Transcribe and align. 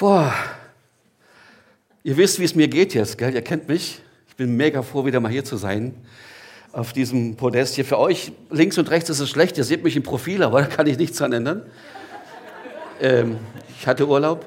Boah, 0.00 0.32
ihr 2.04 2.16
wisst, 2.16 2.40
wie 2.40 2.44
es 2.44 2.54
mir 2.54 2.68
geht 2.68 2.94
jetzt, 2.94 3.18
gell? 3.18 3.34
Ihr 3.34 3.42
kennt 3.42 3.68
mich. 3.68 4.00
Ich 4.30 4.34
bin 4.34 4.56
mega 4.56 4.80
froh, 4.80 5.04
wieder 5.04 5.20
mal 5.20 5.30
hier 5.30 5.44
zu 5.44 5.58
sein. 5.58 5.94
Auf 6.72 6.94
diesem 6.94 7.36
Podest 7.36 7.74
hier. 7.74 7.84
Für 7.84 7.98
euch 7.98 8.32
links 8.48 8.78
und 8.78 8.88
rechts 8.88 9.10
ist 9.10 9.20
es 9.20 9.28
schlecht. 9.28 9.58
Ihr 9.58 9.64
seht 9.64 9.84
mich 9.84 9.96
im 9.96 10.02
Profil, 10.02 10.42
aber 10.42 10.62
da 10.62 10.68
kann 10.68 10.86
ich 10.86 10.96
nichts 10.96 11.18
dran 11.18 11.34
ändern. 11.34 11.66
Ähm, 12.98 13.36
ich 13.78 13.86
hatte 13.86 14.08
Urlaub. 14.08 14.46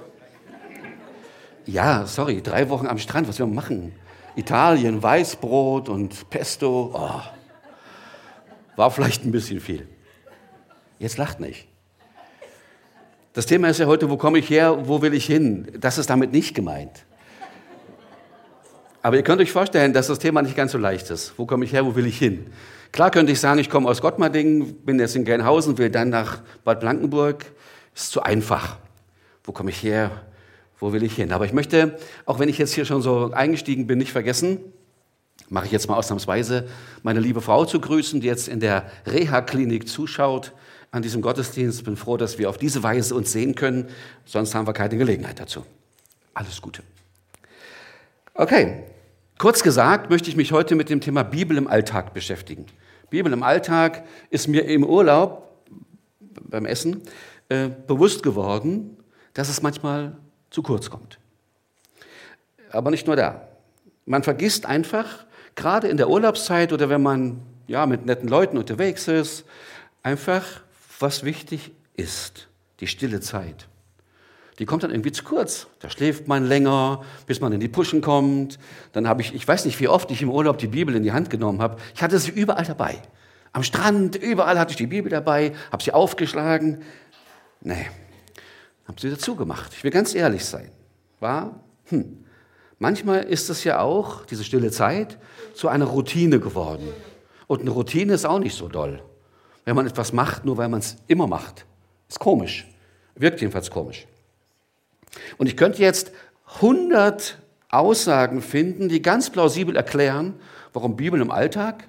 Ja, 1.68 2.08
sorry, 2.08 2.42
drei 2.42 2.68
Wochen 2.70 2.88
am 2.88 2.98
Strand. 2.98 3.28
Was 3.28 3.38
wir 3.38 3.46
machen? 3.46 3.94
Italien, 4.36 5.04
Weißbrot 5.04 5.88
und 5.88 6.32
Pesto. 6.32 6.90
Oh. 6.96 7.22
War 8.76 8.90
vielleicht 8.90 9.24
ein 9.24 9.32
bisschen 9.32 9.60
viel. 9.60 9.88
Jetzt 10.98 11.18
lacht 11.18 11.40
nicht. 11.40 11.68
Das 13.34 13.48
Thema 13.48 13.68
ist 13.70 13.80
ja 13.80 13.88
heute, 13.88 14.12
wo 14.12 14.18
komme 14.18 14.38
ich 14.38 14.50
her, 14.52 14.88
wo 14.88 15.02
will 15.02 15.14
ich 15.16 15.26
hin? 15.26 15.68
Das 15.80 15.98
ist 15.98 16.08
damit 16.10 16.32
nicht 16.32 16.54
gemeint. 16.54 17.04
Aber 19.02 19.18
ihr 19.18 19.24
könnt 19.24 19.42
euch 19.42 19.52
vorstellen, 19.52 19.92
dass 19.92 20.08
das 20.08 20.20
Thema 20.20 20.44
nicht 20.44 20.56
ganz 20.56 20.72
so 20.72 20.78
leicht 20.78 21.10
ist. 21.10 21.34
Wo 21.36 21.48
komme 21.48 21.66
ich 21.66 21.74
her, 21.74 21.84
wo 21.84 21.96
will 21.96 22.06
ich 22.06 22.18
hin? 22.18 22.46
Klar 22.92 23.10
könnte 23.10 23.32
ich 23.32 23.40
sagen, 23.40 23.60
ich 23.60 23.72
komme 23.72 23.90
aus 23.90 24.02
Gottmarding, 24.02 24.76
bin 24.86 25.00
jetzt 25.00 25.16
in 25.16 25.26
Gelnhausen, 25.26 25.80
will 25.80 25.90
dann 25.90 26.10
nach 26.10 26.42
Bad 26.64 26.80
Blankenburg. 26.80 27.44
Ist 27.96 28.12
zu 28.12 28.22
einfach. 28.22 28.78
Wo 29.44 29.52
komme 29.52 29.72
ich 29.72 29.82
her, 29.82 30.12
wo 30.80 30.94
will 30.94 31.02
ich 31.02 31.16
hin? 31.16 31.32
Aber 31.32 31.46
ich 31.46 31.54
möchte, 31.54 31.98
auch 32.26 32.38
wenn 32.38 32.50
ich 32.50 32.60
jetzt 32.60 32.74
hier 32.74 32.86
schon 32.86 33.02
so 33.02 33.32
eingestiegen 33.32 33.88
bin, 33.88 33.98
nicht 33.98 34.12
vergessen, 34.12 34.60
mache 35.50 35.66
ich 35.66 35.72
jetzt 35.72 35.88
mal 35.90 35.98
ausnahmsweise, 35.98 36.68
meine 37.02 37.20
liebe 37.20 37.42
Frau 37.42 37.66
zu 37.66 37.80
grüßen, 37.82 38.22
die 38.22 38.28
jetzt 38.28 38.48
in 38.48 38.60
der 38.60 38.86
Reha-Klinik 39.08 39.90
zuschaut 39.90 40.54
an 40.94 41.02
diesem 41.02 41.22
Gottesdienst. 41.22 41.84
Bin 41.84 41.98
froh, 41.98 42.16
dass 42.18 42.38
wir 42.38 42.50
auf 42.50 42.58
diese 42.58 42.84
Weise 42.84 43.16
uns 43.16 43.32
sehen 43.32 43.56
können. 43.56 43.90
Sonst 44.26 44.56
haben 44.56 44.68
wir 44.68 44.74
keine 44.74 44.96
Gelegenheit 44.96 45.40
dazu. 45.40 45.66
Alles 46.34 46.62
Gute. 46.62 46.84
Okay, 48.36 48.84
kurz 49.38 49.64
gesagt 49.64 50.10
möchte 50.10 50.30
ich 50.30 50.36
mich 50.36 50.52
heute 50.52 50.76
mit 50.76 50.90
dem 50.90 51.02
Thema 51.02 51.24
Bibel 51.24 51.58
im 51.58 51.68
Alltag 51.68 52.14
beschäftigen. 52.14 52.68
Bibel 53.10 53.34
im 53.34 53.44
Alltag 53.44 54.06
ist 54.30 54.48
mir 54.48 54.66
im 54.66 54.84
Urlaub 54.84 55.58
beim 56.20 56.66
Essen 56.66 57.02
äh, 57.50 57.70
bewusst 57.88 58.24
geworden, 58.24 58.98
dass 59.34 59.50
es 59.50 59.62
manchmal 59.62 60.16
zu 60.52 60.62
kurz 60.62 60.90
kommt. 60.90 61.20
Aber 62.72 62.92
nicht 62.92 63.08
nur 63.08 63.16
da. 63.16 63.48
Man 64.06 64.22
vergisst 64.22 64.66
einfach, 64.68 65.26
gerade 65.56 65.88
in 65.88 65.98
der 65.98 66.10
Urlaubszeit 66.10 66.72
oder 66.72 66.90
wenn 66.90 67.02
man 67.02 67.42
ja, 67.68 67.86
mit 67.86 68.06
netten 68.06 68.30
Leuten 68.30 68.58
unterwegs 68.58 69.08
ist, 69.08 69.46
einfach 70.04 70.63
was 71.00 71.24
wichtig 71.24 71.72
ist, 71.96 72.48
die 72.80 72.88
stille 72.88 73.20
Zeit. 73.22 73.68
Die 74.60 74.66
kommt 74.66 74.84
dann 74.84 74.92
irgendwie 74.92 75.12
zu 75.12 75.24
kurz. 75.24 75.68
Da 75.80 75.90
schläft 75.90 76.28
man 76.28 76.46
länger, 76.46 77.04
bis 77.26 77.42
man 77.42 77.52
in 77.54 77.60
die 77.60 77.68
Puschen 77.68 78.02
kommt. 78.02 78.60
Dann 78.92 79.08
habe 79.08 79.22
ich, 79.22 79.34
ich 79.34 79.48
weiß 79.48 79.66
nicht, 79.66 79.80
wie 79.80 79.88
oft 79.88 80.12
ich 80.12 80.22
im 80.22 80.30
Urlaub 80.30 80.60
die 80.60 80.68
Bibel 80.68 80.96
in 80.96 81.04
die 81.04 81.12
Hand 81.12 81.30
genommen 81.30 81.62
habe. 81.62 81.78
Ich 81.96 82.04
hatte 82.04 82.20
sie 82.20 82.32
überall 82.32 82.66
dabei. 82.66 83.02
Am 83.52 83.64
Strand, 83.64 84.16
überall 84.16 84.60
hatte 84.60 84.72
ich 84.72 84.78
die 84.78 84.88
Bibel 84.88 85.10
dabei, 85.10 85.54
habe 85.72 85.84
sie 85.84 85.92
aufgeschlagen. 85.92 86.84
Nee, 87.62 87.88
habe 88.88 89.00
sie 89.00 89.10
dazu 89.10 89.36
gemacht. 89.36 89.72
Ich 89.76 89.84
will 89.84 89.92
ganz 89.92 90.14
ehrlich 90.14 90.46
sein. 90.46 90.72
War, 91.20 91.64
hm, 91.86 92.26
manchmal 92.80 93.24
ist 93.24 93.50
es 93.50 93.64
ja 93.64 93.80
auch, 93.80 94.26
diese 94.26 94.44
stille 94.44 94.72
Zeit, 94.72 95.18
zu 95.56 95.68
einer 95.68 95.86
Routine 95.86 96.40
geworden. 96.40 96.88
Und 97.48 97.62
eine 97.62 97.70
Routine 97.72 98.14
ist 98.14 98.26
auch 98.26 98.40
nicht 98.40 98.56
so 98.56 98.68
doll 98.68 99.02
wenn 99.66 99.76
man 99.76 99.88
etwas 99.88 100.14
macht, 100.14 100.46
nur 100.46 100.58
weil 100.58 100.70
man 100.70 100.80
es 100.80 100.98
immer 101.08 101.28
macht. 101.28 101.66
Ist 102.10 102.20
komisch. 102.20 102.68
Wirkt 103.16 103.42
jedenfalls 103.42 103.72
komisch. 103.72 104.08
Und 105.38 105.48
ich 105.48 105.58
könnte 105.58 105.82
jetzt 105.82 106.12
100 106.56 107.40
Aussagen 107.70 108.42
finden, 108.42 108.90
die 108.90 109.02
ganz 109.02 109.30
plausibel 109.30 109.76
erklären, 109.76 110.36
warum 110.74 110.96
Bibel 110.96 111.22
im 111.22 111.32
Alltag 111.32 111.88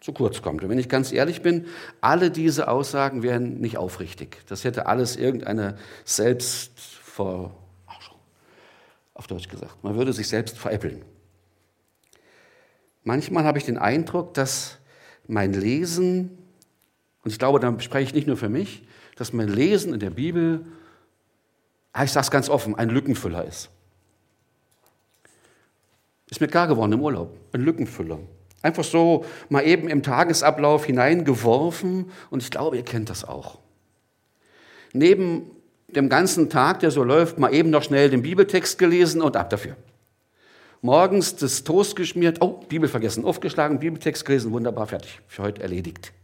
zu 0.00 0.12
kurz 0.12 0.42
kommt. 0.42 0.62
Und 0.62 0.68
wenn 0.68 0.78
ich 0.78 0.88
ganz 0.88 1.12
ehrlich 1.12 1.42
bin, 1.42 1.66
alle 2.00 2.30
diese 2.30 2.68
Aussagen 2.68 3.22
wären 3.22 3.60
nicht 3.60 3.78
aufrichtig. 3.78 4.38
Das 4.46 4.64
hätte 4.64 4.86
alles 4.86 5.16
irgendeine 5.16 5.76
Selbstver... 6.04 7.52
Auf 9.14 9.26
Deutsch 9.26 9.48
gesagt. 9.48 9.82
Man 9.82 9.96
würde 9.96 10.12
sich 10.12 10.28
selbst 10.28 10.56
veräppeln. 10.56 11.04
Manchmal 13.02 13.42
habe 13.42 13.58
ich 13.58 13.64
den 13.64 13.76
Eindruck, 13.76 14.32
dass 14.34 14.78
mein 15.26 15.52
Lesen 15.52 16.37
und 17.28 17.32
ich 17.32 17.38
glaube, 17.38 17.60
da 17.60 17.78
spreche 17.78 18.06
ich 18.06 18.14
nicht 18.14 18.26
nur 18.26 18.38
für 18.38 18.48
mich, 18.48 18.82
dass 19.16 19.34
mein 19.34 19.48
Lesen 19.48 19.92
in 19.92 20.00
der 20.00 20.08
Bibel, 20.08 20.64
ah, 21.92 22.04
ich 22.04 22.10
sage 22.10 22.24
es 22.24 22.30
ganz 22.30 22.48
offen, 22.48 22.74
ein 22.74 22.88
Lückenfüller 22.88 23.44
ist. 23.44 23.68
Ist 26.30 26.40
mir 26.40 26.48
klar 26.48 26.68
geworden 26.68 26.92
im 26.92 27.02
Urlaub, 27.02 27.36
ein 27.52 27.60
Lückenfüller. 27.60 28.18
Einfach 28.62 28.82
so 28.82 29.26
mal 29.50 29.60
eben 29.60 29.88
im 29.88 30.02
Tagesablauf 30.02 30.86
hineingeworfen 30.86 32.10
und 32.30 32.42
ich 32.42 32.50
glaube, 32.50 32.78
ihr 32.78 32.82
kennt 32.82 33.10
das 33.10 33.28
auch. 33.28 33.58
Neben 34.94 35.50
dem 35.88 36.08
ganzen 36.08 36.48
Tag, 36.48 36.80
der 36.80 36.90
so 36.90 37.04
läuft, 37.04 37.38
mal 37.38 37.52
eben 37.52 37.68
noch 37.68 37.82
schnell 37.82 38.08
den 38.08 38.22
Bibeltext 38.22 38.78
gelesen 38.78 39.20
und 39.20 39.36
ab 39.36 39.50
dafür. 39.50 39.76
Morgens 40.80 41.36
das 41.36 41.62
Toast 41.62 41.94
geschmiert, 41.94 42.38
oh, 42.40 42.64
Bibel 42.70 42.88
vergessen, 42.88 43.26
aufgeschlagen, 43.26 43.80
Bibeltext 43.80 44.24
gelesen, 44.24 44.50
wunderbar, 44.50 44.86
fertig, 44.86 45.20
für 45.28 45.42
heute 45.42 45.60
erledigt 45.60 46.14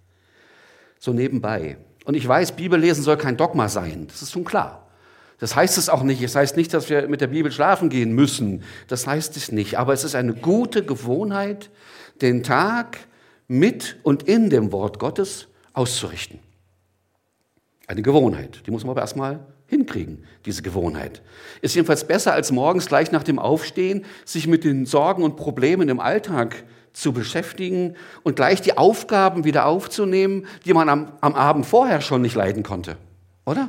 so 1.04 1.12
nebenbei. 1.12 1.76
Und 2.06 2.14
ich 2.14 2.26
weiß, 2.26 2.52
Bibellesen 2.52 3.04
soll 3.04 3.18
kein 3.18 3.36
Dogma 3.36 3.68
sein. 3.68 4.06
Das 4.08 4.22
ist 4.22 4.32
schon 4.32 4.44
klar. 4.44 4.88
Das 5.38 5.54
heißt 5.54 5.76
es 5.76 5.90
auch 5.90 6.02
nicht. 6.02 6.22
Es 6.22 6.34
heißt 6.34 6.56
nicht, 6.56 6.72
dass 6.72 6.88
wir 6.88 7.08
mit 7.08 7.20
der 7.20 7.26
Bibel 7.26 7.52
schlafen 7.52 7.90
gehen 7.90 8.12
müssen. 8.12 8.62
Das 8.88 9.06
heißt 9.06 9.36
es 9.36 9.52
nicht. 9.52 9.78
Aber 9.78 9.92
es 9.92 10.02
ist 10.02 10.14
eine 10.14 10.32
gute 10.32 10.82
Gewohnheit, 10.82 11.70
den 12.22 12.42
Tag 12.42 13.00
mit 13.48 13.98
und 14.02 14.22
in 14.22 14.48
dem 14.48 14.72
Wort 14.72 14.98
Gottes 14.98 15.48
auszurichten. 15.74 16.38
Eine 17.86 18.00
Gewohnheit. 18.00 18.62
Die 18.66 18.70
muss 18.70 18.84
man 18.84 18.92
aber 18.92 19.02
erstmal 19.02 19.46
hinkriegen, 19.66 20.24
diese 20.46 20.62
Gewohnheit. 20.62 21.20
Ist 21.60 21.74
jedenfalls 21.74 22.06
besser, 22.06 22.32
als 22.32 22.50
morgens 22.50 22.86
gleich 22.86 23.12
nach 23.12 23.24
dem 23.24 23.38
Aufstehen 23.38 24.06
sich 24.24 24.46
mit 24.46 24.64
den 24.64 24.86
Sorgen 24.86 25.22
und 25.22 25.36
Problemen 25.36 25.90
im 25.90 26.00
Alltag 26.00 26.64
zu 26.94 27.12
beschäftigen 27.12 27.96
und 28.22 28.36
gleich 28.36 28.62
die 28.62 28.78
Aufgaben 28.78 29.44
wieder 29.44 29.66
aufzunehmen, 29.66 30.46
die 30.64 30.72
man 30.72 30.88
am, 30.88 31.12
am 31.20 31.34
Abend 31.34 31.66
vorher 31.66 32.00
schon 32.00 32.22
nicht 32.22 32.36
leiden 32.36 32.62
konnte. 32.62 32.96
Oder? 33.44 33.68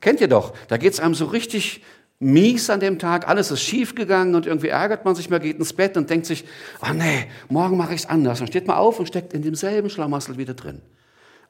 Kennt 0.00 0.20
ihr 0.20 0.28
doch. 0.28 0.54
Da 0.68 0.78
geht 0.78 0.94
es 0.94 1.00
einem 1.00 1.14
so 1.14 1.26
richtig 1.26 1.82
mies 2.22 2.70
an 2.70 2.80
dem 2.80 3.00
Tag, 3.00 3.28
alles 3.28 3.50
ist 3.50 3.62
schief 3.62 3.96
gegangen 3.96 4.36
und 4.36 4.46
irgendwie 4.46 4.68
ärgert 4.68 5.04
man 5.04 5.16
sich, 5.16 5.28
man 5.28 5.42
geht 5.42 5.58
ins 5.58 5.72
Bett 5.72 5.96
und 5.96 6.08
denkt 6.08 6.24
sich, 6.24 6.44
oh 6.80 6.92
nee, 6.94 7.26
morgen 7.48 7.76
mache 7.76 7.94
ich 7.94 8.02
es 8.02 8.08
anders. 8.08 8.38
Dann 8.38 8.46
steht 8.46 8.68
man 8.68 8.76
auf 8.76 9.00
und 9.00 9.06
steckt 9.06 9.32
in 9.32 9.42
demselben 9.42 9.90
Schlamassel 9.90 10.38
wieder 10.38 10.54
drin. 10.54 10.80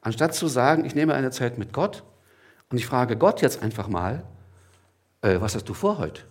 Anstatt 0.01 0.33
zu 0.33 0.47
sagen, 0.47 0.83
ich 0.83 0.95
nehme 0.95 1.13
eine 1.13 1.29
Zeit 1.29 1.59
mit 1.59 1.73
Gott 1.73 2.03
und 2.71 2.77
ich 2.77 2.87
frage 2.87 3.15
Gott 3.15 3.41
jetzt 3.41 3.61
einfach 3.61 3.87
mal, 3.87 4.23
äh, 5.21 5.39
was 5.39 5.53
hast 5.53 5.69
du 5.69 5.75
vor 5.75 5.99
heute? 5.99 6.23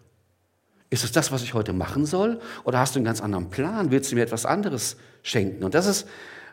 Ist 0.92 1.04
es 1.04 1.12
das, 1.12 1.32
was 1.32 1.42
ich 1.42 1.54
heute 1.54 1.72
machen 1.72 2.04
soll? 2.04 2.38
Oder 2.64 2.78
hast 2.78 2.94
du 2.94 2.98
einen 2.98 3.06
ganz 3.06 3.22
anderen 3.22 3.48
Plan? 3.48 3.90
Willst 3.90 4.12
du 4.12 4.14
mir 4.14 4.20
etwas 4.20 4.44
anderes 4.44 4.98
schenken? 5.22 5.64
Und 5.64 5.72
das 5.72 5.86
ist 5.86 6.06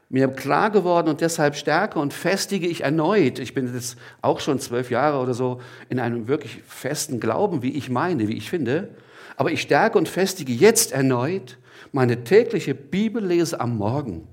mir 0.08 0.30
klar 0.30 0.70
geworden 0.70 1.10
und 1.10 1.20
deshalb 1.20 1.58
stärke 1.58 2.00
und 2.00 2.14
festige 2.14 2.66
ich 2.66 2.86
erneut. 2.86 3.38
Ich 3.40 3.54
bin 3.54 3.74
jetzt 3.74 3.98
auch 4.22 4.40
schon 4.40 4.58
zwölf 4.60 4.92
Jahre 4.92 5.20
oder 5.20 5.34
so 5.34 5.60
in 5.90 6.00
einem 6.00 6.30
wirklich 6.30 6.62
festen 6.66 7.20
Glauben, 7.20 7.64
wie 7.64 7.76
ich 7.76 7.90
meine, 7.90 8.30
wie 8.30 8.38
ich 8.38 8.50
finde. 8.50 8.96
Aber 9.36 9.52
ich 9.52 9.62
stärke 9.62 9.98
und 9.98 10.08
festige 10.08 10.54
jetzt 10.54 10.94
erneut 10.94 11.58
meine 11.92 12.24
tägliche 12.24 12.74
Bibellese 12.76 13.60
am 13.60 13.76
Morgen. 13.76 14.26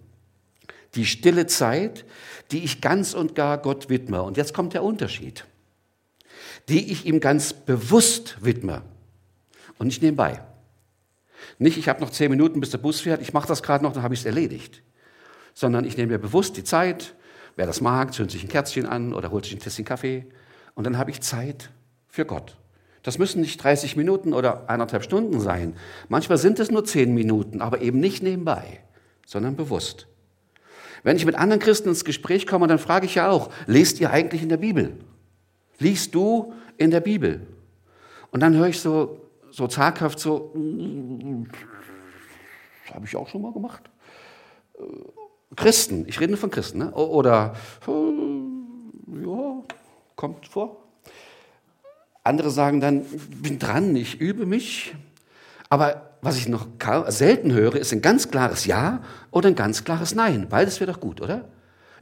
Die 0.94 1.05
stille 1.05 1.49
Zeit, 1.49 2.05
die 2.53 2.62
ich 2.62 2.81
ganz 2.81 3.12
und 3.12 3.34
gar 3.34 3.59
Gott 3.59 3.88
widme. 3.88 4.23
Und 4.23 4.37
jetzt 4.37 4.55
kommt 4.55 4.73
der 4.73 4.84
Unterschied. 4.84 5.47
Die 6.69 6.93
ich 6.93 7.06
ihm 7.06 7.19
ganz 7.19 7.52
bewusst 7.52 8.37
widme 8.41 8.82
und 9.78 9.87
nicht 9.87 10.02
nebenbei. 10.02 10.40
Nicht, 11.58 11.78
ich 11.78 11.88
habe 11.88 12.00
noch 12.00 12.11
zehn 12.11 12.31
Minuten, 12.31 12.61
bis 12.61 12.70
der 12.70 12.78
Bus 12.78 13.00
fährt, 13.00 13.23
ich 13.23 13.32
mache 13.32 13.49
das 13.49 13.62
gerade 13.62 13.84
noch, 13.84 13.93
dann 13.93 14.02
habe 14.02 14.14
ich 14.14 14.20
es 14.20 14.26
erledigt. 14.26 14.82
Sondern 15.55 15.84
ich 15.84 15.96
nehme 15.96 16.12
mir 16.12 16.19
bewusst 16.19 16.56
die 16.56 16.64
Zeit, 16.64 17.14
wer 17.56 17.67
das 17.67 17.81
mag, 17.81 18.12
zündet 18.14 18.32
sich 18.32 18.43
ein 18.43 18.49
Kerzchen 18.49 18.87
an 18.87 19.12
oder 19.12 19.31
holt 19.31 19.44
sich 19.44 19.55
ein 19.55 19.61
Tässchen 19.61 19.84
Kaffee 19.84 20.26
und 20.75 20.84
dann 20.84 20.99
habe 20.99 21.11
ich 21.11 21.20
Zeit 21.20 21.70
für 22.08 22.25
Gott. 22.25 22.56
Das 23.02 23.19
müssen 23.19 23.40
nicht 23.40 23.62
30 23.62 23.96
Minuten 23.96 24.32
oder 24.32 24.69
eineinhalb 24.69 25.05
Stunden 25.05 25.40
sein. 25.40 25.76
Manchmal 26.08 26.38
sind 26.38 26.58
es 26.58 26.70
nur 26.70 26.84
zehn 26.84 27.14
Minuten, 27.14 27.61
aber 27.61 27.81
eben 27.81 28.00
nicht 28.00 28.23
nebenbei, 28.23 28.81
sondern 29.25 29.56
bewusst. 29.56 30.08
Wenn 31.02 31.17
ich 31.17 31.25
mit 31.25 31.37
anderen 31.37 31.61
Christen 31.61 31.88
ins 31.88 32.05
Gespräch 32.05 32.46
komme, 32.49 32.67
dann 32.67 32.81
frage 32.81 33.06
ich 33.06 33.14
ja 33.14 33.31
auch, 33.31 33.50
lest 33.67 34.00
ihr 34.00 34.11
eigentlich 34.11 34.43
in 34.43 34.49
der 34.49 34.56
Bibel? 34.56 34.94
Liest 35.78 36.14
du 36.14 36.52
in 36.78 36.90
der 36.90 37.00
Bibel? 37.00 37.46
Und 38.32 38.40
dann 38.40 38.56
höre 38.56 38.69
ich 38.69 38.81
so 38.81 39.25
so 39.56 39.67
zaghaft 39.69 40.20
so, 40.20 40.53
das 42.85 42.94
habe 42.94 43.06
ich 43.06 43.17
auch 43.17 43.26
schon 43.26 43.41
mal 43.41 43.55
gemacht. 43.55 43.88
Äh, 44.79 44.82
Christen, 45.56 46.05
ich 46.06 46.20
rede 46.20 46.37
von 46.37 46.50
Christen, 46.50 46.79
ne? 46.79 46.93
oder 46.93 47.55
äh, 47.88 47.91
ja, 49.23 49.62
kommt 50.14 50.47
vor. 50.47 50.76
andere 52.23 52.50
sagen 52.50 52.82
dann, 52.82 53.06
bin 53.41 53.58
dran, 53.58 53.97
ich 53.97 54.20
übe 54.20 54.44
mich. 54.44 54.94
Aber 55.70 56.11
was 56.20 56.37
ich 56.37 56.49
noch 56.49 56.67
selten 57.09 57.55
höre, 57.55 57.76
ist 57.76 57.94
ein 57.94 58.02
ganz 58.02 58.31
klares 58.31 58.67
Ja 58.67 59.00
oder 59.31 59.49
ein 59.49 59.55
ganz 59.55 59.85
klares 59.85 60.14
Nein. 60.14 60.49
Beides 60.50 60.81
wäre 60.81 60.93
doch 60.93 61.00
gut, 61.00 61.23
oder? 61.23 61.49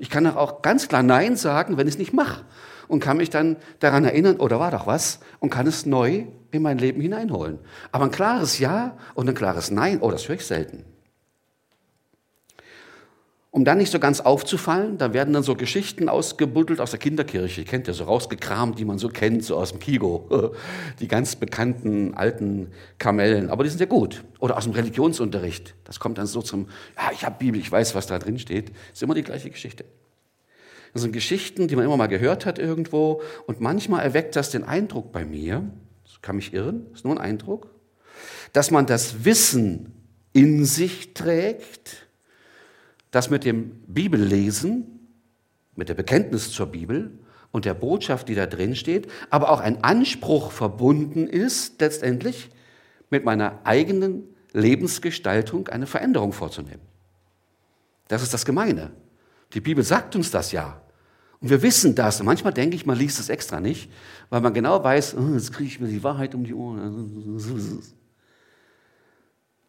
Ich 0.01 0.11
kann 0.11 0.27
auch 0.27 0.61
ganz 0.61 0.89
klar 0.89 1.05
Nein 1.05 1.37
sagen, 1.37 1.77
wenn 1.77 1.87
ich 1.87 1.95
es 1.95 1.99
nicht 1.99 2.13
mache. 2.13 2.45
Und 2.89 2.99
kann 2.99 3.19
mich 3.19 3.31
dann 3.31 3.59
daran 3.79 4.05
erinnern, 4.05 4.39
oder 4.39 4.59
war 4.59 4.73
doch 4.73 4.89
was, 4.89 5.21
und 5.39 5.51
kann 5.51 5.69
es 5.69 5.87
neu 5.87 6.27
in 6.55 6.63
mein 6.63 6.79
Leben 6.79 7.01
hineinholen. 7.01 7.59
Aber 7.93 8.05
ein 8.05 8.11
klares 8.11 8.59
Ja 8.59 8.97
und 9.15 9.29
ein 9.29 9.35
klares 9.35 9.71
Nein, 9.71 9.99
oh, 10.01 10.11
das 10.11 10.29
höre 10.29 10.37
ich 10.37 10.47
selten. 10.47 10.85
Um 13.55 13.65
dann 13.65 13.79
nicht 13.79 13.93
so 13.93 14.01
ganz 14.01 14.19
aufzufallen, 14.19 14.99
da 14.99 15.13
werden 15.13 15.33
dann 15.33 15.45
so 15.45 15.55
Geschichten 15.55 16.09
ausgebuddelt 16.09 16.81
aus 16.81 16.91
der 16.91 16.99
Kinderkirche. 16.99 17.61
Ihr 17.61 17.67
kennt 17.69 17.87
ja 17.87 17.93
so 17.93 18.03
rausgekramt, 18.03 18.81
die 18.81 18.85
man 18.85 18.99
so 18.99 19.09
kennt, 19.09 19.45
so 19.45 19.57
aus 19.57 19.71
dem 19.71 19.79
Kigo. 19.79 20.53
Die 20.99 21.07
ganz 21.07 21.37
bekannten 21.37 22.15
alten 22.15 22.73
Kamellen. 22.99 23.51
Aber 23.51 23.63
die 23.63 23.71
sind 23.71 23.79
ja 23.79 23.87
gut. 23.87 24.25
Oder 24.41 24.57
aus 24.57 24.65
dem 24.65 24.73
Religionsunterricht. 24.73 25.77
Das 25.85 26.01
kommt 26.01 26.19
dann 26.19 26.27
so 26.27 26.43
zum, 26.43 26.67
ja, 26.97 27.13
ich 27.13 27.25
habe 27.25 27.37
Bibel, 27.39 27.61
ich 27.61 27.71
weiß, 27.71 27.95
was 27.95 28.09
da 28.09 28.19
drin 28.19 28.41
steht. 28.41 28.73
ist 28.93 29.05
immer 29.05 29.15
die 29.15 29.23
gleiche 29.23 29.51
Geschichte. 29.51 29.85
Das 30.93 31.03
sind 31.03 31.13
Geschichten, 31.13 31.69
die 31.69 31.77
man 31.77 31.85
immer 31.85 31.97
mal 31.97 32.09
gehört 32.09 32.47
hat 32.47 32.59
irgendwo. 32.59 33.23
Und 33.47 33.61
manchmal 33.61 34.03
erweckt 34.03 34.35
das 34.35 34.51
den 34.51 34.65
Eindruck 34.65 35.13
bei 35.13 35.25
mir, 35.25 35.63
kann 36.25 36.37
mich 36.37 36.55
irren, 36.55 36.87
das 36.89 37.01
ist 37.01 37.05
nur 37.05 37.15
ein 37.15 37.21
Eindruck, 37.21 37.69
dass 38.55 38.71
man 38.71 38.87
das 38.87 39.25
Wissen 39.25 39.93
in 40.33 40.65
sich 40.65 41.13
trägt, 41.13 42.09
dass 43.11 43.29
mit 43.31 43.45
dem 43.45 43.83
Bibellesen, 43.87 45.11
mit 45.77 45.91
der 45.91 45.95
Bekenntnis 45.95 46.51
zur 46.51 46.67
Bibel 46.67 47.19
und 47.53 47.67
der 47.67 47.75
Botschaft, 47.75 48.29
die 48.29 48.35
da 48.35 48.47
drin 48.47 48.75
steht, 48.75 49.07
aber 49.29 49.51
auch 49.51 49.61
ein 49.61 49.85
Anspruch 49.85 50.51
verbunden 50.51 51.29
ist, 51.29 51.81
letztendlich 51.81 52.51
mit 53.11 53.25
meiner 53.25 53.61
eigenen 53.65 54.25
Lebensgestaltung 54.53 55.69
eine 55.69 55.87
Veränderung 55.87 56.33
vorzunehmen. 56.33 56.83
Das 58.09 58.23
ist 58.23 58.33
das 58.33 58.47
Gemeine. 58.47 58.93
Die 59.53 59.61
Bibel 59.61 59.85
sagt 59.85 60.17
uns 60.17 60.31
das 60.31 60.53
ja. 60.53 60.81
Und 61.45 61.51
wir 61.51 61.61
wissen 61.61 61.95
das. 61.95 62.21
Und 62.21 62.25
manchmal 62.25 62.55
denke 62.55 62.75
ich, 62.75 62.87
man 62.87 62.97
liest 62.97 63.21
es 63.21 63.29
extra 63.29 63.61
nicht, 63.61 63.91
weil 64.31 64.41
man 64.41 64.55
genau 64.55 64.83
weiß, 64.83 65.15
oh, 65.19 65.35
jetzt 65.35 65.53
kriege 65.53 65.69
ich 65.69 65.79
mir 65.79 65.89
die 65.89 66.03
Wahrheit 66.03 66.35
um 66.35 66.43
die 66.43 66.55
Ohren. 66.55 67.39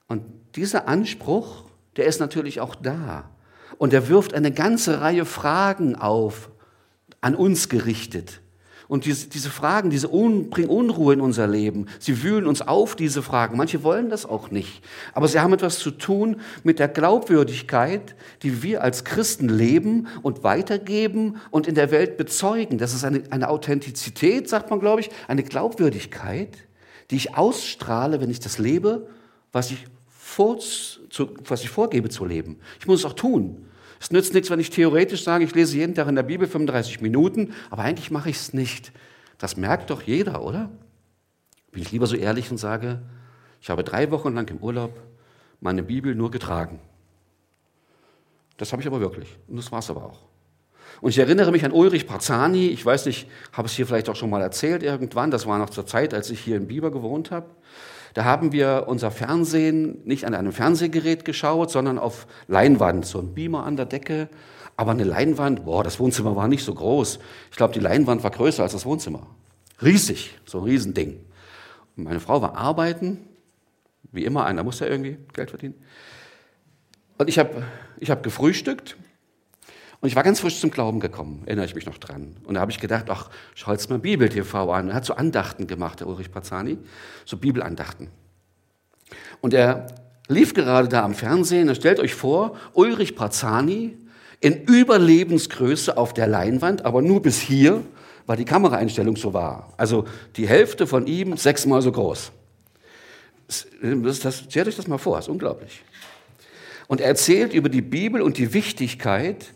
Und 0.07 0.23
dieser 0.55 0.87
Anspruch, 0.87 1.65
der 1.97 2.05
ist 2.05 2.21
natürlich 2.21 2.61
auch 2.61 2.75
da. 2.75 3.29
Und 3.77 3.91
er 3.91 4.07
wirft 4.07 4.33
eine 4.33 4.53
ganze 4.53 5.01
Reihe 5.01 5.25
Fragen 5.25 5.97
auf, 5.97 6.49
an 7.19 7.35
uns 7.35 7.67
gerichtet. 7.67 8.39
Und 8.87 9.05
diese, 9.05 9.27
diese 9.27 9.49
Fragen, 9.49 9.89
diese 9.89 10.13
Un, 10.13 10.49
bringen 10.49 10.69
Unruhe 10.69 11.13
in 11.13 11.21
unser 11.21 11.47
Leben. 11.47 11.87
Sie 11.99 12.21
wühlen 12.23 12.45
uns 12.45 12.61
auf, 12.61 12.95
diese 12.95 13.23
Fragen. 13.23 13.57
Manche 13.57 13.83
wollen 13.83 14.09
das 14.09 14.25
auch 14.25 14.51
nicht. 14.51 14.83
Aber 15.13 15.27
sie 15.27 15.39
haben 15.39 15.53
etwas 15.53 15.79
zu 15.79 15.91
tun 15.91 16.37
mit 16.63 16.79
der 16.79 16.87
Glaubwürdigkeit, 16.87 18.15
die 18.43 18.61
wir 18.61 18.83
als 18.83 19.03
Christen 19.03 19.49
leben 19.49 20.07
und 20.21 20.43
weitergeben 20.43 21.37
und 21.49 21.67
in 21.67 21.75
der 21.75 21.91
Welt 21.91 22.17
bezeugen. 22.17 22.77
Das 22.77 22.93
ist 22.93 23.03
eine, 23.03 23.23
eine 23.31 23.49
Authentizität, 23.49 24.47
sagt 24.47 24.69
man, 24.69 24.79
glaube 24.79 25.01
ich, 25.01 25.09
eine 25.27 25.43
Glaubwürdigkeit, 25.43 26.55
die 27.11 27.15
ich 27.15 27.35
ausstrahle, 27.35 28.21
wenn 28.21 28.29
ich 28.29 28.39
das 28.39 28.59
lebe, 28.59 29.07
was 29.51 29.71
ich, 29.71 29.85
vor, 30.07 30.59
zu, 30.59 31.29
was 31.47 31.63
ich 31.63 31.69
vorgebe 31.69 32.09
zu 32.09 32.25
leben. 32.25 32.59
Ich 32.79 32.87
muss 32.87 32.99
es 32.99 33.05
auch 33.05 33.13
tun. 33.13 33.64
Es 33.99 34.11
nützt 34.11 34.33
nichts, 34.33 34.49
wenn 34.49 34.59
ich 34.59 34.69
theoretisch 34.69 35.23
sage, 35.23 35.43
ich 35.43 35.55
lese 35.55 35.77
jeden 35.77 35.95
Tag 35.95 36.07
in 36.07 36.15
der 36.15 36.23
Bibel 36.23 36.47
35 36.47 37.01
Minuten, 37.01 37.53
aber 37.69 37.83
eigentlich 37.83 38.11
mache 38.11 38.29
ich 38.29 38.35
es 38.35 38.53
nicht. 38.53 38.91
Das 39.37 39.57
merkt 39.57 39.89
doch 39.89 40.01
jeder, 40.01 40.43
oder? 40.43 40.69
Bin 41.71 41.81
ich 41.81 41.91
lieber 41.91 42.07
so 42.07 42.15
ehrlich 42.15 42.51
und 42.51 42.57
sage, 42.57 43.01
ich 43.61 43.69
habe 43.69 43.83
drei 43.83 44.11
Wochen 44.11 44.33
lang 44.33 44.49
im 44.49 44.57
Urlaub 44.57 44.93
meine 45.59 45.83
Bibel 45.83 46.15
nur 46.15 46.31
getragen. 46.31 46.79
Das 48.57 48.71
habe 48.71 48.81
ich 48.81 48.87
aber 48.87 48.99
wirklich. 48.99 49.37
Und 49.47 49.57
das 49.57 49.71
war 49.71 49.79
es 49.79 49.89
aber 49.89 50.05
auch. 50.05 50.21
Und 51.01 51.09
ich 51.09 51.17
erinnere 51.17 51.51
mich 51.51 51.65
an 51.65 51.71
Ulrich 51.71 52.07
Parzani, 52.07 52.67
ich 52.67 52.85
weiß 52.85 53.05
nicht, 53.07 53.27
habe 53.51 53.65
es 53.67 53.73
hier 53.73 53.85
vielleicht 53.85 54.07
auch 54.09 54.15
schon 54.15 54.29
mal 54.29 54.41
erzählt 54.41 54.83
irgendwann, 54.83 55.31
das 55.31 55.45
war 55.45 55.57
noch 55.57 55.69
zur 55.69 55.85
Zeit, 55.85 56.13
als 56.13 56.29
ich 56.29 56.39
hier 56.39 56.55
in 56.57 56.67
Biber 56.67 56.91
gewohnt 56.91 57.31
habe. 57.31 57.47
Da 58.15 58.23
haben 58.23 58.53
wir 58.53 58.85
unser 58.87 59.11
Fernsehen 59.11 59.99
nicht 60.05 60.25
an 60.25 60.33
einem 60.33 60.53
Fernsehgerät 60.53 61.25
geschaut, 61.25 61.69
sondern 61.69 61.99
auf 61.99 62.27
Leinwand, 62.47 63.05
so 63.05 63.19
ein 63.19 63.33
Beamer 63.33 63.65
an 63.65 63.75
der 63.75 63.85
Decke. 63.85 64.29
Aber 64.77 64.91
eine 64.91 65.03
Leinwand, 65.03 65.65
boah, 65.65 65.83
das 65.83 65.99
Wohnzimmer 65.99 66.33
war 66.33 66.47
nicht 66.47 66.63
so 66.63 66.73
groß. 66.73 67.19
Ich 67.51 67.57
glaube, 67.57 67.73
die 67.73 67.81
Leinwand 67.81 68.23
war 68.23 68.31
größer 68.31 68.63
als 68.63 68.71
das 68.71 68.85
Wohnzimmer. 68.85 69.27
Riesig, 69.83 70.37
so 70.45 70.59
ein 70.59 70.63
Riesending. 70.63 71.19
Und 71.97 72.05
meine 72.05 72.21
Frau 72.21 72.41
war 72.41 72.55
arbeiten, 72.55 73.19
wie 74.13 74.23
immer, 74.23 74.45
einer 74.45 74.63
muss 74.63 74.79
ja 74.79 74.87
irgendwie 74.87 75.17
Geld 75.33 75.49
verdienen. 75.49 75.75
Und 77.17 77.27
ich 77.27 77.37
habe 77.37 77.63
ich 77.99 78.11
hab 78.11 78.23
gefrühstückt 78.23 78.95
und 80.01 80.09
ich 80.09 80.15
war 80.15 80.23
ganz 80.23 80.39
frisch 80.39 80.59
zum 80.59 80.71
Glauben 80.71 80.99
gekommen, 80.99 81.41
erinnere 81.45 81.65
ich 81.65 81.75
mich 81.75 81.85
noch 81.85 81.97
dran. 81.97 82.35
Und 82.43 82.55
da 82.55 82.61
habe 82.61 82.71
ich 82.71 82.79
gedacht, 82.79 83.05
ach, 83.09 83.29
schau 83.53 83.71
jetzt 83.71 83.89
mal 83.89 83.99
Bibel 83.99 84.29
TV 84.29 84.71
an. 84.71 84.89
Er 84.89 84.95
hat 84.95 85.05
so 85.05 85.15
Andachten 85.15 85.67
gemacht, 85.67 85.99
der 85.99 86.07
Ulrich 86.07 86.31
Pazani, 86.31 86.77
so 87.25 87.37
Bibelandachten. 87.37 88.09
Und 89.41 89.53
er 89.53 89.87
lief 90.27 90.53
gerade 90.53 90.87
da 90.87 91.03
am 91.03 91.15
Fernsehen. 91.15 91.69
Und 91.69 91.75
stellt 91.75 91.99
euch 91.99 92.13
vor, 92.13 92.55
Ulrich 92.73 93.15
Pazani 93.15 93.97
in 94.41 94.63
Überlebensgröße 94.63 95.97
auf 95.97 96.13
der 96.13 96.27
Leinwand, 96.27 96.85
aber 96.85 97.01
nur 97.01 97.21
bis 97.21 97.39
hier, 97.39 97.81
weil 98.25 98.37
die 98.37 98.45
Kameraeinstellung 98.45 99.15
so 99.15 99.33
war. 99.33 99.73
Also 99.77 100.05
die 100.35 100.47
Hälfte 100.47 100.87
von 100.87 101.07
ihm 101.07 101.37
sechsmal 101.37 101.81
so 101.81 101.91
groß. 101.91 102.31
Das, 103.47 104.43
stellt 104.49 104.67
euch 104.67 104.75
das 104.75 104.87
mal 104.87 104.97
vor, 104.97 105.19
ist 105.19 105.29
unglaublich. 105.29 105.83
Und 106.87 107.01
er 107.01 107.07
erzählt 107.07 107.53
über 107.53 107.69
die 107.69 107.81
Bibel 107.81 108.21
und 108.21 108.37
die 108.37 108.53
Wichtigkeit, 108.53 109.53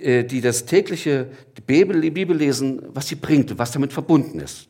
die 0.00 0.40
das 0.40 0.64
tägliche 0.64 1.28
Bibellesen, 1.66 2.82
was 2.94 3.08
sie 3.08 3.16
bringt, 3.16 3.58
was 3.58 3.72
damit 3.72 3.92
verbunden 3.92 4.40
ist. 4.40 4.68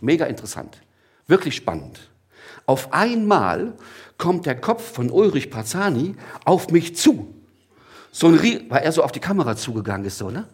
Mega 0.00 0.26
interessant, 0.26 0.80
wirklich 1.26 1.56
spannend. 1.56 2.10
Auf 2.66 2.92
einmal 2.92 3.74
kommt 4.18 4.46
der 4.46 4.54
Kopf 4.60 4.92
von 4.92 5.10
Ulrich 5.10 5.50
Parzani 5.50 6.14
auf 6.44 6.70
mich 6.70 6.96
zu. 6.96 7.34
So 8.12 8.28
ein, 8.28 8.66
weil 8.68 8.82
er 8.82 8.92
so 8.92 9.02
auf 9.02 9.12
die 9.12 9.20
Kamera 9.20 9.56
zugegangen 9.56 10.06
ist, 10.06 10.18
so, 10.18 10.30
ne? 10.30 10.46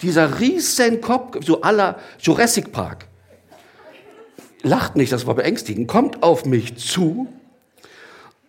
Dieser 0.00 0.40
riesen 0.40 1.00
Kopf, 1.00 1.44
so 1.44 1.60
aller 1.60 1.98
Jurassic 2.20 2.72
Park. 2.72 3.06
Lacht 4.62 4.96
nicht, 4.96 5.12
das 5.12 5.26
war 5.26 5.34
beängstigend, 5.34 5.88
kommt 5.88 6.22
auf 6.22 6.44
mich 6.44 6.76
zu 6.76 7.28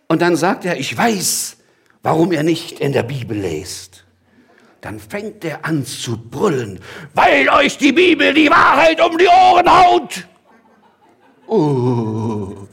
und 0.08 0.22
dann 0.22 0.36
sagt 0.36 0.64
er, 0.64 0.78
ich 0.78 0.96
weiß, 0.96 1.56
warum 2.02 2.32
er 2.32 2.42
nicht 2.42 2.80
in 2.80 2.92
der 2.92 3.02
Bibel 3.02 3.36
lest 3.36 4.04
dann 4.80 4.98
fängt 4.98 5.44
er 5.44 5.64
an 5.64 5.84
zu 5.84 6.16
brüllen, 6.16 6.80
weil 7.14 7.48
euch 7.48 7.78
die 7.78 7.92
Bibel 7.92 8.32
die 8.32 8.50
Wahrheit 8.50 9.00
um 9.00 9.16
die 9.18 9.26
Ohren 9.26 9.68
haut. 9.68 10.26
Oh. 11.46 12.66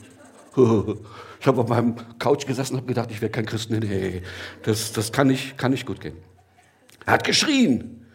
Ich 1.40 1.46
habe 1.46 1.62
auf 1.62 1.68
meinem 1.68 1.96
Couch 2.20 2.46
gesessen 2.46 2.74
und 2.74 2.80
habe 2.82 2.88
gedacht, 2.88 3.12
ich 3.12 3.22
wäre 3.22 3.32
kein 3.32 3.46
Christ. 3.46 3.70
Nee, 3.70 3.80
nee, 3.80 4.22
das, 4.64 4.92
das 4.92 5.12
kann, 5.12 5.28
nicht, 5.28 5.58
kann 5.58 5.72
nicht 5.72 5.86
gut 5.86 6.02
gehen. 6.02 6.18
Er 7.06 7.14
hat 7.14 7.24
geschrien. 7.24 8.06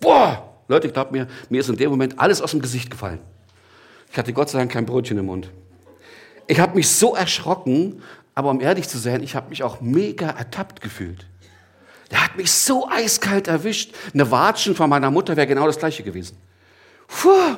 Boah! 0.00 0.48
Leute, 0.68 0.88
glaubt 0.90 1.12
mir, 1.12 1.26
mir 1.48 1.60
ist 1.60 1.68
in 1.68 1.76
dem 1.76 1.90
Moment 1.90 2.18
alles 2.18 2.40
aus 2.40 2.52
dem 2.52 2.60
Gesicht 2.60 2.90
gefallen. 2.90 3.20
Ich 4.10 4.18
hatte 4.18 4.32
Gott 4.32 4.50
sei 4.50 4.58
Dank 4.58 4.72
kein 4.72 4.86
Brötchen 4.86 5.18
im 5.18 5.26
Mund. 5.26 5.50
Ich 6.46 6.60
habe 6.60 6.74
mich 6.74 6.88
so 6.88 7.14
erschrocken, 7.14 8.02
aber 8.34 8.50
um 8.50 8.60
ehrlich 8.60 8.88
zu 8.88 8.98
sein, 8.98 9.22
ich 9.22 9.34
habe 9.34 9.50
mich 9.50 9.62
auch 9.62 9.80
mega 9.80 10.30
ertappt 10.30 10.80
gefühlt. 10.80 11.26
Der 12.12 12.22
hat 12.22 12.36
mich 12.36 12.52
so 12.52 12.88
eiskalt 12.88 13.48
erwischt. 13.48 13.94
Eine 14.12 14.30
Watschen 14.30 14.76
von 14.76 14.88
meiner 14.88 15.10
Mutter 15.10 15.34
wäre 15.36 15.46
genau 15.46 15.66
das 15.66 15.78
gleiche 15.78 16.02
gewesen. 16.02 16.36
Puh, 17.08 17.56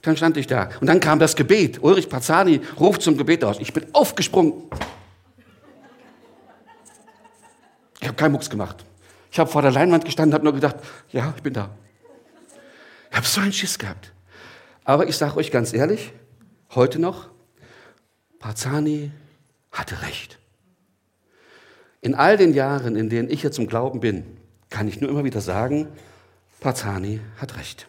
dann 0.00 0.16
stand 0.16 0.36
ich 0.38 0.46
da. 0.46 0.70
Und 0.80 0.86
dann 0.86 0.98
kam 0.98 1.18
das 1.18 1.36
Gebet. 1.36 1.82
Ulrich 1.82 2.08
Parzani 2.08 2.60
ruft 2.80 3.02
zum 3.02 3.18
Gebet 3.18 3.44
aus. 3.44 3.58
Ich 3.60 3.72
bin 3.72 3.86
aufgesprungen. 3.92 4.54
Ich 8.00 8.08
habe 8.08 8.16
keinen 8.16 8.32
Mucks 8.32 8.50
gemacht. 8.50 8.84
Ich 9.30 9.38
habe 9.38 9.50
vor 9.50 9.62
der 9.62 9.70
Leinwand 9.70 10.04
gestanden 10.04 10.32
und 10.32 10.34
habe 10.34 10.44
nur 10.44 10.54
gedacht, 10.54 10.76
ja, 11.12 11.32
ich 11.36 11.42
bin 11.42 11.52
da. 11.52 11.70
Ich 13.10 13.16
habe 13.16 13.26
so 13.26 13.40
einen 13.40 13.52
Schiss 13.52 13.78
gehabt. 13.78 14.12
Aber 14.84 15.06
ich 15.06 15.16
sage 15.16 15.36
euch 15.36 15.50
ganz 15.50 15.72
ehrlich, 15.72 16.12
heute 16.74 16.98
noch, 16.98 17.28
Parzani 18.40 19.12
hatte 19.70 20.02
recht. 20.02 20.38
In 22.04 22.16
all 22.16 22.36
den 22.36 22.52
Jahren, 22.52 22.96
in 22.96 23.08
denen 23.08 23.30
ich 23.30 23.44
jetzt 23.44 23.54
zum 23.54 23.68
Glauben 23.68 24.00
bin, 24.00 24.24
kann 24.70 24.88
ich 24.88 25.00
nur 25.00 25.08
immer 25.08 25.22
wieder 25.22 25.40
sagen, 25.40 25.86
Parzani 26.58 27.20
hat 27.38 27.56
recht. 27.56 27.86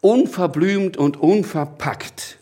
Unverblümt 0.00 0.96
und 0.96 1.18
unverpackt, 1.18 2.38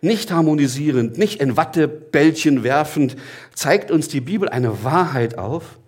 nicht 0.00 0.30
harmonisierend, 0.30 1.18
nicht 1.18 1.40
in 1.40 1.56
Wattebällchen 1.56 2.62
werfend, 2.62 3.16
zeigt 3.52 3.90
uns 3.90 4.06
die 4.06 4.20
Bibel 4.20 4.48
eine 4.48 4.84
Wahrheit 4.84 5.38
auf, 5.38 5.78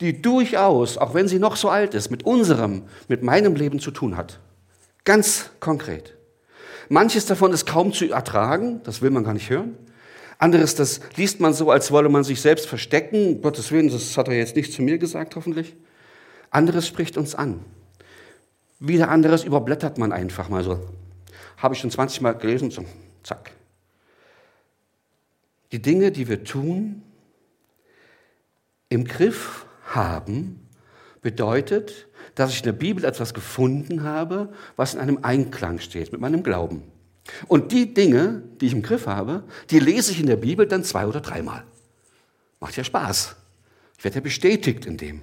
die 0.00 0.20
durchaus, 0.20 0.98
auch 0.98 1.14
wenn 1.14 1.26
sie 1.26 1.38
noch 1.38 1.56
so 1.56 1.70
alt 1.70 1.94
ist, 1.94 2.10
mit 2.10 2.24
unserem, 2.24 2.82
mit 3.08 3.22
meinem 3.22 3.54
Leben 3.54 3.80
zu 3.80 3.90
tun 3.90 4.18
hat. 4.18 4.38
Ganz 5.04 5.48
konkret. 5.60 6.14
Manches 6.90 7.24
davon 7.24 7.54
ist 7.54 7.64
kaum 7.64 7.94
zu 7.94 8.10
ertragen, 8.10 8.82
das 8.84 9.00
will 9.00 9.10
man 9.10 9.24
gar 9.24 9.32
nicht 9.32 9.48
hören. 9.48 9.78
Anderes, 10.44 10.74
das 10.74 11.00
liest 11.16 11.40
man 11.40 11.54
so, 11.54 11.70
als 11.70 11.90
wolle 11.90 12.10
man 12.10 12.22
sich 12.22 12.42
selbst 12.42 12.66
verstecken. 12.66 13.40
Gottes 13.40 13.72
Willen, 13.72 13.88
das 13.88 14.14
hat 14.18 14.28
er 14.28 14.34
jetzt 14.34 14.56
nicht 14.56 14.74
zu 14.74 14.82
mir 14.82 14.98
gesagt, 14.98 15.36
hoffentlich. 15.36 15.74
Anderes 16.50 16.86
spricht 16.86 17.16
uns 17.16 17.34
an. 17.34 17.64
Wieder 18.78 19.08
anderes 19.08 19.42
überblättert 19.42 19.96
man 19.96 20.12
einfach 20.12 20.50
mal 20.50 20.62
so. 20.62 20.86
Habe 21.56 21.74
ich 21.74 21.80
schon 21.80 21.90
20 21.90 22.20
Mal 22.20 22.32
gelesen, 22.32 22.70
so, 22.70 22.84
zack. 23.22 23.52
Die 25.72 25.80
Dinge, 25.80 26.12
die 26.12 26.28
wir 26.28 26.44
tun, 26.44 27.02
im 28.90 29.06
Griff 29.06 29.64
haben, 29.86 30.68
bedeutet, 31.22 32.06
dass 32.34 32.50
ich 32.50 32.58
in 32.58 32.64
der 32.64 32.72
Bibel 32.72 33.06
etwas 33.06 33.32
gefunden 33.32 34.02
habe, 34.02 34.52
was 34.76 34.92
in 34.92 35.00
einem 35.00 35.20
Einklang 35.22 35.78
steht 35.78 36.12
mit 36.12 36.20
meinem 36.20 36.42
Glauben. 36.42 36.82
Und 37.48 37.72
die 37.72 37.94
Dinge, 37.94 38.42
die 38.60 38.66
ich 38.66 38.72
im 38.72 38.82
Griff 38.82 39.06
habe, 39.06 39.44
die 39.70 39.78
lese 39.78 40.12
ich 40.12 40.20
in 40.20 40.26
der 40.26 40.36
Bibel 40.36 40.66
dann 40.66 40.84
zwei 40.84 41.06
oder 41.06 41.20
dreimal. 41.20 41.64
Macht 42.60 42.76
ja 42.76 42.84
Spaß. 42.84 43.36
Ich 43.98 44.04
werde 44.04 44.16
ja 44.16 44.20
bestätigt 44.20 44.86
in 44.86 44.96
dem. 44.96 45.22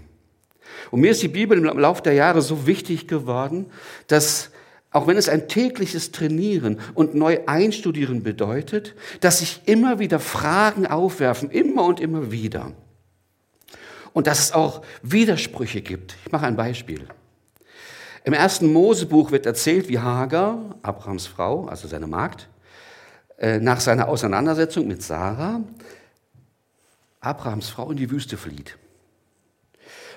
Und 0.89 1.01
mir 1.01 1.12
ist 1.12 1.22
die 1.22 1.27
Bibel 1.27 1.58
im 1.58 1.65
Laufe 1.79 2.01
der 2.01 2.13
Jahre 2.13 2.41
so 2.41 2.65
wichtig 2.65 3.08
geworden, 3.08 3.67
dass 4.08 4.51
auch 4.91 5.08
wenn 5.08 5.15
es 5.15 5.29
ein 5.29 5.48
tägliches 5.48 6.12
Trainieren 6.12 6.79
und 6.93 7.15
neu 7.15 7.39
einstudieren 7.46 8.24
bedeutet, 8.24 8.93
dass 9.22 9.39
sich 9.39 9.62
immer 9.65 10.00
wieder 10.00 10.20
Fragen 10.20 10.86
aufwerfen, 10.86 11.50
immer 11.50 11.86
und 11.86 12.01
immer 12.01 12.31
wieder. 12.31 12.74
Und 14.12 14.27
dass 14.27 14.39
es 14.39 14.51
auch 14.51 14.81
Widersprüche 15.01 15.81
gibt. 15.81 16.17
Ich 16.25 16.31
mache 16.34 16.46
ein 16.46 16.58
Beispiel. 16.58 17.08
Im 18.24 18.34
ersten 18.34 18.72
Mosebuch 18.72 19.32
wird 19.32 19.46
erzählt, 19.46 19.90
wie 19.90 20.00
Hagar, 20.00 20.75
Abrahams 20.84 21.25
Frau, 21.25 21.66
also 21.66 21.88
seine 21.88 22.08
Magd, 22.08 22.50
äh, 23.38 23.60
nach 23.60 23.80
seiner 23.80 24.08
Auseinandersetzung 24.08 24.88
mit 24.88 25.01
Sarah, 25.01 25.62
Abrahams 27.20 27.70
Frau 27.70 27.90
in 27.90 27.98
die 27.98 28.12
Wüste 28.12 28.38
flieht. 28.38 28.78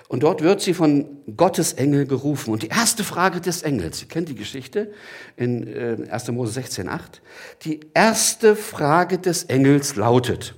Und 0.08 0.22
dort 0.22 0.42
wird 0.42 0.60
sie 0.60 0.74
von 0.74 1.06
Gottes 1.34 1.72
Engel 1.72 2.06
gerufen. 2.06 2.52
Und 2.52 2.62
die 2.62 2.68
erste 2.68 3.04
Frage 3.04 3.40
des 3.40 3.62
Engels, 3.62 4.00
Sie 4.00 4.06
kennt 4.06 4.28
die 4.28 4.34
Geschichte 4.34 4.92
in 5.36 5.66
1. 6.10 6.28
Äh, 6.28 6.32
Mose 6.32 6.52
16, 6.52 6.88
8. 6.90 7.22
Die 7.62 7.80
erste 7.94 8.54
Frage 8.54 9.18
des 9.18 9.44
Engels 9.44 9.96
lautet, 9.96 10.54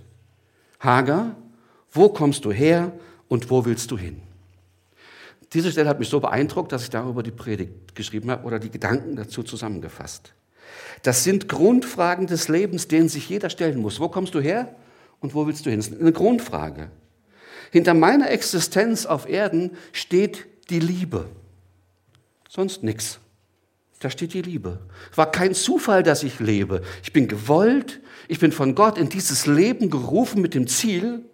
Hagar, 0.80 1.36
wo 1.92 2.08
kommst 2.08 2.44
du 2.44 2.50
her 2.50 2.92
und 3.28 3.48
wo 3.48 3.64
willst 3.64 3.90
du 3.92 3.96
hin? 3.98 4.20
Diese 5.52 5.70
Stelle 5.70 5.88
hat 5.88 5.98
mich 5.98 6.08
so 6.08 6.20
beeindruckt, 6.20 6.72
dass 6.72 6.82
ich 6.82 6.90
darüber 6.90 7.22
die 7.22 7.30
Predigt 7.30 7.94
geschrieben 7.94 8.30
habe 8.30 8.44
oder 8.44 8.58
die 8.58 8.70
Gedanken 8.70 9.16
dazu 9.16 9.42
zusammengefasst. 9.42 10.34
Das 11.02 11.24
sind 11.24 11.48
Grundfragen 11.48 12.26
des 12.26 12.48
Lebens, 12.48 12.88
denen 12.88 13.08
sich 13.08 13.28
jeder 13.28 13.50
stellen 13.50 13.78
muss. 13.78 14.00
Wo 14.00 14.08
kommst 14.08 14.34
du 14.34 14.40
her 14.40 14.74
und 15.20 15.34
wo 15.34 15.46
willst 15.46 15.64
du 15.66 15.70
hin? 15.70 15.78
Das 15.78 15.88
ist 15.88 16.00
eine 16.00 16.12
Grundfrage. 16.12 16.90
Hinter 17.70 17.94
meiner 17.94 18.30
Existenz 18.30 19.06
auf 19.06 19.28
Erden 19.28 19.72
steht 19.92 20.46
die 20.70 20.80
Liebe. 20.80 21.28
Sonst 22.48 22.82
nichts. 22.82 23.20
Da 24.00 24.10
steht 24.10 24.34
die 24.34 24.42
Liebe. 24.42 24.80
War 25.14 25.30
kein 25.30 25.54
Zufall, 25.54 26.02
dass 26.02 26.22
ich 26.22 26.40
lebe. 26.40 26.82
Ich 27.02 27.12
bin 27.12 27.28
gewollt, 27.28 28.00
ich 28.28 28.38
bin 28.38 28.52
von 28.52 28.74
Gott 28.74 28.98
in 28.98 29.08
dieses 29.08 29.46
Leben 29.46 29.90
gerufen 29.90 30.42
mit 30.42 30.54
dem 30.54 30.66
Ziel, 30.66 31.24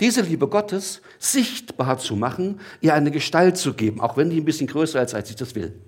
diese 0.00 0.22
Liebe 0.22 0.48
Gottes 0.48 1.02
sichtbar 1.18 1.98
zu 1.98 2.16
machen, 2.16 2.60
ihr 2.80 2.94
eine 2.94 3.10
Gestalt 3.10 3.58
zu 3.58 3.74
geben, 3.74 4.00
auch 4.00 4.16
wenn 4.16 4.30
die 4.30 4.40
ein 4.40 4.44
bisschen 4.44 4.66
größer 4.66 5.02
ist, 5.02 5.14
als 5.14 5.30
ich 5.30 5.36
das 5.36 5.54
will. 5.54 5.78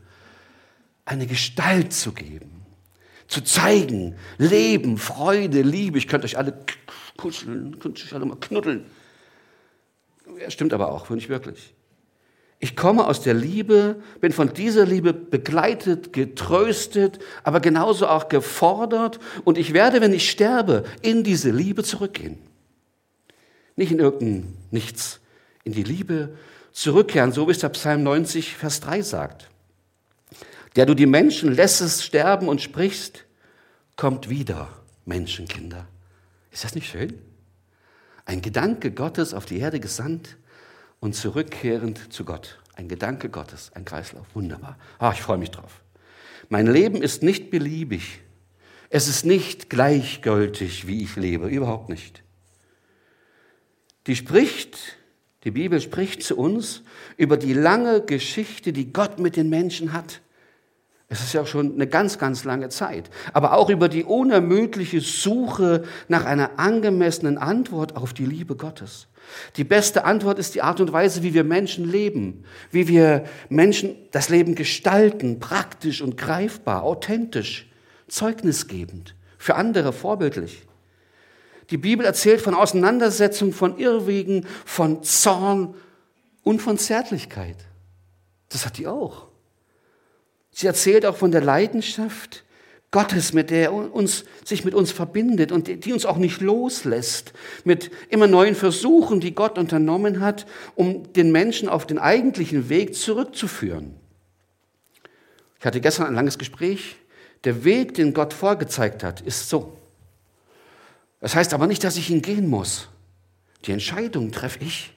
Eine 1.04 1.26
Gestalt 1.26 1.92
zu 1.92 2.12
geben, 2.12 2.64
zu 3.26 3.42
zeigen, 3.42 4.16
Leben, 4.38 4.98
Freude, 4.98 5.62
Liebe. 5.62 5.98
Ich 5.98 6.06
könnte 6.06 6.26
euch 6.26 6.38
alle 6.38 6.54
kuscheln, 7.16 7.78
könnte 7.78 8.02
euch 8.04 8.14
alle 8.14 8.26
mal 8.26 8.36
knuddeln. 8.36 8.84
Ja, 10.40 10.50
stimmt 10.50 10.72
aber 10.74 10.92
auch, 10.92 11.08
nicht 11.10 11.28
wirklich. 11.28 11.74
Ich 12.58 12.76
komme 12.76 13.08
aus 13.08 13.22
der 13.22 13.34
Liebe, 13.34 14.00
bin 14.20 14.30
von 14.30 14.52
dieser 14.52 14.86
Liebe 14.86 15.12
begleitet, 15.12 16.12
getröstet, 16.12 17.18
aber 17.42 17.58
genauso 17.58 18.06
auch 18.06 18.28
gefordert 18.28 19.18
und 19.42 19.58
ich 19.58 19.72
werde, 19.72 20.00
wenn 20.00 20.12
ich 20.12 20.30
sterbe, 20.30 20.84
in 21.00 21.24
diese 21.24 21.50
Liebe 21.50 21.82
zurückgehen. 21.82 22.38
Nicht 23.76 23.92
in 23.92 23.98
irgendein 23.98 24.56
Nichts, 24.70 25.20
in 25.64 25.72
die 25.72 25.82
Liebe 25.82 26.36
zurückkehren, 26.72 27.32
so 27.32 27.46
wie 27.46 27.52
es 27.52 27.58
der 27.58 27.68
Psalm 27.70 28.02
90, 28.02 28.56
Vers 28.56 28.80
3 28.80 29.02
sagt. 29.02 29.50
Der 30.76 30.86
du 30.86 30.94
die 30.94 31.06
Menschen 31.06 31.52
lässest 31.52 32.02
sterben 32.02 32.48
und 32.48 32.62
sprichst, 32.62 33.24
kommt 33.96 34.28
wieder, 34.28 34.68
Menschenkinder. 35.04 35.86
Ist 36.50 36.64
das 36.64 36.74
nicht 36.74 36.90
schön? 36.90 37.14
Ein 38.24 38.40
Gedanke 38.40 38.92
Gottes 38.92 39.34
auf 39.34 39.46
die 39.46 39.58
Erde 39.58 39.80
gesandt 39.80 40.36
und 41.00 41.14
zurückkehrend 41.14 42.12
zu 42.12 42.24
Gott. 42.24 42.58
Ein 42.74 42.88
Gedanke 42.88 43.28
Gottes, 43.28 43.70
ein 43.74 43.84
Kreislauf. 43.84 44.26
Wunderbar. 44.34 44.78
Ah, 44.98 45.12
ich 45.12 45.20
freue 45.20 45.38
mich 45.38 45.50
drauf. 45.50 45.82
Mein 46.48 46.66
Leben 46.66 47.02
ist 47.02 47.22
nicht 47.22 47.50
beliebig. 47.50 48.20
Es 48.88 49.08
ist 49.08 49.24
nicht 49.24 49.70
gleichgültig, 49.70 50.86
wie 50.86 51.02
ich 51.02 51.16
lebe. 51.16 51.48
Überhaupt 51.48 51.88
nicht. 51.88 52.22
Die 54.06 54.16
spricht, 54.16 54.78
die 55.44 55.50
Bibel 55.50 55.80
spricht 55.80 56.22
zu 56.22 56.36
uns 56.36 56.82
über 57.16 57.36
die 57.36 57.52
lange 57.52 58.00
Geschichte, 58.02 58.72
die 58.72 58.92
Gott 58.92 59.18
mit 59.18 59.36
den 59.36 59.48
Menschen 59.48 59.92
hat. 59.92 60.20
Es 61.08 61.20
ist 61.20 61.34
ja 61.34 61.44
schon 61.44 61.74
eine 61.74 61.86
ganz, 61.86 62.18
ganz 62.18 62.44
lange 62.44 62.70
Zeit. 62.70 63.10
Aber 63.34 63.52
auch 63.52 63.68
über 63.68 63.90
die 63.90 64.02
unermüdliche 64.02 65.02
Suche 65.02 65.84
nach 66.08 66.24
einer 66.24 66.58
angemessenen 66.58 67.36
Antwort 67.36 67.96
auf 67.96 68.14
die 68.14 68.24
Liebe 68.24 68.56
Gottes. 68.56 69.08
Die 69.56 69.64
beste 69.64 70.04
Antwort 70.04 70.38
ist 70.38 70.54
die 70.54 70.62
Art 70.62 70.80
und 70.80 70.92
Weise, 70.92 71.22
wie 71.22 71.34
wir 71.34 71.44
Menschen 71.44 71.88
leben, 71.88 72.44
wie 72.70 72.88
wir 72.88 73.24
Menschen 73.50 73.94
das 74.10 74.30
Leben 74.30 74.54
gestalten, 74.54 75.38
praktisch 75.38 76.00
und 76.00 76.16
greifbar, 76.16 76.82
authentisch, 76.82 77.70
zeugnisgebend, 78.08 79.14
für 79.36 79.56
andere 79.56 79.92
vorbildlich. 79.92 80.66
Die 81.72 81.78
Bibel 81.78 82.04
erzählt 82.04 82.42
von 82.42 82.54
Auseinandersetzung, 82.54 83.54
von 83.54 83.78
Irrwegen, 83.78 84.46
von 84.66 85.02
Zorn 85.02 85.74
und 86.42 86.60
von 86.60 86.76
Zärtlichkeit. 86.76 87.56
Das 88.50 88.66
hat 88.66 88.76
die 88.76 88.86
auch. 88.86 89.28
Sie 90.50 90.66
erzählt 90.66 91.06
auch 91.06 91.16
von 91.16 91.32
der 91.32 91.40
Leidenschaft 91.40 92.44
Gottes, 92.90 93.32
mit 93.32 93.48
der 93.48 93.72
uns, 93.72 94.26
sich 94.44 94.66
mit 94.66 94.74
uns 94.74 94.92
verbindet 94.92 95.50
und 95.50 95.86
die 95.86 95.94
uns 95.94 96.04
auch 96.04 96.18
nicht 96.18 96.42
loslässt, 96.42 97.32
mit 97.64 97.90
immer 98.10 98.26
neuen 98.26 98.54
Versuchen, 98.54 99.20
die 99.20 99.34
Gott 99.34 99.56
unternommen 99.56 100.20
hat, 100.20 100.44
um 100.74 101.10
den 101.14 101.32
Menschen 101.32 101.70
auf 101.70 101.86
den 101.86 101.98
eigentlichen 101.98 102.68
Weg 102.68 102.94
zurückzuführen. 102.94 103.94
Ich 105.58 105.64
hatte 105.64 105.80
gestern 105.80 106.08
ein 106.08 106.14
langes 106.14 106.36
Gespräch. 106.36 106.96
Der 107.44 107.64
Weg, 107.64 107.94
den 107.94 108.12
Gott 108.12 108.34
vorgezeigt 108.34 109.02
hat, 109.02 109.22
ist 109.22 109.48
so. 109.48 109.78
Das 111.22 111.36
heißt 111.36 111.54
aber 111.54 111.68
nicht, 111.68 111.84
dass 111.84 111.96
ich 111.96 112.10
ihn 112.10 112.20
gehen 112.20 112.48
muss. 112.48 112.88
Die 113.64 113.72
Entscheidung 113.72 114.32
treffe 114.32 114.58
ich. 114.60 114.92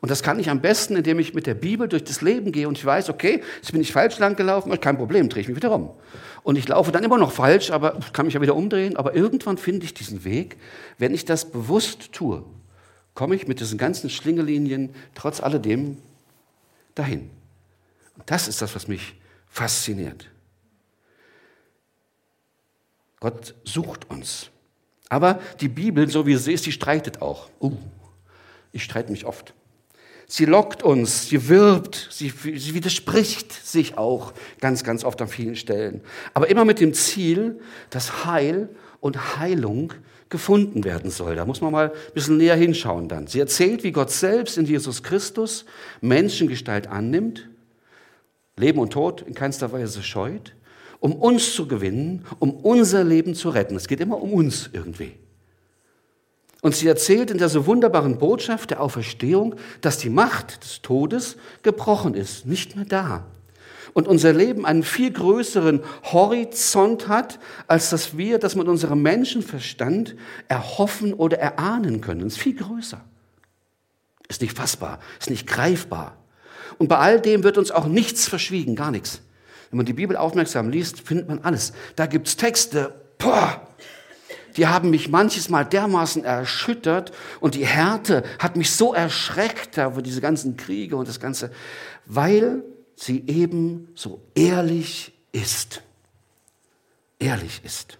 Und 0.00 0.10
das 0.10 0.22
kann 0.22 0.38
ich 0.38 0.48
am 0.48 0.62
besten, 0.62 0.96
indem 0.96 1.18
ich 1.18 1.34
mit 1.34 1.46
der 1.46 1.54
Bibel 1.54 1.88
durch 1.88 2.04
das 2.04 2.22
Leben 2.22 2.52
gehe 2.52 2.66
und 2.68 2.78
ich 2.78 2.84
weiß, 2.84 3.10
okay, 3.10 3.42
jetzt 3.56 3.70
bin 3.70 3.82
ich 3.82 3.92
falsch 3.92 4.18
lang 4.18 4.36
gelaufen, 4.36 4.78
kein 4.80 4.96
Problem, 4.96 5.28
drehe 5.28 5.42
ich 5.42 5.48
mich 5.48 5.56
wieder 5.56 5.72
um. 5.72 5.90
Und 6.42 6.56
ich 6.56 6.66
laufe 6.66 6.90
dann 6.90 7.04
immer 7.04 7.18
noch 7.18 7.32
falsch, 7.32 7.70
aber 7.70 8.00
kann 8.14 8.24
mich 8.24 8.34
ja 8.34 8.40
wieder 8.40 8.56
umdrehen. 8.56 8.96
Aber 8.96 9.14
irgendwann 9.14 9.58
finde 9.58 9.84
ich 9.84 9.92
diesen 9.92 10.24
Weg. 10.24 10.56
Wenn 10.96 11.12
ich 11.12 11.26
das 11.26 11.50
bewusst 11.50 12.12
tue, 12.12 12.42
komme 13.12 13.34
ich 13.34 13.46
mit 13.46 13.60
diesen 13.60 13.76
ganzen 13.76 14.08
Schlingelinien 14.08 14.94
trotz 15.14 15.42
alledem 15.42 15.98
dahin. 16.94 17.28
Und 18.16 18.30
das 18.30 18.48
ist 18.48 18.62
das, 18.62 18.74
was 18.74 18.88
mich 18.88 19.16
fasziniert. 19.48 20.30
Gott 23.20 23.54
sucht 23.64 24.08
uns. 24.08 24.50
Aber 25.08 25.40
die 25.60 25.68
Bibel, 25.68 26.08
so 26.08 26.26
wie 26.26 26.36
sie 26.36 26.52
ist, 26.52 26.66
die 26.66 26.72
streitet 26.72 27.22
auch. 27.22 27.48
Uh, 27.60 27.76
ich 28.72 28.84
streite 28.84 29.10
mich 29.10 29.24
oft. 29.24 29.54
Sie 30.28 30.44
lockt 30.44 30.82
uns, 30.82 31.28
sie 31.28 31.48
wirbt, 31.48 32.08
sie, 32.10 32.30
sie 32.30 32.74
widerspricht 32.74 33.52
sich 33.52 33.96
auch 33.96 34.32
ganz, 34.60 34.82
ganz 34.82 35.04
oft 35.04 35.22
an 35.22 35.28
vielen 35.28 35.54
Stellen. 35.54 36.00
Aber 36.34 36.50
immer 36.50 36.64
mit 36.64 36.80
dem 36.80 36.94
Ziel, 36.94 37.60
dass 37.90 38.24
Heil 38.24 38.68
und 38.98 39.38
Heilung 39.38 39.92
gefunden 40.28 40.82
werden 40.82 41.12
soll. 41.12 41.36
Da 41.36 41.44
muss 41.44 41.60
man 41.60 41.70
mal 41.70 41.92
ein 41.92 42.12
bisschen 42.12 42.38
näher 42.38 42.56
hinschauen 42.56 43.08
dann. 43.08 43.28
Sie 43.28 43.38
erzählt, 43.38 43.84
wie 43.84 43.92
Gott 43.92 44.10
selbst 44.10 44.58
in 44.58 44.66
Jesus 44.66 45.04
Christus 45.04 45.64
Menschengestalt 46.00 46.88
annimmt, 46.88 47.48
Leben 48.56 48.80
und 48.80 48.92
Tod 48.92 49.22
in 49.22 49.34
keinster 49.34 49.70
Weise 49.70 50.02
scheut, 50.02 50.54
um 51.00 51.12
uns 51.12 51.54
zu 51.54 51.68
gewinnen, 51.68 52.24
um 52.38 52.50
unser 52.50 53.04
Leben 53.04 53.34
zu 53.34 53.50
retten. 53.50 53.76
Es 53.76 53.88
geht 53.88 54.00
immer 54.00 54.20
um 54.20 54.32
uns 54.32 54.70
irgendwie. 54.72 55.12
Und 56.62 56.74
sie 56.74 56.88
erzählt 56.88 57.30
in 57.30 57.38
dieser 57.38 57.66
wunderbaren 57.66 58.18
Botschaft 58.18 58.70
der 58.70 58.80
Auferstehung, 58.80 59.54
dass 59.82 59.98
die 59.98 60.10
Macht 60.10 60.64
des 60.64 60.82
Todes 60.82 61.36
gebrochen 61.62 62.14
ist, 62.14 62.46
nicht 62.46 62.76
mehr 62.76 62.86
da. 62.86 63.26
und 63.96 64.08
unser 64.08 64.34
Leben 64.34 64.66
einen 64.66 64.82
viel 64.82 65.10
größeren 65.10 65.80
Horizont 66.12 67.08
hat, 67.08 67.38
als 67.66 67.88
dass 67.88 68.18
wir 68.18 68.38
das 68.38 68.54
mit 68.54 68.68
unserem 68.68 69.00
Menschenverstand 69.00 70.16
erhoffen 70.48 71.14
oder 71.14 71.38
erahnen 71.38 72.02
können. 72.02 72.20
Es 72.26 72.34
ist 72.34 72.42
viel 72.42 72.56
größer. 72.56 73.02
Ist 74.28 74.42
nicht 74.42 74.54
fassbar, 74.54 74.98
ist 75.18 75.30
nicht 75.30 75.46
greifbar. 75.46 76.18
Und 76.76 76.88
bei 76.88 76.98
all 76.98 77.22
dem 77.22 77.42
wird 77.42 77.56
uns 77.56 77.70
auch 77.70 77.86
nichts 77.86 78.28
verschwiegen, 78.28 78.76
gar 78.76 78.90
nichts. 78.90 79.22
Wenn 79.70 79.78
man 79.78 79.86
die 79.86 79.92
Bibel 79.92 80.16
aufmerksam 80.16 80.70
liest, 80.70 81.00
findet 81.00 81.28
man 81.28 81.40
alles. 81.40 81.72
Da 81.96 82.06
gibt's 82.06 82.36
Texte, 82.36 82.94
boah, 83.18 83.66
die 84.56 84.66
haben 84.66 84.90
mich 84.90 85.08
manches 85.08 85.48
Mal 85.48 85.64
dermaßen 85.64 86.24
erschüttert 86.24 87.12
und 87.40 87.54
die 87.54 87.66
Härte 87.66 88.24
hat 88.38 88.56
mich 88.56 88.70
so 88.70 88.94
erschreckt, 88.94 89.76
wo 89.76 90.00
diese 90.00 90.20
ganzen 90.20 90.56
Kriege 90.56 90.96
und 90.96 91.08
das 91.08 91.20
Ganze, 91.20 91.50
weil 92.06 92.62
sie 92.94 93.24
eben 93.26 93.88
so 93.94 94.22
ehrlich 94.34 95.12
ist. 95.32 95.82
Ehrlich 97.18 97.60
ist. 97.64 97.98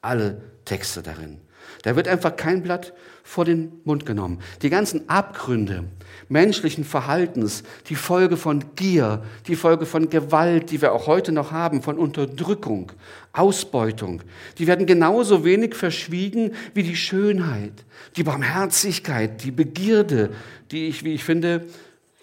Alle 0.00 0.40
Texte 0.64 1.02
darin. 1.02 1.40
Da 1.82 1.96
wird 1.96 2.06
einfach 2.06 2.36
kein 2.36 2.62
Blatt 2.62 2.92
vor 3.26 3.44
den 3.44 3.80
Mund 3.82 4.06
genommen. 4.06 4.38
Die 4.62 4.70
ganzen 4.70 5.08
Abgründe 5.08 5.82
menschlichen 6.28 6.84
Verhaltens, 6.84 7.64
die 7.88 7.96
Folge 7.96 8.36
von 8.36 8.62
Gier, 8.76 9.24
die 9.48 9.56
Folge 9.56 9.84
von 9.84 10.08
Gewalt, 10.08 10.70
die 10.70 10.80
wir 10.80 10.92
auch 10.92 11.08
heute 11.08 11.32
noch 11.32 11.50
haben, 11.50 11.82
von 11.82 11.98
Unterdrückung, 11.98 12.92
Ausbeutung, 13.32 14.22
die 14.58 14.68
werden 14.68 14.86
genauso 14.86 15.44
wenig 15.44 15.74
verschwiegen 15.74 16.52
wie 16.72 16.84
die 16.84 16.94
Schönheit, 16.94 17.84
die 18.16 18.22
Barmherzigkeit, 18.22 19.42
die 19.42 19.50
Begierde, 19.50 20.30
die 20.70 20.86
ich, 20.86 21.02
wie 21.02 21.14
ich 21.14 21.24
finde, 21.24 21.66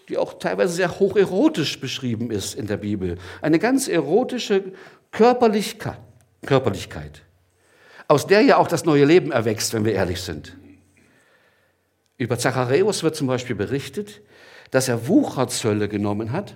die 0.08 0.18
auch 0.18 0.40
teilweise 0.40 0.74
sehr 0.74 1.00
hocherotisch 1.00 1.82
beschrieben 1.82 2.32
ist 2.32 2.56
in 2.56 2.68
der 2.68 2.78
Bibel. 2.78 3.18
Eine 3.42 3.60
ganz 3.60 3.90
erotische 3.90 4.64
Körperlichkeit, 5.12 6.00
Körperlichkeit, 6.46 7.24
aus 8.08 8.26
der 8.26 8.42
ja 8.42 8.56
auch 8.56 8.70
das 8.70 8.86
neue 8.86 9.04
Leben 9.04 9.32
erwächst, 9.32 9.74
wenn 9.74 9.84
wir 9.84 9.94
ehrlich 9.94 10.22
sind. 10.22 10.56
Über 12.18 12.38
Zacharias 12.38 13.04
wird 13.04 13.16
zum 13.16 13.28
Beispiel 13.28 13.56
berichtet, 13.56 14.22
dass 14.72 14.88
er 14.88 15.08
Wucherzölle 15.08 15.88
genommen 15.88 16.32
hat. 16.32 16.56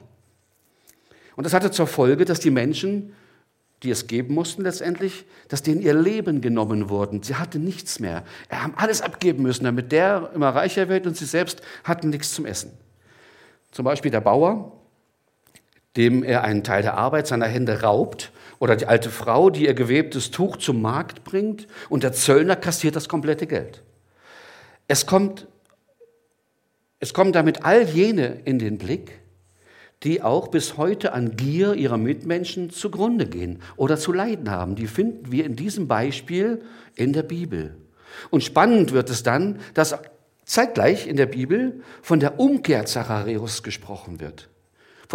Und 1.36 1.46
das 1.46 1.54
hatte 1.54 1.72
zur 1.72 1.88
Folge, 1.88 2.26
dass 2.26 2.40
die 2.40 2.52
Menschen, 2.52 3.14
die 3.84 3.92
es 3.92 4.08
geben 4.08 4.34
mussten 4.34 4.64
letztendlich, 4.64 5.26
dass 5.50 5.62
denen 5.62 5.82
ihr 5.82 5.94
Leben 5.94 6.42
genommen 6.42 6.90
wurden. 6.90 7.22
Sie 7.22 7.36
hatten 7.36 7.64
nichts 7.64 8.00
mehr. 8.00 8.24
Er 8.50 8.64
haben 8.64 8.74
alles 8.76 9.02
abgeben 9.02 9.44
müssen, 9.44 9.66
damit 9.66 9.92
der 9.92 10.32
immer 10.34 10.50
reicher 10.50 10.90
wird 10.90 11.06
und 11.06 11.16
sie 11.16 11.26
selbst 11.26 11.62
hatten 11.84 12.10
nichts 12.10 12.34
zum 12.34 12.46
Essen. 12.46 12.72
Zum 13.72 13.86
Beispiel 13.86 14.10
der 14.10 14.22
Bauer, 14.22 14.72
dem 15.96 16.24
er 16.24 16.44
einen 16.44 16.64
Teil 16.64 16.82
der 16.82 16.98
Arbeit 16.98 17.28
seiner 17.28 17.48
Hände 17.48 17.82
raubt, 17.82 18.32
oder 18.60 18.76
die 18.76 18.88
alte 18.88 19.12
Frau, 19.12 19.52
die 19.52 19.66
ihr 19.66 19.76
gewebtes 19.76 20.32
Tuch 20.32 20.58
zum 20.58 20.82
Markt 20.82 21.24
bringt, 21.24 21.68
und 21.90 22.04
der 22.04 22.14
Zöllner 22.14 22.56
kassiert 22.56 22.96
das 22.96 23.08
komplette 23.08 23.46
Geld. 23.46 23.84
Es 24.88 25.06
kommt, 25.06 25.48
es 27.00 27.14
kommen 27.14 27.34
damit 27.34 27.66
all 27.66 27.84
jene 27.84 28.42
in 28.46 28.60
den 28.60 28.78
Blick, 28.78 29.20
die 30.04 30.22
auch 30.22 30.48
bis 30.50 30.78
heute 30.78 31.14
an 31.14 31.36
Gier 31.36 31.74
ihrer 31.74 31.98
Mitmenschen 31.98 32.70
zugrunde 32.70 33.28
gehen 33.28 33.62
oder 33.76 33.98
zu 33.98 34.14
leiden 34.14 34.50
haben. 34.50 34.76
Die 34.76 34.88
finden 34.88 35.32
wir 35.32 35.46
in 35.46 35.56
diesem 35.56 35.88
Beispiel 35.88 36.62
in 36.96 37.14
der 37.14 37.24
Bibel. 37.24 37.76
Und 38.30 38.44
spannend 38.44 38.94
wird 38.94 39.10
es 39.10 39.24
dann, 39.24 39.60
dass 39.74 39.98
zeitgleich 40.46 41.08
in 41.08 41.18
der 41.18 41.26
Bibel 41.26 41.82
von 42.02 42.20
der 42.20 42.40
Umkehr 42.40 42.86
Zacharias 42.86 43.64
gesprochen 43.64 44.20
wird, 44.20 44.50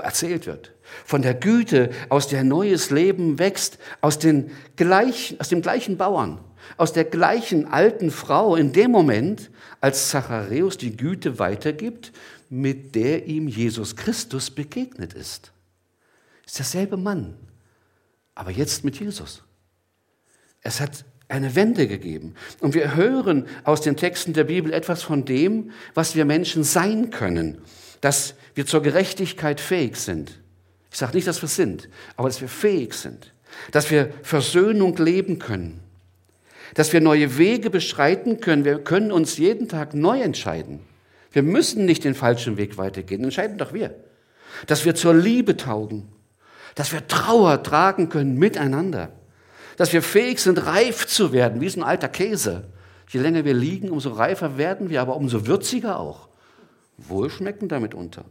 erzählt 0.01 0.47
wird. 0.47 0.73
Von 1.05 1.23
der 1.23 1.35
Güte, 1.35 1.91
aus 2.11 2.29
der 2.29 2.45
neues 2.45 2.91
Leben 2.91 3.39
wächst, 3.39 3.79
aus, 4.01 4.19
den 4.19 4.51
gleichen, 4.77 5.41
aus 5.41 5.49
dem 5.49 5.63
gleichen 5.63 5.97
Bauern, 5.97 6.39
aus 6.77 6.93
der 6.93 7.05
gleichen 7.05 7.67
alten 7.67 8.11
Frau 8.11 8.57
in 8.57 8.73
dem 8.73 8.91
Moment, 8.91 9.51
als 9.81 10.11
Zacharias 10.11 10.77
die 10.77 10.97
Güte 10.97 11.39
weitergibt, 11.39 12.13
mit 12.49 12.95
der 12.95 13.27
ihm 13.27 13.49
Jesus 13.49 13.97
Christus 13.97 14.51
begegnet 14.51 15.15
ist. 15.15 15.53
Ist 16.47 16.59
derselbe 16.59 16.97
Mann, 16.97 17.35
aber 18.35 18.51
jetzt 18.51 18.85
mit 18.85 18.99
Jesus. 18.99 19.43
Es 20.61 20.81
hat 20.81 21.05
eine 21.29 21.55
Wende 21.55 21.89
gegeben. 21.89 22.35
Und 22.61 22.75
wir 22.75 22.95
hören 22.95 23.47
aus 23.65 23.81
den 23.81 23.97
Texten 23.97 24.35
der 24.35 24.45
Bibel 24.45 24.73
etwas 24.73 25.03
von 25.03 25.25
dem, 25.25 25.71
was 25.95 26.15
wir 26.15 26.25
Menschen 26.25 26.63
sein 26.63 27.11
können, 27.11 27.59
dass 28.01 28.35
wir 28.55 28.67
zur 28.67 28.83
Gerechtigkeit 28.83 29.61
fähig 29.61 29.97
sind. 29.97 30.39
Ich 30.91 30.99
sage 30.99 31.17
nicht, 31.17 31.27
dass 31.27 31.41
wir 31.41 31.49
sind, 31.49 31.89
aber 32.17 32.29
dass 32.29 32.43
wir 32.43 32.49
fähig 32.49 32.93
sind, 32.93 33.33
dass 33.71 33.91
wir 33.91 34.13
Versöhnung 34.23 34.95
leben 34.99 35.39
können, 35.39 35.81
dass 36.75 36.93
wir 36.93 37.01
neue 37.01 37.39
Wege 37.39 37.71
beschreiten 37.71 38.41
können. 38.41 38.65
Wir 38.65 38.79
können 38.79 39.13
uns 39.13 39.37
jeden 39.39 39.69
Tag 39.69 39.95
neu 39.95 40.21
entscheiden. 40.21 40.81
Wir 41.33 41.43
müssen 41.43 41.85
nicht 41.85 42.05
den 42.05 42.15
falschen 42.15 42.57
Weg 42.57 42.79
weitergehen, 42.79 43.25
entscheiden 43.25 43.59
doch 43.59 43.73
wir. 43.73 43.95
Dass 44.67 44.85
wir 44.85 44.95
zur 44.95 45.15
Liebe 45.15 45.57
taugen, 45.57 46.09
dass 46.75 46.93
wir 46.93 47.07
Trauer 47.07 47.63
tragen 47.63 48.09
können 48.09 48.39
miteinander, 48.39 49.11
dass 49.77 49.93
wir 49.93 50.03
fähig 50.03 50.41
sind, 50.41 50.67
reif 50.67 51.07
zu 51.07 51.33
werden, 51.33 51.61
wie 51.61 51.69
so 51.69 51.81
ein 51.81 51.85
alter 51.85 52.09
Käse. 52.09 52.65
Je 53.09 53.21
länger 53.21 53.45
wir 53.45 53.55
liegen, 53.55 53.91
umso 53.91 54.11
reifer 54.11 54.59
werden 54.59 54.91
wir, 54.91 55.01
aber 55.01 55.17
umso 55.17 55.47
würziger 55.47 55.99
auch. 55.99 56.29
Wohlschmeckender 56.99 57.81
mitunter. 57.81 58.25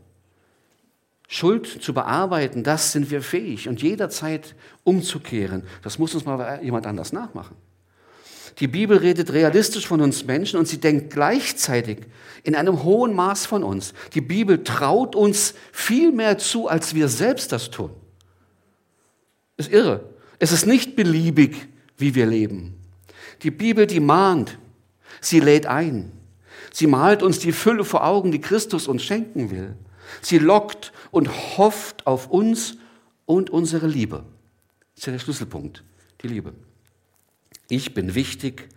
Schuld 1.27 1.65
zu 1.65 1.93
bearbeiten, 1.93 2.63
das 2.63 2.91
sind 2.91 3.09
wir 3.09 3.21
fähig 3.21 3.67
und 3.69 3.81
jederzeit 3.81 4.55
umzukehren. 4.83 5.63
Das 5.81 5.97
muss 5.97 6.13
uns 6.13 6.25
mal 6.25 6.59
jemand 6.61 6.85
anders 6.85 7.13
nachmachen. 7.13 7.55
Die 8.59 8.67
Bibel 8.67 8.97
redet 8.97 9.31
realistisch 9.33 9.87
von 9.87 10.01
uns 10.01 10.25
Menschen 10.25 10.59
und 10.59 10.67
sie 10.67 10.79
denkt 10.79 11.13
gleichzeitig 11.13 11.99
in 12.43 12.55
einem 12.55 12.83
hohen 12.83 13.13
Maß 13.13 13.45
von 13.45 13.63
uns. 13.63 13.93
Die 14.13 14.21
Bibel 14.21 14.63
traut 14.63 15.15
uns 15.15 15.53
viel 15.71 16.11
mehr 16.11 16.37
zu, 16.37 16.67
als 16.67 16.93
wir 16.93 17.07
selbst 17.07 17.51
das 17.51 17.71
tun. 17.71 17.91
Ist 19.57 19.71
irre. 19.71 20.09
Es 20.39 20.51
ist 20.51 20.65
nicht 20.65 20.95
beliebig, 20.95 21.67
wie 21.97 22.15
wir 22.15 22.25
leben. 22.25 22.75
Die 23.43 23.51
Bibel, 23.51 23.87
die 23.87 23.99
mahnt, 23.99 24.57
sie 25.21 25.39
lädt 25.39 25.65
ein. 25.65 26.11
Sie 26.71 26.87
malt 26.87 27.21
uns 27.21 27.39
die 27.39 27.51
Fülle 27.51 27.83
vor 27.83 28.05
Augen, 28.05 28.31
die 28.31 28.41
Christus 28.41 28.87
uns 28.87 29.03
schenken 29.03 29.51
will. 29.51 29.75
Sie 30.21 30.39
lockt 30.39 30.91
und 31.11 31.57
hofft 31.57 32.07
auf 32.07 32.29
uns 32.29 32.77
und 33.25 33.49
unsere 33.49 33.87
Liebe. 33.87 34.23
Das 34.95 35.01
ist 35.01 35.05
ja 35.05 35.11
der 35.13 35.19
Schlüsselpunkt, 35.19 35.83
die 36.21 36.27
Liebe. 36.27 36.53
Ich 37.71 37.93
bin 37.93 38.15
wichtig 38.15 38.67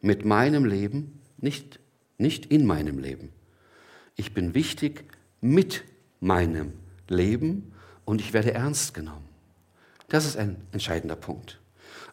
mit 0.00 0.24
meinem 0.24 0.64
Leben, 0.64 1.20
nicht, 1.36 1.78
nicht 2.16 2.46
in 2.46 2.64
meinem 2.64 2.98
Leben. 2.98 3.34
Ich 4.16 4.32
bin 4.32 4.54
wichtig 4.54 5.04
mit 5.42 5.84
meinem 6.20 6.72
Leben 7.06 7.74
und 8.06 8.22
ich 8.22 8.32
werde 8.32 8.54
ernst 8.54 8.94
genommen. 8.94 9.28
Das 10.08 10.24
ist 10.24 10.38
ein 10.38 10.56
entscheidender 10.72 11.16
Punkt. 11.16 11.60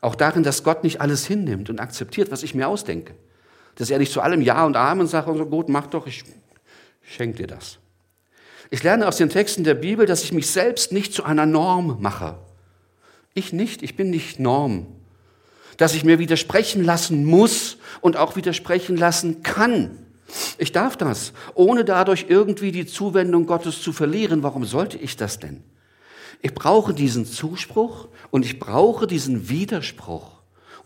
Auch 0.02 0.16
darin, 0.16 0.44
dass 0.44 0.66
Gott 0.66 0.84
nicht 0.84 1.00
alles 1.00 1.26
hinnimmt 1.26 1.70
und 1.70 1.80
akzeptiert, 1.80 2.30
was 2.30 2.44
ich 2.44 2.54
mir 2.54 2.68
ausdenke. 2.68 3.16
Dass 3.76 3.90
er 3.90 3.98
nicht 3.98 4.12
zu 4.12 4.20
allem 4.20 4.42
Ja 4.42 4.66
und 4.66 4.76
Amen 4.76 5.08
sagt 5.08 5.30
und 5.30 5.38
so, 5.38 5.46
gut, 5.46 5.70
mach 5.70 5.88
doch, 5.88 6.08
ich 6.08 6.26
schenke 7.04 7.38
dir 7.38 7.48
das. 7.48 7.80
Ich 8.70 8.84
lerne 8.84 9.08
aus 9.08 9.16
den 9.16 9.30
Texten 9.30 9.63
der 9.63 9.76
Bibel, 9.76 10.06
dass 10.06 10.26
ich 10.26 10.34
mich 10.34 10.50
selbst 10.50 10.92
nicht 10.92 11.13
zu 11.13 11.24
einer 11.24 11.46
Norm 11.46 12.02
mache. 12.02 12.38
Ich 13.34 13.54
nicht, 13.54 13.82
ich 13.82 13.96
bin 13.96 14.10
nicht 14.10 14.42
Norm 14.42 14.97
dass 15.78 15.94
ich 15.94 16.04
mir 16.04 16.20
widersprechen 16.20 16.84
lassen 16.84 17.26
muss 17.26 17.78
und 18.02 18.18
auch 18.18 18.36
widersprechen 18.36 18.98
lassen 18.98 19.44
kann. 19.44 19.98
Ich 20.58 20.72
darf 20.72 20.98
das, 20.98 21.34
ohne 21.56 21.86
dadurch 21.86 22.26
irgendwie 22.28 22.72
die 22.72 22.86
Zuwendung 22.86 23.46
Gottes 23.46 23.82
zu 23.82 23.94
verlieren. 23.94 24.44
Warum 24.44 24.66
sollte 24.66 24.98
ich 24.98 25.16
das 25.16 25.40
denn? 25.40 25.63
Ich 26.42 26.54
brauche 26.54 26.94
diesen 26.94 27.26
Zuspruch 27.26 28.10
und 28.30 28.46
ich 28.46 28.60
brauche 28.60 29.08
diesen 29.08 29.50
Widerspruch. 29.50 30.37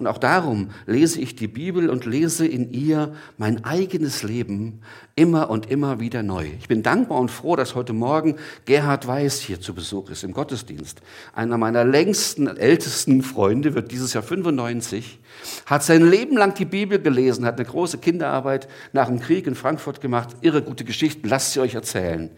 Und 0.01 0.07
auch 0.07 0.17
darum 0.17 0.71
lese 0.87 1.21
ich 1.21 1.35
die 1.35 1.47
Bibel 1.47 1.87
und 1.87 2.07
lese 2.07 2.47
in 2.47 2.71
ihr 2.71 3.13
mein 3.37 3.63
eigenes 3.65 4.23
Leben 4.23 4.81
immer 5.15 5.51
und 5.51 5.69
immer 5.69 5.99
wieder 5.99 6.23
neu. 6.23 6.47
Ich 6.59 6.67
bin 6.67 6.81
dankbar 6.81 7.19
und 7.19 7.29
froh, 7.29 7.55
dass 7.55 7.75
heute 7.75 7.93
Morgen 7.93 8.37
Gerhard 8.65 9.05
Weiß 9.05 9.41
hier 9.41 9.61
zu 9.61 9.75
Besuch 9.75 10.09
ist 10.09 10.23
im 10.23 10.33
Gottesdienst. 10.33 11.03
Einer 11.35 11.59
meiner 11.59 11.85
längsten, 11.85 12.47
ältesten 12.47 13.21
Freunde 13.21 13.75
wird 13.75 13.91
dieses 13.91 14.13
Jahr 14.13 14.23
95, 14.23 15.19
hat 15.67 15.83
sein 15.83 16.09
Leben 16.09 16.35
lang 16.35 16.55
die 16.55 16.65
Bibel 16.65 16.97
gelesen, 16.97 17.45
hat 17.45 17.59
eine 17.59 17.69
große 17.69 17.99
Kinderarbeit 17.99 18.67
nach 18.93 19.07
dem 19.07 19.19
Krieg 19.19 19.45
in 19.45 19.53
Frankfurt 19.53 20.01
gemacht. 20.01 20.29
Irre 20.41 20.63
gute 20.63 20.83
Geschichten, 20.83 21.29
lasst 21.29 21.53
sie 21.53 21.59
euch 21.59 21.75
erzählen. 21.75 22.31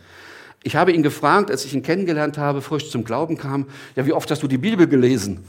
Ich 0.63 0.75
habe 0.75 0.93
ihn 0.93 1.03
gefragt, 1.03 1.51
als 1.51 1.65
ich 1.65 1.73
ihn 1.73 1.83
kennengelernt 1.83 2.37
habe, 2.37 2.61
frisch 2.61 2.89
zum 2.89 3.03
Glauben 3.03 3.37
kam, 3.37 3.67
ja, 3.95 4.05
wie 4.05 4.13
oft 4.13 4.31
hast 4.31 4.41
du 4.41 4.47
die 4.47 4.57
Bibel 4.57 4.87
gelesen? 4.87 5.45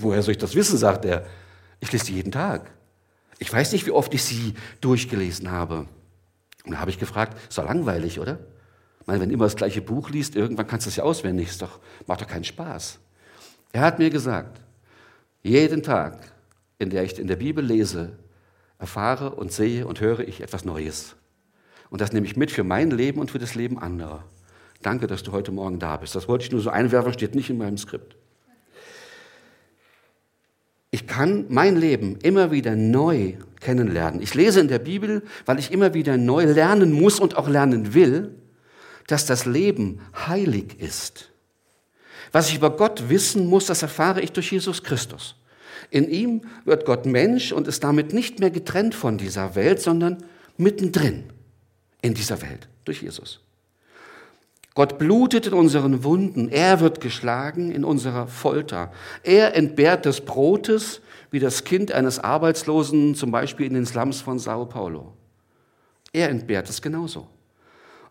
woher 0.00 0.22
soll 0.22 0.32
ich 0.32 0.38
das 0.38 0.54
wissen, 0.54 0.76
sagt 0.76 1.04
er. 1.04 1.26
Ich 1.80 1.92
lese 1.92 2.06
sie 2.06 2.14
jeden 2.14 2.32
Tag. 2.32 2.70
Ich 3.38 3.52
weiß 3.52 3.72
nicht, 3.72 3.86
wie 3.86 3.90
oft 3.90 4.12
ich 4.14 4.24
sie 4.24 4.54
durchgelesen 4.80 5.50
habe. 5.50 5.86
Und 6.64 6.72
da 6.72 6.78
habe 6.78 6.90
ich 6.90 6.98
gefragt, 6.98 7.36
ist 7.48 7.58
doch 7.58 7.64
langweilig, 7.64 8.18
oder? 8.18 8.38
Ich 9.00 9.06
meine, 9.06 9.20
wenn 9.20 9.28
du 9.28 9.34
immer 9.34 9.44
das 9.44 9.56
gleiche 9.56 9.82
Buch 9.82 10.10
liest, 10.10 10.34
irgendwann 10.34 10.66
kannst 10.66 10.86
du 10.86 10.90
es 10.90 10.96
ja 10.96 11.04
auswendig, 11.04 11.48
ist 11.48 11.62
doch, 11.62 11.78
macht 12.06 12.22
doch 12.22 12.26
keinen 12.26 12.44
Spaß. 12.44 12.98
Er 13.72 13.82
hat 13.82 13.98
mir 13.98 14.10
gesagt, 14.10 14.60
jeden 15.42 15.82
Tag, 15.82 16.18
in 16.78 16.90
der 16.90 17.04
ich 17.04 17.18
in 17.18 17.28
der 17.28 17.36
Bibel 17.36 17.64
lese, 17.64 18.18
erfahre 18.78 19.30
und 19.30 19.52
sehe 19.52 19.86
und 19.86 20.00
höre 20.00 20.20
ich 20.20 20.40
etwas 20.40 20.64
Neues. 20.64 21.14
Und 21.90 22.00
das 22.00 22.12
nehme 22.12 22.26
ich 22.26 22.36
mit 22.36 22.50
für 22.50 22.64
mein 22.64 22.90
Leben 22.90 23.20
und 23.20 23.30
für 23.30 23.38
das 23.38 23.54
Leben 23.54 23.78
anderer. 23.78 24.24
Danke, 24.82 25.06
dass 25.06 25.22
du 25.22 25.32
heute 25.32 25.52
Morgen 25.52 25.78
da 25.78 25.96
bist. 25.96 26.14
Das 26.14 26.28
wollte 26.28 26.44
ich 26.44 26.52
nur 26.52 26.60
so 26.60 26.70
einwerfen, 26.70 27.12
steht 27.12 27.34
nicht 27.34 27.50
in 27.50 27.58
meinem 27.58 27.78
Skript. 27.78 28.16
Ich 30.90 31.06
kann 31.06 31.46
mein 31.48 31.76
Leben 31.76 32.16
immer 32.22 32.50
wieder 32.50 32.74
neu 32.74 33.34
kennenlernen. 33.60 34.22
Ich 34.22 34.34
lese 34.34 34.60
in 34.60 34.68
der 34.68 34.78
Bibel, 34.78 35.22
weil 35.44 35.58
ich 35.58 35.72
immer 35.72 35.94
wieder 35.94 36.16
neu 36.16 36.44
lernen 36.44 36.92
muss 36.92 37.20
und 37.20 37.36
auch 37.36 37.48
lernen 37.48 37.94
will, 37.94 38.34
dass 39.06 39.26
das 39.26 39.44
Leben 39.44 40.00
heilig 40.26 40.80
ist. 40.80 41.30
Was 42.32 42.48
ich 42.48 42.56
über 42.56 42.70
Gott 42.70 43.08
wissen 43.08 43.46
muss, 43.46 43.66
das 43.66 43.82
erfahre 43.82 44.20
ich 44.20 44.32
durch 44.32 44.52
Jesus 44.52 44.82
Christus. 44.82 45.36
In 45.90 46.08
ihm 46.08 46.42
wird 46.64 46.84
Gott 46.84 47.06
Mensch 47.06 47.52
und 47.52 47.68
ist 47.68 47.84
damit 47.84 48.12
nicht 48.12 48.40
mehr 48.40 48.50
getrennt 48.50 48.94
von 48.94 49.18
dieser 49.18 49.54
Welt, 49.54 49.80
sondern 49.80 50.24
mittendrin 50.56 51.24
in 52.02 52.14
dieser 52.14 52.42
Welt 52.42 52.68
durch 52.84 53.02
Jesus. 53.02 53.40
Gott 54.74 54.98
blutet 54.98 55.46
in 55.46 55.54
unseren 55.54 56.04
Wunden, 56.04 56.50
er 56.50 56.80
wird 56.80 57.00
geschlagen 57.00 57.70
in 57.70 57.82
unserer 57.82 58.26
Folter. 58.26 58.92
Er 59.22 59.56
entbehrt 59.56 60.04
des 60.04 60.20
Brotes 60.20 61.00
wie 61.30 61.38
das 61.40 61.64
Kind 61.64 61.92
eines 61.92 62.18
Arbeitslosen, 62.18 63.14
zum 63.14 63.30
Beispiel 63.30 63.66
in 63.66 63.74
den 63.74 63.86
Slums 63.86 64.20
von 64.20 64.38
Sao 64.38 64.66
Paulo. 64.66 65.14
Er 66.12 66.28
entbehrt 66.28 66.68
es 66.68 66.82
genauso. 66.82 67.26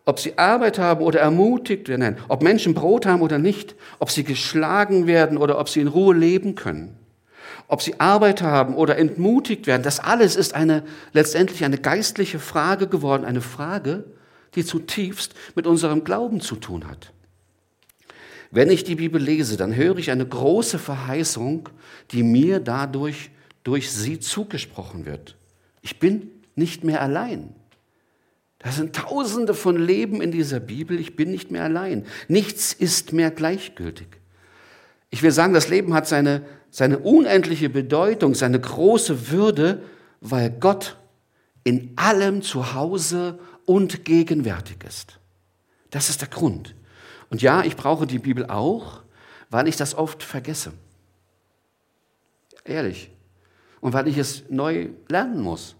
Ob 0.04 0.18
sie 0.18 0.38
Arbeit 0.38 0.78
haben 0.78 1.04
oder 1.04 1.20
ermutigt 1.20 1.88
werden, 1.88 2.16
ob 2.28 2.42
Menschen 2.42 2.74
Brot 2.74 3.06
haben 3.06 3.22
oder 3.22 3.38
nicht, 3.38 3.76
ob 4.00 4.10
sie 4.10 4.24
geschlagen 4.24 5.06
werden 5.06 5.38
oder 5.38 5.58
ob 5.58 5.68
sie 5.68 5.80
in 5.80 5.88
Ruhe 5.88 6.14
leben 6.14 6.56
können 6.56 6.98
ob 7.68 7.82
sie 7.82 8.00
Arbeit 8.00 8.42
haben 8.42 8.74
oder 8.74 8.96
entmutigt 8.96 9.66
werden, 9.66 9.82
das 9.82 10.00
alles 10.00 10.36
ist 10.36 10.54
eine, 10.54 10.84
letztendlich 11.12 11.64
eine 11.64 11.78
geistliche 11.78 12.38
Frage 12.38 12.86
geworden, 12.86 13.24
eine 13.24 13.40
Frage, 13.40 14.04
die 14.54 14.64
zutiefst 14.64 15.34
mit 15.54 15.66
unserem 15.66 16.04
Glauben 16.04 16.40
zu 16.40 16.56
tun 16.56 16.88
hat. 16.88 17.12
Wenn 18.50 18.70
ich 18.70 18.84
die 18.84 18.94
Bibel 18.94 19.20
lese, 19.20 19.56
dann 19.56 19.74
höre 19.74 19.98
ich 19.98 20.10
eine 20.10 20.26
große 20.26 20.78
Verheißung, 20.78 21.68
die 22.12 22.22
mir 22.22 22.60
dadurch 22.60 23.30
durch 23.64 23.90
sie 23.90 24.20
zugesprochen 24.20 25.04
wird. 25.04 25.36
Ich 25.82 25.98
bin 25.98 26.30
nicht 26.54 26.84
mehr 26.84 27.02
allein. 27.02 27.54
Da 28.58 28.72
sind 28.72 28.96
tausende 28.96 29.54
von 29.54 29.76
Leben 29.76 30.22
in 30.22 30.30
dieser 30.30 30.60
Bibel. 30.60 30.98
Ich 30.98 31.16
bin 31.16 31.30
nicht 31.30 31.50
mehr 31.50 31.64
allein. 31.64 32.06
Nichts 32.28 32.72
ist 32.72 33.12
mehr 33.12 33.30
gleichgültig. 33.30 34.08
Ich 35.10 35.22
will 35.22 35.30
sagen, 35.30 35.52
das 35.52 35.68
Leben 35.68 35.94
hat 35.94 36.08
seine, 36.08 36.42
seine 36.70 36.98
unendliche 36.98 37.70
Bedeutung, 37.70 38.34
seine 38.34 38.60
große 38.60 39.30
Würde, 39.30 39.82
weil 40.20 40.50
Gott 40.50 40.96
in 41.64 41.92
allem 41.96 42.42
zu 42.42 42.74
Hause 42.74 43.38
und 43.64 44.04
gegenwärtig 44.04 44.84
ist. 44.86 45.18
Das 45.90 46.10
ist 46.10 46.20
der 46.20 46.28
Grund. 46.28 46.74
Und 47.30 47.42
ja, 47.42 47.64
ich 47.64 47.76
brauche 47.76 48.06
die 48.06 48.18
Bibel 48.18 48.46
auch, 48.46 49.02
weil 49.50 49.68
ich 49.68 49.76
das 49.76 49.94
oft 49.94 50.22
vergesse. 50.22 50.72
Ehrlich. 52.64 53.10
Und 53.80 53.92
weil 53.92 54.08
ich 54.08 54.18
es 54.18 54.44
neu 54.48 54.88
lernen 55.08 55.40
muss. 55.40 55.76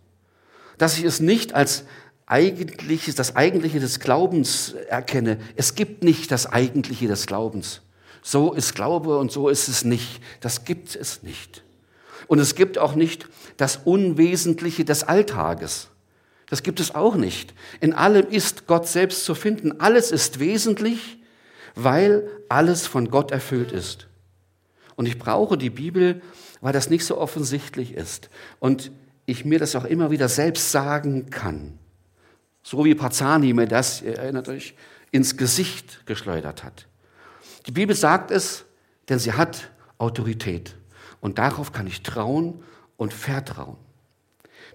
Dass 0.79 0.99
ich 0.99 1.05
es 1.05 1.20
nicht 1.20 1.55
als 1.55 1.85
eigentliches, 2.27 3.14
das 3.14 3.37
Eigentliche 3.37 3.81
des 3.81 4.01
Glaubens 4.01 4.75
erkenne. 4.88 5.38
Es 5.55 5.75
gibt 5.75 6.03
nicht 6.03 6.31
das 6.33 6.46
Eigentliche 6.46 7.07
des 7.07 7.27
Glaubens 7.27 7.83
so 8.27 8.53
ist 8.55 8.75
Glaube 8.75 9.19
und 9.19 9.31
so 9.31 9.49
ist 9.49 9.69
es 9.69 9.85
nicht. 9.85 10.21
Das 10.41 10.65
gibt 10.65 10.97
es 10.97 11.23
nicht. 11.23 11.62
Und 12.27 12.41
es 12.41 12.57
gibt 12.57 12.77
auch 12.77 12.97
nicht 12.97 13.29
das 13.57 13.77
Unwesentliche 13.85 14.85
des 14.85 15.05
Alltages. 15.05 15.91
Das 16.51 16.65
gibt 16.65 16.81
es 16.81 16.93
auch 16.93 17.15
nicht. 17.15 17.55
In 17.81 17.93
allem 17.93 18.27
ist 18.29 18.67
Gott 18.67 18.89
selbst 18.89 19.25
zu 19.25 19.37
finden. 19.37 19.81
Alles 19.81 20.11
ist 20.11 20.41
wesentlich, 20.41 21.19
weil 21.77 22.29
alles 22.49 22.89
von 22.89 23.11
Gott 23.11 23.31
erfüllt 23.31 23.71
ist. 23.71 24.09
Und 24.97 25.07
ich 25.07 25.21
brauche 25.21 25.57
die 25.57 25.71
Bibel, 25.71 26.21
weil 26.61 26.73
das 26.73 26.91
nicht 26.91 27.05
so 27.05 27.19
offensichtlich 27.19 27.95
ist. 27.95 28.29
Und 28.59 28.91
ich 29.25 29.45
mir 29.45 29.61
das 29.61 29.77
auch 29.77 29.85
immer 29.85 30.11
wieder 30.11 30.29
selbst 30.29 30.73
sagen 30.73 31.31
kann. 31.31 31.79
So 32.65 32.85
wie 32.85 32.97
Pazani 32.97 33.53
mir 33.53 33.69
das, 33.69 34.03
ihr 34.03 34.19
erinnert 34.19 34.49
euch, 34.49 34.75
ins 35.12 35.37
Gesicht 35.37 36.05
geschleudert 36.07 36.65
hat. 36.65 36.89
Die 37.67 37.73
Bibel 37.73 37.97
sagt 37.97 38.31
es, 38.31 38.65
denn 39.09 39.19
sie 39.19 39.33
hat 39.33 39.71
Autorität. 39.99 40.77
Und 41.21 41.39
darauf 41.39 41.73
kann 41.73 41.87
ich 41.87 42.03
trauen 42.03 42.63
und 42.97 43.13
vertrauen. 43.13 43.77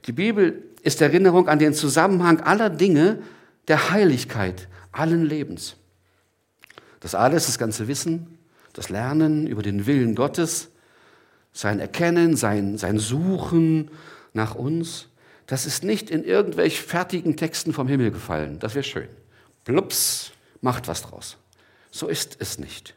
Die 0.05 0.11
Bibel 0.11 0.63
ist 0.81 1.01
Erinnerung 1.01 1.47
an 1.47 1.59
den 1.59 1.73
Zusammenhang 1.73 2.41
aller 2.41 2.69
Dinge 2.69 3.21
der 3.67 3.91
Heiligkeit, 3.91 4.67
allen 4.91 5.25
Lebens. 5.25 5.75
Das 6.99 7.15
alles, 7.15 7.45
das 7.45 7.57
ganze 7.57 7.87
Wissen, 7.87 8.37
das 8.73 8.89
Lernen 8.89 9.47
über 9.47 9.61
den 9.61 9.85
Willen 9.85 10.15
Gottes, 10.15 10.69
sein 11.53 11.79
Erkennen, 11.79 12.35
sein, 12.35 12.77
sein 12.77 12.99
Suchen 12.99 13.91
nach 14.33 14.55
uns, 14.55 15.07
das 15.47 15.65
ist 15.65 15.83
nicht 15.83 16.09
in 16.09 16.23
irgendwelch 16.23 16.81
fertigen 16.81 17.35
Texten 17.35 17.73
vom 17.73 17.87
Himmel 17.87 18.11
gefallen. 18.11 18.59
Das 18.59 18.73
wäre 18.73 18.83
schön. 18.83 19.09
Plups, 19.65 20.31
macht 20.61 20.87
was 20.87 21.01
draus. 21.01 21.37
So 21.91 22.07
ist 22.07 22.37
es 22.39 22.57
nicht. 22.57 22.95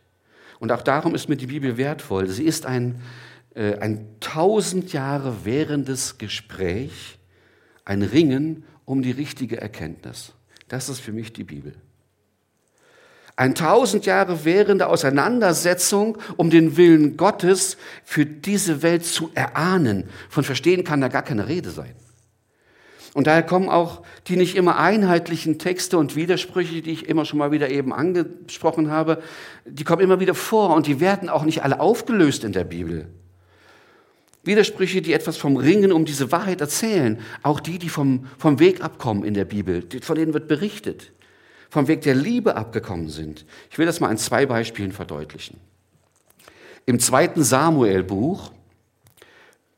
Und 0.61 0.73
auch 0.73 0.83
darum 0.83 1.15
ist 1.15 1.29
mir 1.29 1.37
die 1.37 1.49
Bibel 1.49 1.77
wertvoll. 1.77 2.29
Sie 2.29 2.45
ist 2.45 2.65
ein, 2.65 3.03
äh, 3.55 3.77
ein 3.79 4.07
tausend 4.21 4.93
Jahre 4.93 5.45
währendes 5.45 6.17
Gespräch, 6.17 7.19
ein 7.85 8.03
Ringen 8.03 8.65
um 8.85 9.03
die 9.03 9.11
richtige 9.11 9.61
Erkenntnis. 9.61 10.33
Das 10.69 10.89
ist 10.89 11.01
für 11.01 11.13
mich 11.13 11.33
die 11.33 11.45
Bibel. 11.45 11.75
Ein 13.37 13.57
tausend 13.57 14.07
Jahre 14.07 14.45
währende 14.45 14.87
Auseinandersetzung 14.87 16.19
um 16.37 16.51
den 16.51 16.77
Willen 16.77 17.17
Gottes 17.17 17.77
für 18.05 18.25
diese 18.25 18.83
Welt 18.83 19.05
zu 19.05 19.31
erahnen. 19.35 20.09
Von 20.29 20.45
verstehen 20.45 20.85
kann 20.85 21.01
da 21.01 21.09
gar 21.09 21.23
keine 21.23 21.49
Rede 21.49 21.71
sein. 21.71 21.97
Und 23.15 23.29
daher 23.29 23.45
kommen 23.45 23.69
auch 23.69 24.03
die 24.27 24.37
nicht 24.37 24.57
immer 24.57 24.77
einheitlichen 24.77 25.59
Texte 25.59 25.97
und 25.97 26.17
Widersprüche, 26.17 26.83
die 26.83 26.91
ich 26.91 27.09
immer 27.09 27.25
schon 27.25 27.39
mal 27.39 27.53
wieder 27.53 27.71
eben 27.71 27.93
angesprochen 27.93 28.91
habe, 28.91 29.23
die 29.65 29.85
kommen 29.85 30.03
immer 30.03 30.19
wieder 30.19 30.35
vor 30.35 30.75
und 30.75 30.89
die 30.89 31.01
werden 31.01 31.29
auch 31.29 31.45
nicht 31.45 31.63
alle 31.63 31.79
aufgelöst 31.79 32.43
in 32.43 32.53
der 32.53 32.65
Bibel. 32.65 33.07
Widersprüche, 34.43 35.01
die 35.01 35.13
etwas 35.13 35.37
vom 35.37 35.57
Ringen 35.57 35.93
um 35.93 36.05
diese 36.05 36.33
Wahrheit 36.33 36.61
erzählen, 36.61 37.21
auch 37.43 37.61
die, 37.61 37.79
die 37.79 37.89
vom, 37.89 38.27
vom 38.37 38.59
Weg 38.59 38.83
abkommen 38.83 39.25
in 39.25 39.35
der 39.35 39.45
Bibel, 39.45 39.85
von 40.03 40.17
denen 40.17 40.35
wird 40.35 40.49
berichtet, 40.49 41.13
vom 41.71 41.87
Weg 41.87 42.03
der 42.03 42.17
Liebe 42.17 42.57
abgekommen 42.57 43.09
sind. 43.09 43.47
Ich 43.71 43.79
will 43.79 43.87
das 43.87 44.01
mal 44.01 44.09
an 44.09 44.19
zwei 44.19 44.45
Beispielen 44.45 44.91
verdeutlichen. 44.91 45.61
Im 46.85 46.99
zweiten 46.99 47.45
Samuel-Buch, 47.45 48.51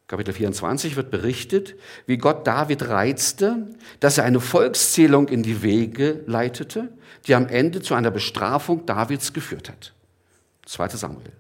Kapitel 0.09 0.33
24 0.33 0.95
wird 0.95 1.11
berichtet, 1.11 1.75
wie 2.07 2.17
Gott 2.17 2.47
David 2.47 2.89
reizte, 2.89 3.67
dass 3.99 4.19
er 4.19 4.25
eine 4.25 4.39
Volkszählung 4.39 5.27
in 5.27 5.43
die 5.43 5.63
Wege 5.63 6.23
leitete, 6.27 6.93
die 7.27 7.35
am 7.35 7.49
Ende 7.49 7.83
zu 7.83 7.95
einer 7.95 8.13
Bestrafung 8.13 8.87
Davids 8.87 9.33
geführt 9.33 9.69
hat. 9.69 9.95
2. 10.67 10.89
Samuel. 10.91 11.33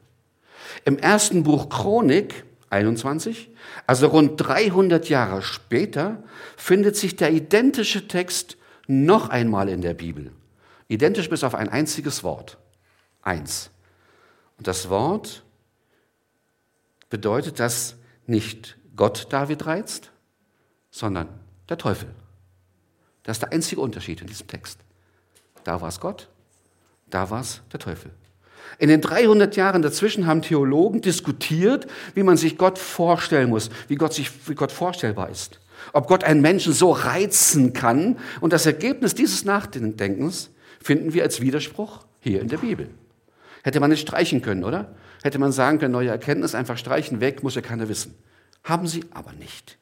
Im 0.84 0.98
ersten 0.98 1.44
Buch 1.44 1.68
Chronik 1.68 2.44
21, 2.70 3.50
also 3.86 4.08
rund 4.08 4.40
300 4.40 5.08
Jahre 5.08 5.42
später, 5.42 6.22
findet 6.56 6.96
sich 6.96 7.14
der 7.14 7.30
identische 7.32 8.08
Text 8.08 8.56
noch 8.88 9.28
einmal 9.28 9.68
in 9.68 9.80
der 9.80 9.94
Bibel. 9.94 10.32
Identisch 10.88 11.30
bis 11.30 11.44
auf 11.44 11.54
ein 11.54 11.68
einziges 11.68 12.24
Wort. 12.24 12.58
Eins. 13.22 13.70
Und 14.58 14.66
das 14.66 14.88
Wort 14.88 15.44
bedeutet, 17.10 17.60
dass 17.60 17.96
nicht 18.26 18.76
Gott 18.94 19.28
David 19.30 19.66
reizt, 19.66 20.10
sondern 20.90 21.28
der 21.68 21.78
Teufel. 21.78 22.08
Das 23.22 23.36
ist 23.36 23.42
der 23.42 23.52
einzige 23.52 23.80
Unterschied 23.80 24.20
in 24.20 24.26
diesem 24.26 24.46
Text. 24.46 24.78
Da 25.64 25.80
war 25.80 25.88
es 25.88 26.00
Gott, 26.00 26.28
da 27.10 27.30
war 27.30 27.40
es 27.40 27.60
der 27.72 27.80
Teufel. 27.80 28.10
In 28.78 28.88
den 28.88 29.00
300 29.00 29.56
Jahren 29.56 29.82
dazwischen 29.82 30.26
haben 30.26 30.42
Theologen 30.42 31.00
diskutiert, 31.00 31.86
wie 32.14 32.22
man 32.22 32.36
sich 32.36 32.58
Gott 32.58 32.78
vorstellen 32.78 33.50
muss, 33.50 33.70
wie 33.88 33.94
Gott, 33.94 34.12
sich, 34.12 34.30
wie 34.48 34.54
Gott 34.54 34.72
vorstellbar 34.72 35.30
ist. 35.30 35.60
Ob 35.92 36.08
Gott 36.08 36.24
einen 36.24 36.40
Menschen 36.40 36.72
so 36.72 36.90
reizen 36.90 37.72
kann. 37.72 38.18
Und 38.40 38.52
das 38.52 38.66
Ergebnis 38.66 39.14
dieses 39.14 39.44
Nachdenkens 39.44 40.50
finden 40.82 41.14
wir 41.14 41.22
als 41.22 41.40
Widerspruch 41.40 42.04
hier 42.20 42.40
in 42.40 42.48
der 42.48 42.58
Bibel. 42.58 42.90
Hätte 43.62 43.80
man 43.80 43.90
nicht 43.90 44.02
streichen 44.02 44.42
können, 44.42 44.64
oder? 44.64 44.94
Hätte 45.26 45.40
man 45.40 45.50
sagen 45.50 45.80
können, 45.80 45.90
neue 45.90 46.10
Erkenntnis, 46.10 46.54
einfach 46.54 46.78
streichen 46.78 47.18
weg, 47.18 47.42
muss 47.42 47.56
ja 47.56 47.60
keiner 47.60 47.88
wissen. 47.88 48.14
Haben 48.62 48.86
sie 48.86 49.02
aber 49.10 49.32
nicht. 49.32 49.76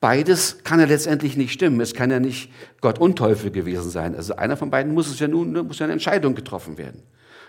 beides 0.00 0.64
kann 0.64 0.80
ja 0.80 0.86
letztendlich 0.86 1.36
nicht 1.36 1.52
stimmen. 1.52 1.80
Es 1.80 1.94
kann 1.94 2.10
ja 2.10 2.18
nicht 2.18 2.50
Gott 2.80 2.98
und 2.98 3.14
Teufel 3.14 3.52
gewesen 3.52 3.88
sein. 3.88 4.16
Also 4.16 4.34
einer 4.34 4.56
von 4.56 4.70
beiden 4.70 4.92
muss 4.92 5.08
es 5.08 5.20
ja 5.20 5.28
nun, 5.28 5.52
muss 5.68 5.78
ja 5.78 5.84
eine 5.84 5.92
Entscheidung 5.92 6.34
getroffen 6.34 6.76
werden. 6.76 7.04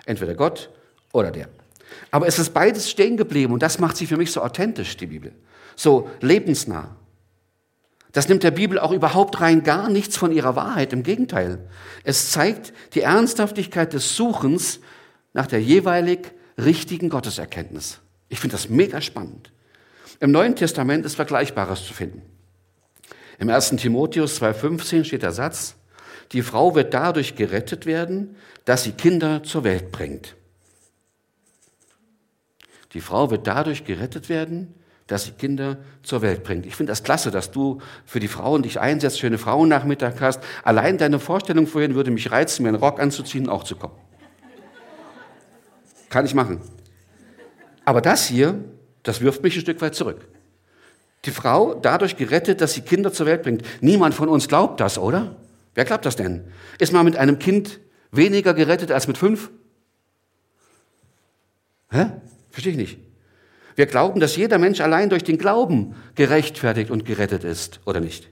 Entweder 0.06 0.36
Gott 0.36 0.70
oder 1.14 1.32
der. 1.32 1.50
Aber 2.12 2.28
es 2.28 2.38
ist 2.38 2.54
beides 2.54 2.92
stehen 2.92 3.18
geblieben 3.18 3.54
und 3.54 3.64
das 3.64 3.80
macht 3.80 3.98
sie 3.98 4.06
für 4.06 4.18
mich 4.18 4.32
so 4.32 4.44
authentisch, 4.44 4.96
die 4.96 5.08
Bibel. 5.08 5.32
So 5.76 6.08
lebensnah. 6.22 6.96
Das 8.12 8.30
nimmt 8.30 8.44
der 8.44 8.52
Bibel 8.52 8.78
auch 8.78 8.92
überhaupt 8.92 9.42
rein 9.42 9.64
gar 9.64 9.90
nichts 9.90 10.16
von 10.16 10.32
ihrer 10.32 10.56
Wahrheit. 10.56 10.94
Im 10.94 11.02
Gegenteil. 11.02 11.58
Es 12.04 12.30
zeigt 12.30 12.72
die 12.94 13.02
Ernsthaftigkeit 13.02 13.94
des 13.94 14.16
Suchens 14.16 14.80
nach 15.34 15.48
der 15.48 15.60
jeweilig 15.60 16.35
richtigen 16.58 17.10
Gotteserkenntnis. 17.10 18.00
Ich 18.30 18.40
finde 18.40 18.56
das 18.56 18.70
mega 18.70 19.02
spannend. 19.02 19.52
Im 20.20 20.32
Neuen 20.32 20.56
Testament 20.56 21.06
ist 21.06 21.16
Vergleichbares 21.16 21.86
zu 21.86 21.94
finden. 21.94 22.22
Im 23.38 23.50
1. 23.50 23.72
Timotheus 23.72 24.42
2.15 24.42 25.04
steht 25.04 25.24
der 25.24 25.32
Satz, 25.32 25.76
die 26.32 26.42
Frau 26.42 26.74
wird 26.74 26.94
dadurch 26.94 27.36
gerettet 27.36 27.86
werden, 27.86 28.36
dass 28.64 28.84
sie 28.84 28.94
Kinder 28.94 29.44
zur 29.44 29.64
Welt 29.64 29.92
bringt. 29.92 30.36
Die 32.94 33.02
Frau 33.02 33.30
wird 33.30 33.46
dadurch 33.46 33.84
gerettet 33.84 34.30
werden, 34.30 34.74
dass 35.08 35.26
sie 35.26 35.32
Kinder 35.32 35.78
zur 36.02 36.22
Welt 36.22 36.44
bringt. 36.44 36.66
Ich 36.66 36.76
finde 36.76 36.92
das 36.92 37.04
klasse, 37.04 37.30
dass 37.30 37.52
du 37.52 37.80
für 38.06 38.20
die 38.20 38.28
Frauen 38.28 38.64
dich 38.64 38.80
einsetzt, 38.80 39.20
schöne 39.20 39.38
Frauennachmittag 39.38 40.20
hast. 40.20 40.42
Allein 40.64 40.98
deine 40.98 41.20
Vorstellung 41.20 41.68
vorhin 41.68 41.94
würde 41.94 42.10
mich 42.10 42.32
reizen, 42.32 42.64
mir 42.64 42.70
einen 42.70 42.78
Rock 42.78 43.00
anzuziehen 43.00 43.46
und 43.46 43.52
auch 43.52 43.64
zu 43.64 43.76
kommen. 43.76 43.94
Kann 46.10 46.26
ich 46.26 46.34
machen. 46.34 46.62
Aber 47.84 48.02
das 48.02 48.28
hier, 48.28 48.64
das 49.04 49.22
wirft 49.22 49.44
mich 49.44 49.56
ein 49.56 49.62
Stück 49.62 49.82
weit 49.82 49.96
zurück. 49.96 50.28
Die 51.26 51.32
Frau 51.32 51.74
dadurch 51.76 52.18
gerettet, 52.18 52.62
dass 52.62 52.74
sie 52.74 52.82
Kinder 52.82 53.12
zur 53.12 53.26
Welt 53.26 53.44
bringt. 53.44 53.64
Niemand 53.82 54.14
von 54.14 54.30
uns 54.30 54.48
glaubt 54.48 54.80
das, 54.80 54.98
oder? 54.98 55.36
Wer 55.74 55.86
glaubt 55.86 56.06
das 56.06 56.16
denn? 56.16 56.46
Ist 56.80 56.94
man 56.94 57.06
mit 57.06 57.18
einem 57.18 57.40
Kind 57.40 57.80
weniger 58.12 58.54
gerettet 58.54 58.92
als 58.92 59.08
mit 59.08 59.18
fünf? 59.18 59.50
Hä? 61.92 62.08
Verstehe 62.52 62.72
ich 62.72 62.78
nicht. 62.78 63.00
Wir 63.76 63.88
glauben, 63.88 64.20
dass 64.20 64.38
jeder 64.38 64.58
Mensch 64.58 64.80
allein 64.80 65.10
durch 65.10 65.24
den 65.24 65.38
Glauben 65.38 65.96
gerechtfertigt 66.16 66.92
und 66.92 67.06
gerettet 67.06 67.44
ist, 67.44 67.82
oder 67.86 68.00
nicht? 68.00 68.30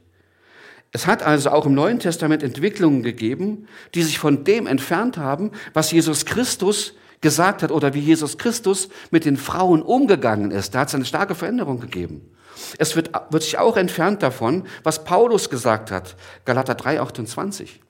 Es 0.92 1.08
hat 1.08 1.24
also 1.24 1.50
auch 1.50 1.66
im 1.66 1.74
Neuen 1.74 2.00
Testament 2.00 2.44
Entwicklungen 2.44 3.04
gegeben, 3.04 3.68
die 3.94 4.04
sich 4.04 4.20
von 4.20 4.44
dem 4.44 4.68
entfernt 4.68 5.18
haben, 5.18 5.52
was 5.74 5.92
Jesus 5.92 6.26
Christus 6.26 6.94
gesagt 7.24 7.64
hat 7.64 7.72
oder 7.72 7.96
wie 7.96 8.00
Jesus 8.00 8.38
Christus 8.38 8.90
mit 9.10 9.26
den 9.26 9.38
Frauen 9.38 9.82
umgegangen 9.82 10.52
ist. 10.52 10.76
Da 10.76 10.82
hat 10.82 10.90
es 10.90 10.96
eine 10.96 11.06
starke 11.06 11.34
Veränderung 11.34 11.80
gegeben. 11.80 12.30
Es 12.78 12.96
wird, 12.96 13.12
wird 13.32 13.42
sich 13.42 13.58
auch 13.58 13.78
entfernt 13.78 14.22
davon, 14.22 14.68
was 14.84 15.04
Paulus 15.04 15.50
gesagt 15.50 15.90
hat, 15.90 16.16
Galater 16.46 16.76
3, 16.76 17.02
28. 17.02 17.82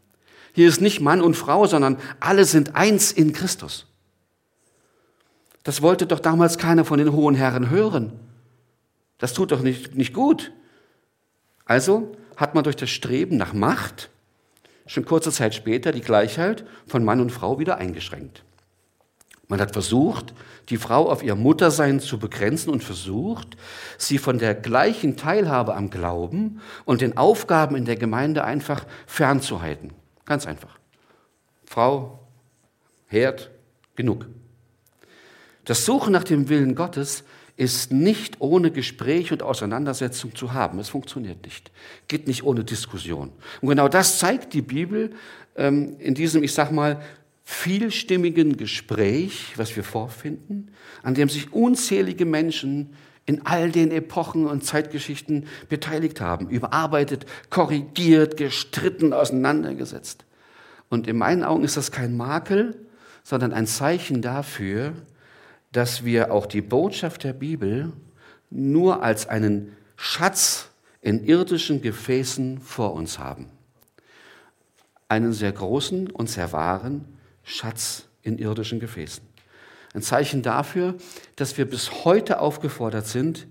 Hier 0.54 0.70
ist 0.70 0.80
nicht 0.80 1.02
Mann 1.02 1.22
und 1.22 1.36
Frau, 1.36 1.68
sondern 1.68 1.98
alle 2.22 2.46
sind 2.46 2.76
eins 2.76 3.12
in 3.12 3.34
Christus. 3.34 3.88
Das 5.64 5.82
wollte 5.82 6.06
doch 6.06 6.20
damals 6.20 6.58
keiner 6.58 6.86
von 6.86 7.00
den 7.00 7.12
hohen 7.12 7.36
Herren 7.36 7.70
hören. 7.70 8.14
Das 9.18 9.34
tut 9.34 9.52
doch 9.52 9.62
nicht, 9.62 9.96
nicht 9.96 10.14
gut. 10.14 10.52
Also 11.66 12.16
hat 12.36 12.56
man 12.56 12.64
durch 12.64 12.76
das 12.76 12.90
Streben 12.90 13.38
nach 13.38 13.54
Macht 13.54 14.10
schon 14.86 15.06
kurze 15.06 15.32
Zeit 15.32 15.56
später 15.56 15.92
die 15.92 16.02
Gleichheit 16.02 16.66
von 16.88 17.04
Mann 17.04 17.22
und 17.22 17.32
Frau 17.32 17.58
wieder 17.58 17.78
eingeschränkt. 17.78 18.44
Man 19.54 19.62
hat 19.62 19.74
versucht, 19.74 20.34
die 20.70 20.78
Frau 20.78 21.12
auf 21.12 21.22
ihr 21.22 21.36
Muttersein 21.36 22.00
zu 22.00 22.18
begrenzen 22.18 22.72
und 22.72 22.84
versucht, 22.84 23.56
sie 24.00 24.18
von 24.18 24.40
der 24.40 24.56
gleichen 24.56 25.16
Teilhabe 25.16 25.76
am 25.76 25.92
Glauben 25.92 26.60
und 26.86 27.02
den 27.02 27.18
Aufgaben 27.18 27.76
in 27.76 27.86
der 27.86 27.96
Gemeinde 27.96 28.46
einfach 28.46 28.88
fernzuhalten. 29.06 29.94
Ganz 30.26 30.48
einfach. 30.48 30.80
Frau, 31.66 32.20
Herd, 33.06 33.52
genug. 33.96 34.26
Das 35.66 35.86
Suchen 35.86 36.14
nach 36.14 36.24
dem 36.24 36.50
Willen 36.50 36.74
Gottes 36.74 37.24
ist 37.56 37.92
nicht 37.92 38.42
ohne 38.42 38.72
Gespräch 38.72 39.32
und 39.32 39.44
Auseinandersetzung 39.44 40.34
zu 40.34 40.54
haben. 40.54 40.80
Es 40.80 40.90
funktioniert 40.90 41.46
nicht. 41.46 41.72
Geht 42.08 42.26
nicht 42.26 42.42
ohne 42.42 42.64
Diskussion. 42.64 43.32
Und 43.62 43.70
genau 43.70 43.88
das 43.88 44.18
zeigt 44.18 44.56
die 44.56 44.64
Bibel 44.64 45.12
ähm, 45.56 45.96
in 46.00 46.16
diesem, 46.16 46.42
ich 46.42 46.56
sag 46.56 46.72
mal, 46.72 47.04
vielstimmigen 47.44 48.58
Gespräch, 48.58 49.54
was 49.58 49.76
wir 49.76 49.84
vorfinden, 49.84 50.72
an 51.02 51.14
dem 51.14 51.30
sich 51.30 51.52
unzählige 51.54 52.26
Menschen 52.26 52.96
in 53.26 53.46
all 53.46 53.72
den 53.72 53.92
Epochen 53.92 54.48
und 54.48 54.64
Zeitgeschichten 54.64 55.48
beteiligt 55.70 56.20
haben, 56.20 56.50
überarbeitet, 56.50 57.26
korrigiert, 57.50 58.38
gestritten, 58.38 59.14
auseinandergesetzt. 59.14 60.26
Und 60.90 61.08
in 61.08 61.18
meinen 61.18 61.44
Augen 61.44 61.64
ist 61.64 61.78
das 61.78 61.92
kein 61.92 62.18
Makel, 62.18 62.76
sondern 63.24 63.54
ein 63.54 63.68
Zeichen 63.68 64.22
dafür, 64.22 64.94
dass 65.72 66.06
wir 66.06 66.32
auch 66.32 66.46
die 66.46 66.62
Botschaft 66.62 67.24
der 67.24 67.34
Bibel 67.34 67.94
nur 68.50 69.02
als 69.02 69.28
einen 69.28 69.76
Schatz 69.96 70.70
in 71.02 71.24
irdischen 71.24 71.82
Gefäßen 71.82 72.60
vor 72.60 72.94
uns 72.94 73.20
haben. 73.20 73.50
Einen 75.08 75.34
sehr 75.34 75.52
großen 75.52 76.12
und 76.12 76.30
sehr 76.30 76.52
wahren 76.52 77.13
Schatz 77.44 78.06
in 78.22 78.38
irdischen 78.38 78.80
Gefäßen. 78.80 79.24
Ein 79.94 80.02
Zeichen 80.02 80.42
dafür, 80.42 80.96
dass 81.36 81.58
wir 81.58 81.66
bis 81.66 82.04
heute 82.04 82.40
aufgefordert 82.40 83.06
sind, 83.06 83.48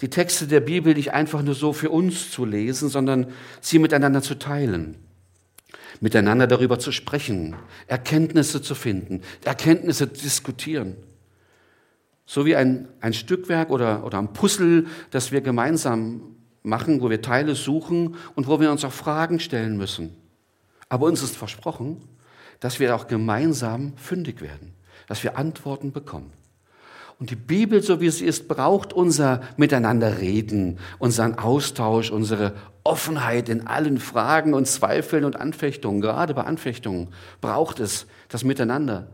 die 0.00 0.10
Texte 0.10 0.46
der 0.46 0.60
Bibel 0.60 0.94
nicht 0.94 1.12
einfach 1.12 1.42
nur 1.42 1.54
so 1.54 1.72
für 1.72 1.90
uns 1.90 2.30
zu 2.30 2.44
lesen, 2.44 2.88
sondern 2.88 3.26
sie 3.60 3.78
miteinander 3.78 4.22
zu 4.22 4.34
teilen, 4.36 4.96
miteinander 6.00 6.46
darüber 6.46 6.78
zu 6.78 6.92
sprechen, 6.92 7.54
Erkenntnisse 7.86 8.62
zu 8.62 8.74
finden, 8.74 9.20
Erkenntnisse 9.44 10.12
zu 10.12 10.22
diskutieren. 10.22 10.96
So 12.26 12.46
wie 12.46 12.56
ein, 12.56 12.88
ein 13.00 13.12
Stückwerk 13.12 13.70
oder, 13.70 14.04
oder 14.04 14.18
ein 14.18 14.32
Puzzle, 14.32 14.86
das 15.10 15.30
wir 15.30 15.40
gemeinsam 15.40 16.22
machen, 16.62 17.00
wo 17.00 17.10
wir 17.10 17.20
Teile 17.20 17.54
suchen 17.54 18.16
und 18.34 18.46
wo 18.46 18.60
wir 18.60 18.70
uns 18.70 18.84
auch 18.84 18.92
Fragen 18.92 19.40
stellen 19.40 19.76
müssen. 19.76 20.16
Aber 20.88 21.06
uns 21.06 21.22
ist 21.22 21.36
versprochen, 21.36 22.02
dass 22.62 22.78
wir 22.78 22.94
auch 22.94 23.08
gemeinsam 23.08 23.92
fündig 23.96 24.40
werden, 24.40 24.72
dass 25.08 25.24
wir 25.24 25.36
Antworten 25.36 25.90
bekommen. 25.90 26.32
Und 27.18 27.30
die 27.30 27.36
Bibel, 27.36 27.82
so 27.82 28.00
wie 28.00 28.08
sie 28.08 28.24
ist, 28.24 28.46
braucht 28.46 28.92
unser 28.92 29.42
Miteinanderreden, 29.56 30.78
unseren 30.98 31.38
Austausch, 31.38 32.10
unsere 32.10 32.54
Offenheit 32.84 33.48
in 33.48 33.66
allen 33.66 33.98
Fragen 33.98 34.54
und 34.54 34.66
Zweifeln 34.66 35.24
und 35.24 35.36
Anfechtungen. 35.36 36.00
Gerade 36.00 36.34
bei 36.34 36.44
Anfechtungen 36.44 37.08
braucht 37.40 37.80
es 37.80 38.06
das 38.28 38.44
Miteinander. 38.44 39.08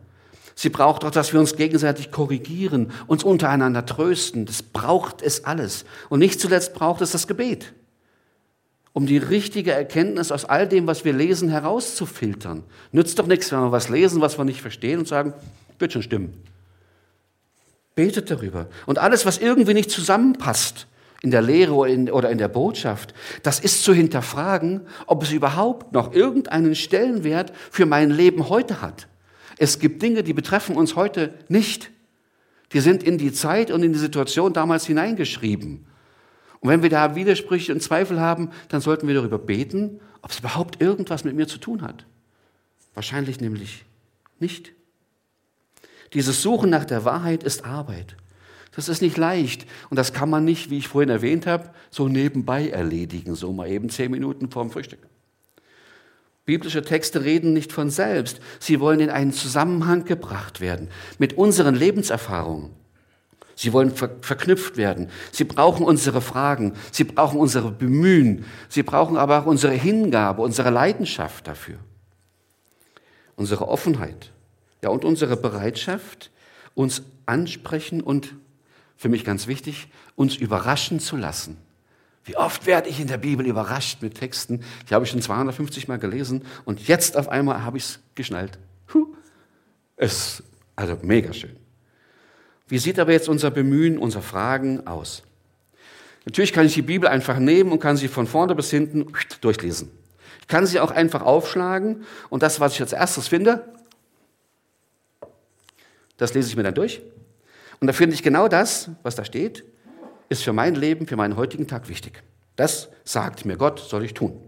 Sie 0.54 0.68
braucht 0.68 1.04
auch, 1.04 1.10
dass 1.10 1.32
wir 1.32 1.40
uns 1.40 1.56
gegenseitig 1.56 2.10
korrigieren, 2.10 2.92
uns 3.06 3.24
untereinander 3.24 3.86
trösten. 3.86 4.44
Das 4.44 4.62
braucht 4.62 5.22
es 5.22 5.44
alles. 5.44 5.86
Und 6.10 6.18
nicht 6.18 6.38
zuletzt 6.38 6.74
braucht 6.74 7.00
es 7.00 7.12
das 7.12 7.26
Gebet, 7.26 7.72
um 8.98 9.06
die 9.06 9.18
richtige 9.18 9.70
Erkenntnis 9.70 10.32
aus 10.32 10.44
all 10.44 10.66
dem, 10.66 10.88
was 10.88 11.04
wir 11.04 11.12
lesen, 11.12 11.50
herauszufiltern. 11.50 12.64
Nützt 12.90 13.16
doch 13.20 13.28
nichts, 13.28 13.52
wenn 13.52 13.60
wir 13.60 13.70
was 13.70 13.88
lesen, 13.88 14.20
was 14.20 14.38
wir 14.38 14.44
nicht 14.44 14.60
verstehen 14.60 14.98
und 14.98 15.06
sagen, 15.06 15.34
wird 15.78 15.92
schon 15.92 16.02
stimmen. 16.02 16.34
Betet 17.94 18.28
darüber. 18.28 18.66
Und 18.86 18.98
alles, 18.98 19.24
was 19.24 19.38
irgendwie 19.38 19.72
nicht 19.72 19.92
zusammenpasst, 19.92 20.88
in 21.22 21.30
der 21.30 21.42
Lehre 21.42 21.74
oder 21.74 22.28
in 22.28 22.38
der 22.38 22.48
Botschaft, 22.48 23.14
das 23.44 23.60
ist 23.60 23.84
zu 23.84 23.94
hinterfragen, 23.94 24.80
ob 25.06 25.22
es 25.22 25.30
überhaupt 25.30 25.92
noch 25.92 26.12
irgendeinen 26.12 26.74
Stellenwert 26.74 27.52
für 27.70 27.86
mein 27.86 28.10
Leben 28.10 28.48
heute 28.48 28.82
hat. 28.82 29.06
Es 29.58 29.78
gibt 29.78 30.02
Dinge, 30.02 30.24
die 30.24 30.32
betreffen 30.32 30.74
uns 30.74 30.96
heute 30.96 31.34
nicht. 31.46 31.92
Die 32.72 32.80
sind 32.80 33.04
in 33.04 33.16
die 33.16 33.32
Zeit 33.32 33.70
und 33.70 33.84
in 33.84 33.92
die 33.92 33.98
Situation 34.00 34.52
damals 34.52 34.86
hineingeschrieben. 34.86 35.86
Und 36.60 36.70
wenn 36.70 36.82
wir 36.82 36.90
da 36.90 37.14
Widersprüche 37.14 37.72
und 37.72 37.82
Zweifel 37.82 38.20
haben, 38.20 38.50
dann 38.68 38.80
sollten 38.80 39.06
wir 39.06 39.14
darüber 39.14 39.38
beten, 39.38 40.00
ob 40.22 40.30
es 40.30 40.40
überhaupt 40.40 40.80
irgendwas 40.80 41.24
mit 41.24 41.36
mir 41.36 41.46
zu 41.46 41.58
tun 41.58 41.82
hat. 41.82 42.04
Wahrscheinlich 42.94 43.40
nämlich 43.40 43.84
nicht. 44.40 44.72
Dieses 46.14 46.42
Suchen 46.42 46.70
nach 46.70 46.84
der 46.84 47.04
Wahrheit 47.04 47.42
ist 47.44 47.64
Arbeit. 47.64 48.16
Das 48.74 48.88
ist 48.88 49.02
nicht 49.02 49.16
leicht 49.16 49.66
und 49.90 49.96
das 49.96 50.12
kann 50.12 50.30
man 50.30 50.44
nicht, 50.44 50.70
wie 50.70 50.78
ich 50.78 50.88
vorhin 50.88 51.10
erwähnt 51.10 51.46
habe, 51.46 51.70
so 51.90 52.08
nebenbei 52.08 52.68
erledigen, 52.68 53.34
so 53.34 53.52
mal 53.52 53.68
eben 53.68 53.90
zehn 53.90 54.10
Minuten 54.10 54.50
vorm 54.50 54.70
Frühstück. 54.70 55.00
Biblische 56.44 56.82
Texte 56.82 57.24
reden 57.24 57.52
nicht 57.52 57.72
von 57.72 57.90
selbst. 57.90 58.40
Sie 58.58 58.80
wollen 58.80 59.00
in 59.00 59.10
einen 59.10 59.32
Zusammenhang 59.32 60.04
gebracht 60.04 60.60
werden 60.60 60.88
mit 61.18 61.36
unseren 61.36 61.74
Lebenserfahrungen. 61.74 62.70
Sie 63.58 63.72
wollen 63.72 63.90
ver 63.90 64.10
verknüpft 64.20 64.76
werden. 64.76 65.10
Sie 65.32 65.42
brauchen 65.42 65.84
unsere 65.84 66.20
Fragen. 66.20 66.74
Sie 66.92 67.02
brauchen 67.02 67.40
unsere 67.40 67.72
Bemühen. 67.72 68.44
Sie 68.68 68.84
brauchen 68.84 69.16
aber 69.16 69.40
auch 69.40 69.46
unsere 69.46 69.72
Hingabe, 69.72 70.42
unsere 70.42 70.70
Leidenschaft 70.70 71.48
dafür. 71.48 71.78
Unsere 73.34 73.66
Offenheit. 73.66 74.30
Ja, 74.80 74.90
und 74.90 75.04
unsere 75.04 75.36
Bereitschaft, 75.36 76.30
uns 76.76 77.02
ansprechen 77.26 78.00
und, 78.00 78.36
für 78.96 79.08
mich 79.08 79.24
ganz 79.24 79.48
wichtig, 79.48 79.88
uns 80.14 80.36
überraschen 80.36 81.00
zu 81.00 81.16
lassen 81.16 81.56
Wie 82.24 82.36
oft 82.36 82.64
werde 82.64 82.88
ich 82.88 83.00
in 83.00 83.08
der 83.08 83.18
Bibel 83.18 83.44
überrascht 83.44 84.02
mit 84.02 84.14
Texten, 84.14 84.62
die 84.88 84.94
habe 84.94 85.04
ich 85.04 85.10
schon 85.10 85.20
250 85.20 85.88
Mal 85.88 85.98
gelesen 85.98 86.44
und 86.64 86.86
jetzt 86.86 87.16
auf 87.16 87.28
einmal 87.28 87.64
habe 87.64 87.76
ich 87.78 87.84
es 87.84 87.98
geschnallt. 88.14 88.56
Es, 89.96 90.44
also 90.76 90.96
mega 91.02 91.32
schön. 91.32 91.56
Wie 92.68 92.78
sieht 92.78 92.98
aber 92.98 93.12
jetzt 93.12 93.28
unser 93.28 93.50
Bemühen, 93.50 93.98
unser 93.98 94.22
Fragen 94.22 94.86
aus? 94.86 95.22
Natürlich 96.24 96.52
kann 96.52 96.66
ich 96.66 96.74
die 96.74 96.82
Bibel 96.82 97.08
einfach 97.08 97.38
nehmen 97.38 97.72
und 97.72 97.80
kann 97.80 97.96
sie 97.96 98.08
von 98.08 98.26
vorne 98.26 98.54
bis 98.54 98.70
hinten 98.70 99.06
durchlesen. 99.40 99.90
Ich 100.42 100.48
kann 100.48 100.66
sie 100.66 100.78
auch 100.80 100.90
einfach 100.90 101.22
aufschlagen 101.22 102.04
und 102.28 102.42
das, 102.42 102.60
was 102.60 102.74
ich 102.74 102.80
als 102.80 102.92
erstes 102.92 103.28
finde, 103.28 103.72
das 106.18 106.34
lese 106.34 106.48
ich 106.48 106.56
mir 106.56 106.64
dann 106.64 106.74
durch. 106.74 107.00
Und 107.80 107.86
da 107.86 107.92
finde 107.92 108.14
ich 108.14 108.22
genau 108.22 108.48
das, 108.48 108.90
was 109.02 109.14
da 109.14 109.24
steht, 109.24 109.64
ist 110.28 110.42
für 110.42 110.52
mein 110.52 110.74
Leben, 110.74 111.06
für 111.06 111.16
meinen 111.16 111.36
heutigen 111.36 111.66
Tag 111.66 111.88
wichtig. 111.88 112.22
Das 112.56 112.88
sagt 113.04 113.44
mir 113.44 113.56
Gott, 113.56 113.78
soll 113.78 114.04
ich 114.04 114.14
tun. 114.14 114.47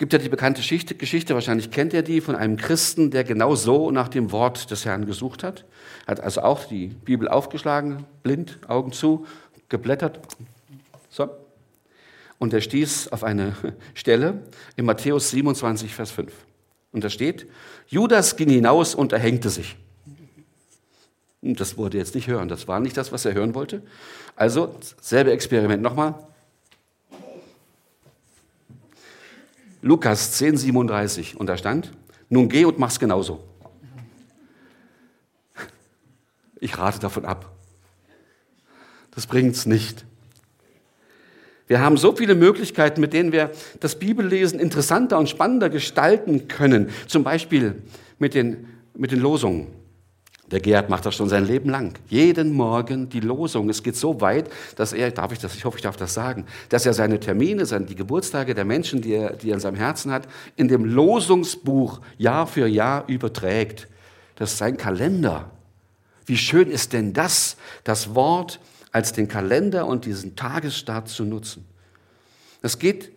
Gibt 0.00 0.14
ja 0.14 0.18
die 0.18 0.30
bekannte 0.30 0.62
Geschichte, 0.62 1.34
wahrscheinlich 1.34 1.70
kennt 1.70 1.92
ihr 1.92 2.00
die, 2.00 2.22
von 2.22 2.34
einem 2.34 2.56
Christen, 2.56 3.10
der 3.10 3.22
genau 3.22 3.54
so 3.54 3.90
nach 3.90 4.08
dem 4.08 4.32
Wort 4.32 4.70
des 4.70 4.86
Herrn 4.86 5.04
gesucht 5.04 5.42
hat. 5.42 5.66
Hat 6.06 6.20
also 6.20 6.40
auch 6.40 6.64
die 6.64 6.86
Bibel 6.86 7.28
aufgeschlagen, 7.28 8.06
blind, 8.22 8.60
Augen 8.66 8.92
zu, 8.92 9.26
geblättert. 9.68 10.18
So. 11.10 11.28
Und 12.38 12.54
er 12.54 12.62
stieß 12.62 13.08
auf 13.08 13.24
eine 13.24 13.54
Stelle 13.94 14.42
in 14.74 14.86
Matthäus 14.86 15.28
27, 15.32 15.94
Vers 15.94 16.12
5. 16.12 16.32
Und 16.92 17.04
da 17.04 17.10
steht, 17.10 17.46
Judas 17.86 18.36
ging 18.36 18.48
hinaus 18.48 18.94
und 18.94 19.12
erhängte 19.12 19.50
sich. 19.50 19.76
Das 21.42 21.76
wollte 21.76 21.98
er 21.98 22.04
jetzt 22.04 22.14
nicht 22.14 22.26
hören. 22.26 22.48
Das 22.48 22.68
war 22.68 22.80
nicht 22.80 22.96
das, 22.96 23.12
was 23.12 23.26
er 23.26 23.34
hören 23.34 23.54
wollte. 23.54 23.82
Also, 24.34 24.74
selbe 25.02 25.32
Experiment 25.32 25.82
nochmal. 25.82 26.14
Lukas 29.82 30.32
10, 30.32 30.56
37. 30.56 31.36
Und 31.38 31.46
da 31.46 31.56
stand, 31.56 31.92
nun 32.28 32.48
geh 32.48 32.64
und 32.64 32.78
mach's 32.78 32.98
genauso. 32.98 33.42
Ich 36.60 36.76
rate 36.76 36.98
davon 36.98 37.24
ab. 37.24 37.50
Das 39.12 39.26
bringt's 39.26 39.66
nicht. 39.66 40.04
Wir 41.66 41.80
haben 41.80 41.96
so 41.96 42.14
viele 42.14 42.34
Möglichkeiten, 42.34 43.00
mit 43.00 43.12
denen 43.12 43.32
wir 43.32 43.52
das 43.78 43.98
Bibellesen 43.98 44.58
interessanter 44.58 45.18
und 45.18 45.28
spannender 45.28 45.70
gestalten 45.70 46.48
können. 46.48 46.90
Zum 47.06 47.22
Beispiel 47.22 47.82
mit 48.18 48.34
den, 48.34 48.68
mit 48.94 49.12
den 49.12 49.20
Losungen. 49.20 49.68
Der 50.50 50.60
Gerhard 50.60 50.90
macht 50.90 51.06
das 51.06 51.14
schon 51.14 51.28
sein 51.28 51.46
Leben 51.46 51.70
lang. 51.70 51.96
Jeden 52.08 52.52
Morgen 52.52 53.08
die 53.08 53.20
Losung. 53.20 53.68
Es 53.70 53.82
geht 53.82 53.96
so 53.96 54.20
weit, 54.20 54.50
dass 54.74 54.92
er, 54.92 55.12
darf 55.12 55.30
ich 55.30 55.38
das, 55.38 55.54
ich 55.54 55.64
hoffe, 55.64 55.76
ich 55.76 55.82
darf 55.82 55.96
das 55.96 56.12
sagen, 56.12 56.44
dass 56.70 56.84
er 56.86 56.92
seine 56.92 57.20
Termine, 57.20 57.64
die 57.64 57.94
Geburtstage 57.94 58.54
der 58.54 58.64
Menschen, 58.64 59.00
die 59.00 59.12
er, 59.12 59.34
die 59.34 59.50
er 59.50 59.54
in 59.54 59.60
seinem 59.60 59.76
Herzen 59.76 60.10
hat, 60.10 60.26
in 60.56 60.66
dem 60.66 60.84
Losungsbuch 60.84 62.00
Jahr 62.18 62.48
für 62.48 62.66
Jahr 62.66 63.04
überträgt. 63.06 63.86
Das 64.34 64.52
ist 64.52 64.58
sein 64.58 64.76
Kalender. 64.76 65.50
Wie 66.26 66.36
schön 66.36 66.68
ist 66.68 66.92
denn 66.92 67.12
das, 67.12 67.56
das 67.84 68.14
Wort 68.14 68.60
als 68.90 69.12
den 69.12 69.28
Kalender 69.28 69.86
und 69.86 70.04
diesen 70.04 70.34
Tagesstart 70.34 71.08
zu 71.08 71.24
nutzen? 71.24 71.64
Das 72.60 72.78
geht 72.78 73.12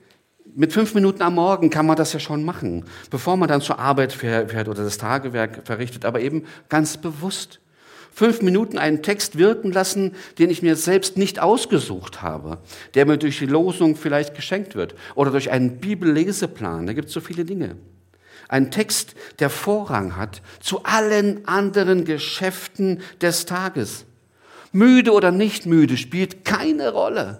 mit 0.56 0.74
fünf 0.74 0.94
Minuten 0.94 1.22
am 1.22 1.36
Morgen 1.36 1.70
kann 1.70 1.86
man 1.86 1.96
das 1.96 2.14
ja 2.14 2.20
schon 2.20 2.44
machen, 2.44 2.86
bevor 3.10 3.38
man 3.38 3.50
dann 3.50 3.62
zur 3.62 3.80
Arbeit 3.80 4.14
fährt 4.14 4.68
oder 4.68 4.84
das 4.84 4.98
Tagewerk 4.98 5.62
verrichtet, 5.66 6.06
aber 6.06 6.22
eben 6.22 6.46
ganz 6.70 6.98
bewusst. 6.98 7.60
Fünf 8.12 8.44
Minuten 8.44 8.78
einen 8.78 9.02
Text 9.02 9.40
wirken 9.40 9.72
lassen, 9.72 10.12
den 10.38 10.52
ich 10.52 10.62
mir 10.62 10.76
selbst 10.76 11.18
nicht 11.18 11.40
ausgesucht 11.40 12.22
habe, 12.22 12.60
der 12.94 13.08
mir 13.08 13.18
durch 13.18 13.40
die 13.40 13.48
Losung 13.48 13.96
vielleicht 13.96 14.36
geschenkt 14.36 14.76
wird 14.76 14.94
oder 15.16 15.32
durch 15.32 15.50
einen 15.50 15.80
Bibelleseplan. 15.80 16.86
Da 16.86 16.94
gibt 16.94 17.08
es 17.08 17.14
so 17.14 17.22
viele 17.22 17.44
Dinge. 17.44 17.76
Ein 18.48 18.70
Text, 18.70 19.16
der 19.40 19.50
Vorrang 19.50 20.16
hat 20.16 20.44
zu 20.60 20.84
allen 20.84 21.48
anderen 21.48 22.06
Geschäften 22.06 23.02
des 23.20 23.48
Tages. 23.48 24.06
Müde 24.72 25.12
oder 25.12 25.32
nicht 25.32 25.66
müde 25.66 25.98
spielt 25.98 26.46
keine 26.46 26.92
Rolle. 26.92 27.40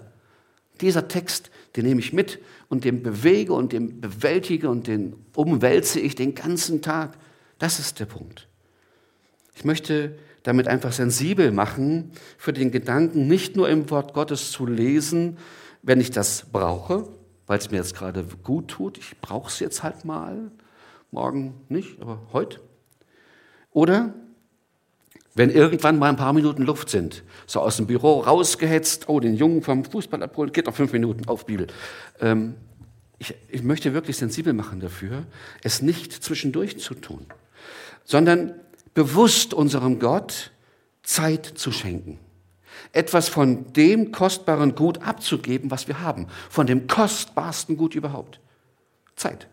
Dieser 0.80 1.06
Text, 1.06 1.50
den 1.76 1.86
nehme 1.86 2.00
ich 2.00 2.12
mit 2.12 2.38
und 2.68 2.84
den 2.84 3.02
bewege 3.02 3.52
und 3.52 3.72
den 3.72 4.00
bewältige 4.00 4.70
und 4.70 4.86
den 4.86 5.16
umwälze 5.34 6.00
ich 6.00 6.14
den 6.14 6.34
ganzen 6.34 6.82
Tag. 6.82 7.16
Das 7.58 7.78
ist 7.78 8.00
der 8.00 8.06
Punkt. 8.06 8.48
Ich 9.54 9.64
möchte 9.64 10.16
damit 10.44 10.68
einfach 10.68 10.92
sensibel 10.92 11.50
machen 11.50 12.12
für 12.38 12.52
den 12.52 12.70
Gedanken, 12.70 13.26
nicht 13.26 13.56
nur 13.56 13.68
im 13.68 13.90
Wort 13.90 14.14
Gottes 14.14 14.52
zu 14.52 14.66
lesen, 14.66 15.38
wenn 15.82 16.00
ich 16.00 16.10
das 16.10 16.46
brauche, 16.52 17.08
weil 17.46 17.58
es 17.58 17.70
mir 17.70 17.78
jetzt 17.78 17.94
gerade 17.94 18.24
gut 18.42 18.68
tut. 18.68 18.98
Ich 18.98 19.20
brauche 19.20 19.48
es 19.48 19.58
jetzt 19.58 19.82
halt 19.82 20.04
mal. 20.04 20.50
Morgen 21.10 21.54
nicht, 21.68 22.00
aber 22.00 22.20
heute. 22.32 22.60
Oder 23.70 24.14
wenn 25.34 25.50
irgendwann 25.50 25.98
mal 25.98 26.08
ein 26.08 26.16
paar 26.16 26.32
Minuten 26.32 26.62
Luft 26.62 26.88
sind, 26.88 27.24
so 27.46 27.60
aus 27.60 27.76
dem 27.76 27.86
Büro 27.86 28.20
rausgehetzt, 28.20 29.08
oh, 29.08 29.18
den 29.20 29.34
Jungen 29.34 29.62
vom 29.62 29.84
Fußball 29.84 30.22
abholen, 30.22 30.52
geht 30.52 30.66
noch 30.66 30.74
fünf 30.74 30.92
Minuten 30.92 31.26
auf 31.28 31.46
Bibel. 31.46 31.66
Ähm, 32.20 32.54
ich, 33.18 33.34
ich 33.48 33.62
möchte 33.62 33.94
wirklich 33.94 34.16
sensibel 34.16 34.52
machen 34.52 34.80
dafür, 34.80 35.24
es 35.62 35.82
nicht 35.82 36.12
zwischendurch 36.12 36.78
zu 36.78 36.94
tun, 36.94 37.26
sondern 38.04 38.54
bewusst 38.94 39.54
unserem 39.54 39.98
Gott 39.98 40.52
Zeit 41.02 41.46
zu 41.46 41.72
schenken. 41.72 42.18
Etwas 42.92 43.28
von 43.28 43.72
dem 43.72 44.12
kostbaren 44.12 44.74
Gut 44.74 45.02
abzugeben, 45.02 45.70
was 45.70 45.88
wir 45.88 46.00
haben. 46.00 46.28
Von 46.48 46.66
dem 46.66 46.86
kostbarsten 46.86 47.76
Gut 47.76 47.94
überhaupt. 47.94 48.40
Zeit. 49.16 49.48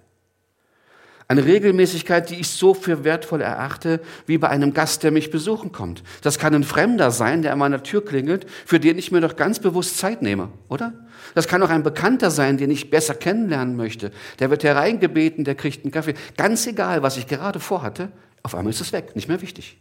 Eine 1.32 1.46
Regelmäßigkeit, 1.46 2.30
die 2.30 2.42
ich 2.42 2.50
so 2.50 2.74
für 2.74 3.06
wertvoll 3.06 3.40
erachte, 3.40 4.02
wie 4.26 4.38
bei 4.38 4.50
einem 4.50 4.74
Gast, 4.74 5.02
der 5.02 5.12
mich 5.12 5.32
besuchen 5.32 5.72
kommt. 5.72 6.04
Das 6.24 6.38
kann 6.38 6.54
ein 6.54 6.66
Fremder 6.66 7.10
sein, 7.10 7.42
der 7.42 7.54
an 7.54 7.60
meiner 7.60 7.84
Tür 7.84 8.04
klingelt, 8.04 8.46
für 8.66 8.82
den 8.82 8.98
ich 8.98 9.14
mir 9.14 9.22
doch 9.22 9.38
ganz 9.38 9.60
bewusst 9.60 9.98
Zeit 9.98 10.22
nehme, 10.22 10.50
oder? 10.68 10.92
Das 11.34 11.48
kann 11.48 11.64
auch 11.64 11.70
ein 11.70 11.84
Bekannter 11.84 12.32
sein, 12.32 12.58
den 12.58 12.70
ich 12.70 12.90
besser 12.90 13.16
kennenlernen 13.16 13.78
möchte. 13.78 14.12
Der 14.40 14.50
wird 14.50 14.66
hereingebeten, 14.66 15.46
der 15.46 15.56
kriegt 15.56 15.86
einen 15.86 15.94
Kaffee. 15.94 16.16
Ganz 16.36 16.68
egal, 16.68 17.02
was 17.02 17.16
ich 17.16 17.28
gerade 17.28 17.62
vorhatte, 17.62 18.12
auf 18.44 18.54
einmal 18.54 18.72
ist 18.72 18.82
es 18.82 18.92
weg, 18.92 19.16
nicht 19.16 19.30
mehr 19.30 19.42
wichtig. 19.42 19.80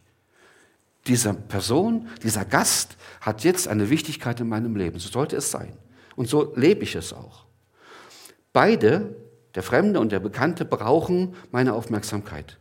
Diese 1.08 1.34
Person, 1.34 2.06
dieser 2.22 2.44
Gast 2.44 2.96
hat 3.20 3.42
jetzt 3.42 3.66
eine 3.66 3.90
Wichtigkeit 3.90 4.38
in 4.38 4.48
meinem 4.48 4.76
Leben. 4.76 5.00
So 5.00 5.08
sollte 5.08 5.34
es 5.34 5.50
sein. 5.50 5.72
Und 6.14 6.28
so 6.28 6.52
lebe 6.54 6.84
ich 6.84 6.94
es 6.94 7.12
auch. 7.12 7.46
Beide 8.52 9.16
der 9.54 9.62
Fremde 9.62 10.00
und 10.00 10.12
der 10.12 10.20
Bekannte 10.20 10.64
brauchen 10.64 11.34
meine 11.50 11.74
Aufmerksamkeit. 11.74 12.58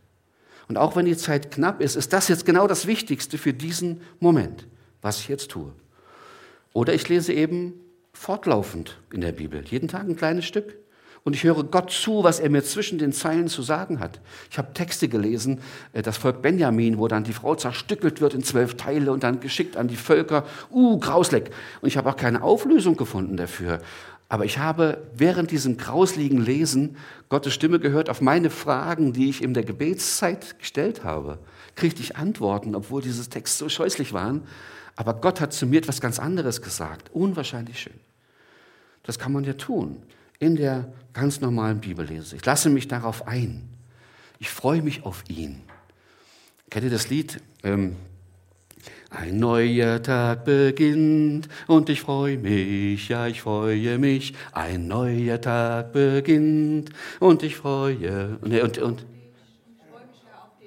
Und 0.68 0.76
auch 0.76 0.94
wenn 0.94 1.06
die 1.06 1.16
Zeit 1.16 1.50
knapp 1.50 1.80
ist, 1.80 1.96
ist 1.96 2.12
das 2.12 2.28
jetzt 2.28 2.46
genau 2.46 2.66
das 2.66 2.86
Wichtigste 2.86 3.38
für 3.38 3.52
diesen 3.52 4.02
Moment, 4.20 4.66
was 5.02 5.18
ich 5.18 5.28
jetzt 5.28 5.50
tue. 5.50 5.72
Oder 6.72 6.94
ich 6.94 7.08
lese 7.08 7.32
eben 7.32 7.74
fortlaufend 8.12 8.98
in 9.12 9.20
der 9.20 9.32
Bibel, 9.32 9.64
jeden 9.66 9.88
Tag 9.88 10.02
ein 10.02 10.16
kleines 10.16 10.44
Stück. 10.44 10.76
Und 11.22 11.36
ich 11.36 11.44
höre 11.44 11.64
Gott 11.64 11.90
zu, 11.90 12.24
was 12.24 12.40
er 12.40 12.48
mir 12.48 12.64
zwischen 12.64 12.98
den 12.98 13.12
Zeilen 13.12 13.48
zu 13.48 13.60
sagen 13.60 14.00
hat. 14.00 14.20
Ich 14.50 14.56
habe 14.56 14.72
Texte 14.72 15.06
gelesen, 15.06 15.60
äh, 15.92 16.00
das 16.00 16.16
Volk 16.16 16.40
Benjamin, 16.40 16.98
wo 16.98 17.08
dann 17.08 17.24
die 17.24 17.34
Frau 17.34 17.54
zerstückelt 17.54 18.22
wird 18.22 18.32
in 18.32 18.42
zwölf 18.42 18.76
Teile 18.76 19.12
und 19.12 19.22
dann 19.22 19.40
geschickt 19.40 19.76
an 19.76 19.86
die 19.86 19.96
Völker. 19.96 20.46
Uh, 20.70 20.98
grausleck. 20.98 21.50
Und 21.82 21.88
ich 21.88 21.98
habe 21.98 22.08
auch 22.08 22.16
keine 22.16 22.42
Auflösung 22.42 22.96
gefunden 22.96 23.36
dafür. 23.36 23.80
Aber 24.30 24.44
ich 24.44 24.58
habe 24.58 25.02
während 25.12 25.50
diesem 25.50 25.76
grausligen 25.76 26.40
Lesen 26.40 26.96
Gottes 27.28 27.52
Stimme 27.52 27.80
gehört 27.80 28.08
auf 28.08 28.20
meine 28.20 28.48
Fragen, 28.48 29.12
die 29.12 29.28
ich 29.28 29.42
in 29.42 29.54
der 29.54 29.64
Gebetszeit 29.64 30.56
gestellt 30.60 31.02
habe. 31.02 31.38
Kriegte 31.74 32.00
ich 32.00 32.16
Antworten, 32.16 32.76
obwohl 32.76 33.02
diese 33.02 33.28
Texte 33.28 33.64
so 33.64 33.68
scheußlich 33.68 34.12
waren. 34.12 34.44
Aber 34.94 35.14
Gott 35.14 35.40
hat 35.40 35.52
zu 35.52 35.66
mir 35.66 35.78
etwas 35.78 36.00
ganz 36.00 36.20
anderes 36.20 36.62
gesagt. 36.62 37.10
Unwahrscheinlich 37.12 37.80
schön. 37.80 37.98
Das 39.02 39.18
kann 39.18 39.32
man 39.32 39.42
ja 39.42 39.54
tun 39.54 40.00
in 40.38 40.54
der 40.54 40.92
ganz 41.12 41.40
normalen 41.40 41.80
Bibellese. 41.80 42.36
Ich 42.36 42.46
lasse 42.46 42.70
mich 42.70 42.86
darauf 42.86 43.26
ein. 43.26 43.68
Ich 44.38 44.48
freue 44.48 44.80
mich 44.80 45.04
auf 45.04 45.24
ihn. 45.28 45.60
Kennt 46.70 46.84
ihr 46.84 46.90
das 46.90 47.10
Lied? 47.10 47.42
Ähm, 47.64 47.96
ein 49.10 49.40
neuer 49.40 50.00
Tag 50.02 50.44
beginnt 50.44 51.48
und 51.66 51.88
ich 51.88 52.00
freue 52.00 52.38
mich, 52.38 53.08
ja, 53.08 53.26
ich 53.26 53.42
freue 53.42 53.98
mich. 53.98 54.34
Ein 54.52 54.86
neuer 54.86 55.40
Tag 55.40 55.92
beginnt 55.92 56.90
und 57.18 57.42
ich 57.42 57.56
freue 57.56 58.38
und, 58.40 58.54
und, 58.54 58.78
und, 58.78 59.06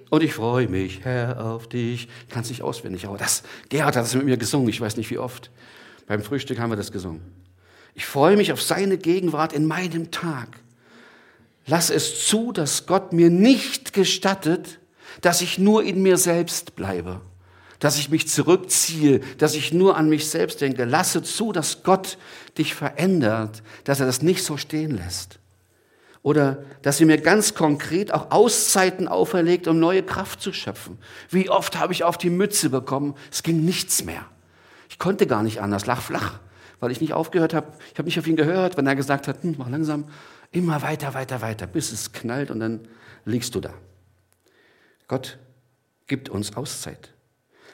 und 0.10 0.24
ich 0.24 0.34
freue 0.34 0.68
mich, 0.68 1.06
Herr, 1.06 1.44
auf 1.44 1.68
dich. 1.70 2.10
Ich 2.28 2.34
kann 2.34 2.44
es 2.44 2.50
nicht 2.50 2.62
auswendig, 2.62 3.08
aber 3.08 3.18
das, 3.18 3.44
Gerhard 3.70 3.96
hat 3.96 4.06
es 4.06 4.14
mit 4.14 4.26
mir 4.26 4.38
gesungen, 4.38 4.68
ich 4.68 4.82
weiß 4.82 4.98
nicht 4.98 5.10
wie 5.10 5.18
oft. 5.18 5.50
Beim 6.06 6.22
Frühstück 6.22 6.60
haben 6.60 6.70
wir 6.70 6.76
das 6.76 6.92
gesungen. 6.92 7.22
Ich 7.96 8.06
freue 8.06 8.36
mich 8.36 8.52
auf 8.52 8.62
seine 8.62 8.98
Gegenwart 8.98 9.54
in 9.54 9.66
meinem 9.66 10.12
Tag. 10.12 10.50
Lass 11.66 11.90
es 11.90 12.28
zu, 12.28 12.52
dass 12.52 12.88
Gott 12.88 13.14
mir 13.14 13.30
nicht 13.30 13.94
gestattet, 13.94 14.80
dass 15.22 15.42
ich 15.42 15.60
nur 15.60 15.84
in 15.84 16.04
mir 16.04 16.18
selbst 16.18 16.76
bleibe 16.76 17.22
dass 17.84 17.98
ich 17.98 18.10
mich 18.10 18.30
zurückziehe, 18.30 19.20
dass 19.40 19.56
ich 19.56 19.74
nur 19.74 19.98
an 19.98 20.08
mich 20.08 20.30
selbst 20.30 20.62
denke. 20.62 20.86
Lasse 20.86 21.22
zu, 21.22 21.52
dass 21.52 21.84
Gott 21.84 22.18
dich 22.58 22.76
verändert, 22.76 23.62
dass 23.84 24.00
er 24.00 24.06
das 24.06 24.22
nicht 24.22 24.46
so 24.46 24.56
stehen 24.56 24.92
lässt. 24.92 25.40
Oder 26.22 26.64
dass 26.82 26.96
sie 26.96 27.04
mir 27.04 27.18
ganz 27.18 27.56
konkret 27.56 28.14
auch 28.14 28.32
Auszeiten 28.32 29.10
auferlegt, 29.10 29.68
um 29.68 29.80
neue 29.80 30.02
Kraft 30.02 30.40
zu 30.40 30.54
schöpfen. 30.54 30.98
Wie 31.30 31.50
oft 31.50 31.78
habe 31.78 31.92
ich 31.92 32.06
auf 32.06 32.18
die 32.18 32.30
Mütze 32.30 32.70
bekommen, 32.70 33.16
es 33.30 33.44
ging 33.44 33.66
nichts 33.66 34.06
mehr. 34.06 34.26
Ich 34.88 34.98
konnte 34.98 35.28
gar 35.28 35.44
nicht 35.44 35.60
anders, 35.60 35.86
lach 35.86 36.02
flach, 36.02 36.40
weil 36.80 36.94
ich 36.94 37.02
nicht 37.02 37.12
aufgehört 37.12 37.54
habe. 37.54 37.74
Ich 37.92 38.00
habe 38.00 38.06
nicht 38.06 38.18
auf 38.18 38.28
ihn 38.28 38.38
gehört, 38.38 38.78
wenn 38.78 38.88
er 38.88 38.96
gesagt 38.96 39.28
hat, 39.28 39.44
hm, 39.44 39.56
mach 39.58 39.68
langsam, 39.68 40.06
immer 40.54 40.82
weiter, 40.84 41.16
weiter, 41.16 41.42
weiter, 41.42 41.68
bis 41.68 41.92
es 41.92 42.14
knallt 42.14 42.50
und 42.50 42.62
dann 42.62 42.88
liegst 43.26 43.54
du 43.56 43.60
da. 43.60 43.74
Gott 45.10 45.38
gibt 46.08 46.30
uns 46.30 46.56
Auszeit. 46.56 47.13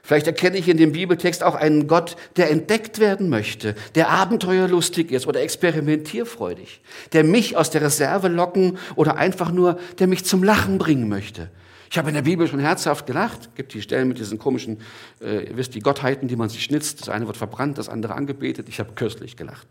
Vielleicht 0.04 0.28
erkenne 0.28 0.58
ich 0.58 0.68
in 0.68 0.78
dem 0.78 0.92
Bibeltext 0.92 1.44
auch 1.44 1.56
einen 1.56 1.88
Gott, 1.88 2.16
der 2.38 2.50
entdeckt 2.50 3.00
werden 3.00 3.30
möchte, 3.30 3.76
der 3.96 4.10
abenteuerlustig 4.10 5.12
ist 5.12 5.28
oder 5.28 5.42
experimentierfreudig, 5.42 6.82
der 7.14 7.24
mich 7.24 7.58
aus 7.58 7.70
der 7.70 7.82
Reserve 7.82 8.28
locken 8.28 8.78
oder 8.96 9.18
einfach 9.18 9.52
nur, 9.52 9.78
der 10.00 10.08
mich 10.08 10.26
zum 10.26 10.44
Lachen 10.44 10.78
bringen 10.78 11.10
möchte. 11.10 11.50
Ich 11.92 11.98
habe 11.98 12.10
in 12.10 12.16
der 12.16 12.22
Bibel 12.22 12.48
schon 12.48 12.60
herzhaft 12.60 13.08
gelacht. 13.08 13.56
Gibt 13.56 13.74
die 13.74 13.82
Stellen 13.82 14.08
mit 14.08 14.20
diesen 14.20 14.38
komischen, 14.38 14.80
äh, 15.22 15.50
ihr 15.50 15.58
wisst, 15.58 15.74
die 15.74 15.80
Gottheiten, 15.80 16.28
die 16.28 16.36
man 16.36 16.48
sich 16.48 16.64
schnitzt. 16.64 17.02
Das 17.02 17.10
eine 17.10 17.26
wird 17.26 17.36
verbrannt, 17.36 17.80
das 17.80 17.90
andere 17.90 18.14
angebetet. 18.14 18.70
Ich 18.70 18.80
habe 18.80 18.94
köstlich 18.94 19.38
gelacht. 19.38 19.68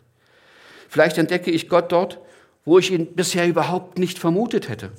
Vielleicht 0.89 1.17
entdecke 1.19 1.53
ich 1.53 1.69
Gott 1.69 1.93
dort, 1.93 2.19
wo 2.65 2.79
ich 2.79 2.91
ihn 2.91 3.15
bisher 3.15 3.47
überhaupt 3.47 3.99
nicht 3.99 4.19
vermutet 4.19 4.69
hätte 4.69 4.91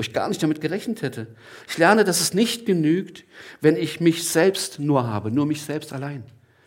wo 0.00 0.02
ich 0.02 0.14
gar 0.14 0.30
nicht 0.30 0.42
damit 0.42 0.62
gerechnet 0.62 1.02
hätte. 1.02 1.26
Ich 1.68 1.76
lerne, 1.76 2.04
dass 2.04 2.22
es 2.22 2.32
nicht 2.32 2.64
genügt, 2.64 3.24
wenn 3.60 3.76
ich 3.76 4.00
mich 4.00 4.26
selbst 4.26 4.78
nur 4.78 5.06
habe, 5.06 5.30
nur 5.30 5.44
mich 5.44 5.60
selbst 5.60 5.92
allein. 5.92 6.22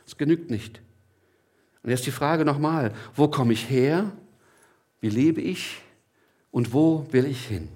Es 0.05 0.17
genügt 0.17 0.51
nicht. 0.51 0.83
Und 1.81 1.89
jetzt 1.89 2.05
die 2.05 2.11
Frage 2.11 2.45
nochmal, 2.45 2.93
wo 3.15 3.27
komme 3.27 3.53
ich 3.53 3.71
her? 3.71 4.11
Wie 5.01 5.09
lebe 5.09 5.41
ich? 5.41 5.81
Und 6.51 6.73
wo 6.73 7.07
will 7.09 7.25
ich 7.25 7.43
hin? 7.43 7.69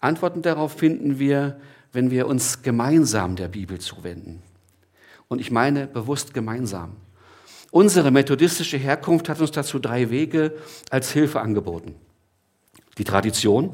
Antworten 0.00 0.42
darauf 0.42 0.72
finden 0.72 1.20
wir, 1.20 1.60
wenn 1.92 2.10
wir 2.10 2.26
uns 2.26 2.62
gemeinsam 2.62 3.36
der 3.36 3.46
Bibel 3.46 3.78
zuwenden. 3.78 4.42
Und 5.28 5.40
ich 5.40 5.52
meine 5.52 5.86
bewusst 5.86 6.34
gemeinsam. 6.34 6.96
Unsere 7.70 8.10
methodistische 8.10 8.76
Herkunft 8.76 9.28
hat 9.28 9.40
uns 9.40 9.52
dazu 9.52 9.78
drei 9.78 10.10
Wege 10.10 10.56
als 10.90 11.12
Hilfe 11.12 11.40
angeboten. 11.40 11.94
Die 12.98 13.04
Tradition, 13.04 13.72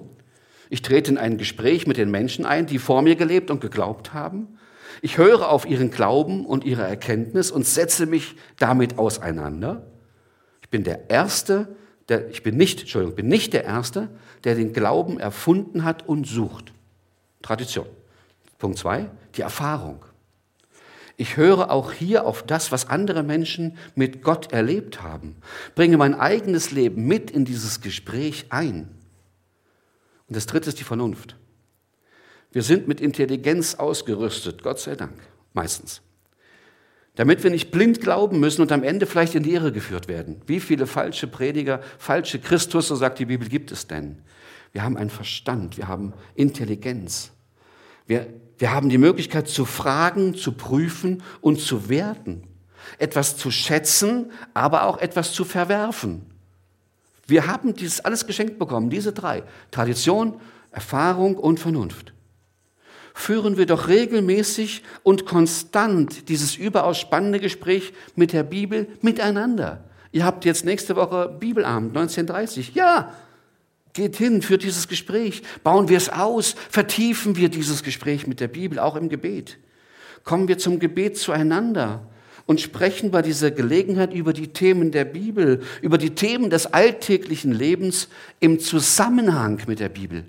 ich 0.70 0.82
trete 0.82 1.10
in 1.10 1.18
ein 1.18 1.38
Gespräch 1.38 1.86
mit 1.86 1.96
den 1.96 2.10
Menschen 2.10 2.46
ein, 2.46 2.66
die 2.66 2.78
vor 2.78 3.02
mir 3.02 3.16
gelebt 3.16 3.50
und 3.50 3.60
geglaubt 3.60 4.12
haben. 4.12 4.58
Ich 5.02 5.18
höre 5.18 5.50
auf 5.50 5.66
ihren 5.66 5.90
Glauben 5.90 6.46
und 6.46 6.64
ihre 6.64 6.82
Erkenntnis 6.82 7.50
und 7.50 7.66
setze 7.66 8.06
mich 8.06 8.36
damit 8.58 8.98
auseinander. 8.98 9.86
Ich 10.62 10.70
bin 10.70 10.84
der 10.84 11.10
Erste, 11.10 11.76
der, 12.08 12.30
ich 12.30 12.42
bin 12.42 12.56
nicht, 12.56 12.80
Entschuldigung, 12.80 13.16
bin 13.16 13.28
nicht 13.28 13.52
der 13.52 13.64
Erste, 13.64 14.08
der 14.44 14.54
den 14.54 14.72
Glauben 14.72 15.20
erfunden 15.20 15.84
hat 15.84 16.08
und 16.08 16.26
sucht. 16.26 16.72
Tradition. 17.42 17.86
Punkt 18.58 18.78
zwei, 18.78 19.10
die 19.36 19.42
Erfahrung. 19.42 20.04
Ich 21.18 21.36
höre 21.36 21.70
auch 21.70 21.92
hier 21.92 22.26
auf 22.26 22.42
das, 22.42 22.72
was 22.72 22.88
andere 22.88 23.22
Menschen 23.22 23.78
mit 23.94 24.22
Gott 24.22 24.52
erlebt 24.52 25.02
haben, 25.02 25.36
bringe 25.74 25.96
mein 25.96 26.14
eigenes 26.14 26.72
Leben 26.72 27.06
mit 27.06 27.30
in 27.30 27.44
dieses 27.44 27.80
Gespräch 27.80 28.46
ein. 28.50 28.95
Und 30.28 30.36
das 30.36 30.46
dritte 30.46 30.68
ist 30.68 30.80
die 30.80 30.84
Vernunft. 30.84 31.36
Wir 32.52 32.62
sind 32.62 32.88
mit 32.88 33.00
Intelligenz 33.00 33.74
ausgerüstet, 33.74 34.62
Gott 34.62 34.78
sei 34.78 34.96
Dank, 34.96 35.18
meistens. 35.52 36.02
Damit 37.16 37.42
wir 37.42 37.50
nicht 37.50 37.70
blind 37.70 38.00
glauben 38.00 38.40
müssen 38.40 38.62
und 38.62 38.72
am 38.72 38.82
Ende 38.82 39.06
vielleicht 39.06 39.34
in 39.34 39.42
die 39.42 39.52
Irre 39.52 39.72
geführt 39.72 40.06
werden. 40.08 40.42
Wie 40.46 40.60
viele 40.60 40.86
falsche 40.86 41.26
Prediger, 41.26 41.80
falsche 41.98 42.38
Christus, 42.38 42.88
so 42.88 42.96
sagt 42.96 43.18
die 43.18 43.24
Bibel, 43.24 43.48
gibt 43.48 43.72
es 43.72 43.86
denn? 43.86 44.22
Wir 44.72 44.82
haben 44.82 44.96
einen 44.96 45.10
Verstand, 45.10 45.78
wir 45.78 45.88
haben 45.88 46.12
Intelligenz. 46.34 47.32
Wir, 48.06 48.26
wir 48.58 48.72
haben 48.72 48.90
die 48.90 48.98
Möglichkeit 48.98 49.48
zu 49.48 49.64
fragen, 49.64 50.34
zu 50.34 50.52
prüfen 50.52 51.22
und 51.40 51.60
zu 51.60 51.88
werten. 51.88 52.42
Etwas 52.98 53.36
zu 53.36 53.50
schätzen, 53.50 54.30
aber 54.54 54.84
auch 54.84 54.98
etwas 54.98 55.32
zu 55.32 55.44
verwerfen. 55.44 56.26
Wir 57.26 57.46
haben 57.46 57.74
dieses 57.74 58.04
alles 58.04 58.26
geschenkt 58.26 58.58
bekommen, 58.58 58.90
diese 58.90 59.12
drei. 59.12 59.42
Tradition, 59.70 60.40
Erfahrung 60.70 61.36
und 61.36 61.58
Vernunft. 61.58 62.12
Führen 63.14 63.56
wir 63.56 63.66
doch 63.66 63.88
regelmäßig 63.88 64.82
und 65.02 65.24
konstant 65.26 66.28
dieses 66.28 66.56
überaus 66.56 66.98
spannende 66.98 67.40
Gespräch 67.40 67.92
mit 68.14 68.32
der 68.32 68.42
Bibel 68.42 68.88
miteinander. 69.00 69.84
Ihr 70.12 70.24
habt 70.24 70.44
jetzt 70.44 70.64
nächste 70.64 70.96
Woche 70.96 71.34
Bibelabend, 71.40 71.96
1930. 71.96 72.74
Ja, 72.74 73.14
geht 73.94 74.16
hin, 74.16 74.42
führt 74.42 74.62
dieses 74.62 74.86
Gespräch. 74.86 75.42
Bauen 75.64 75.88
wir 75.88 75.96
es 75.96 76.10
aus, 76.10 76.54
vertiefen 76.70 77.36
wir 77.36 77.48
dieses 77.48 77.82
Gespräch 77.82 78.26
mit 78.26 78.38
der 78.38 78.48
Bibel, 78.48 78.78
auch 78.78 78.96
im 78.96 79.08
Gebet. 79.08 79.58
Kommen 80.22 80.46
wir 80.46 80.58
zum 80.58 80.78
Gebet 80.78 81.16
zueinander 81.16 82.06
und 82.47 82.61
sprechen 82.61 83.11
bei 83.11 83.22
dieser 83.22 83.51
Gelegenheit 83.51 84.14
über 84.14 84.32
die 84.32 84.49
Themen 84.49 84.92
der 84.92 85.05
Bibel, 85.05 85.61
über 85.82 85.99
die 85.99 86.14
Themen 86.14 86.49
des 86.49 86.72
alltäglichen 86.72 87.53
Lebens 87.53 88.09
im 88.40 88.61
Zusammenhang 88.61 89.61
mit 89.66 89.80
der 89.80 89.88
Bibel. 89.88 90.24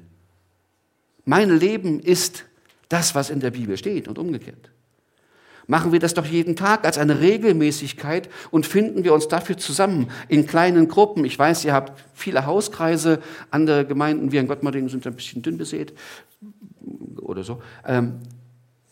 Mein 1.26 1.50
Leben 1.50 2.00
ist 2.00 2.46
das, 2.90 3.14
was 3.14 3.30
in 3.30 3.40
der 3.40 3.52
Bibel 3.52 3.78
steht 3.78 4.08
und 4.08 4.18
umgekehrt. 4.18 4.72
Machen 5.70 5.92
wir 5.92 6.00
das 6.00 6.14
doch 6.14 6.26
jeden 6.26 6.56
Tag 6.56 6.86
als 6.86 6.98
eine 6.98 7.20
Regelmäßigkeit 7.20 8.30
und 8.52 8.66
finden 8.66 9.04
wir 9.04 9.14
uns 9.14 9.28
dafür 9.28 9.58
zusammen 9.58 10.10
in 10.30 10.48
kleinen 10.48 10.88
Gruppen. 10.88 11.26
Ich 11.26 11.38
weiß, 11.38 11.66
ihr 11.66 11.74
habt 11.74 12.02
viele 12.14 12.46
Hauskreise, 12.46 13.20
andere 13.52 13.86
Gemeinden 13.86 14.32
wie 14.32 14.38
in 14.38 14.48
Gottmarding 14.48 14.88
sind 14.88 15.06
ein 15.06 15.16
bisschen 15.16 15.42
dünn 15.42 15.58
besät 15.58 15.94
oder 17.18 17.44
so. 17.44 17.62
Ähm, 17.86 18.22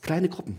kleine 0.01 0.27
Gruppen 0.27 0.57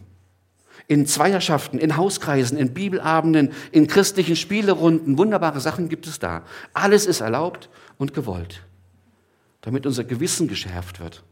in 0.89 1.07
Zweierschaften, 1.07 1.79
in 1.79 1.97
Hauskreisen, 1.97 2.57
in 2.57 2.73
Bibelabenden, 2.73 3.53
in 3.73 3.87
christlichen 3.87 4.37
Spielerunden. 4.37 5.19
Wunderbare 5.19 5.61
Sachen 5.61 5.89
gibt 5.89 6.07
es 6.07 6.19
da. 6.19 6.45
Alles 6.73 7.07
ist 7.07 7.21
erlaubt 7.21 7.69
und 7.99 8.15
gewollt, 8.15 8.63
damit 9.63 9.87
unser 9.87 10.05
Gewissen 10.05 10.49
geschärft 10.49 11.01
wird, 11.01 11.25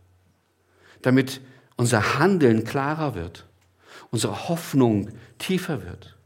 damit 1.03 1.41
unser 1.77 2.19
Handeln 2.19 2.65
klarer 2.65 3.15
wird, 3.15 3.47
unsere 4.11 4.49
Hoffnung 4.49 5.11
tiefer 5.39 5.85
wird 5.85 6.17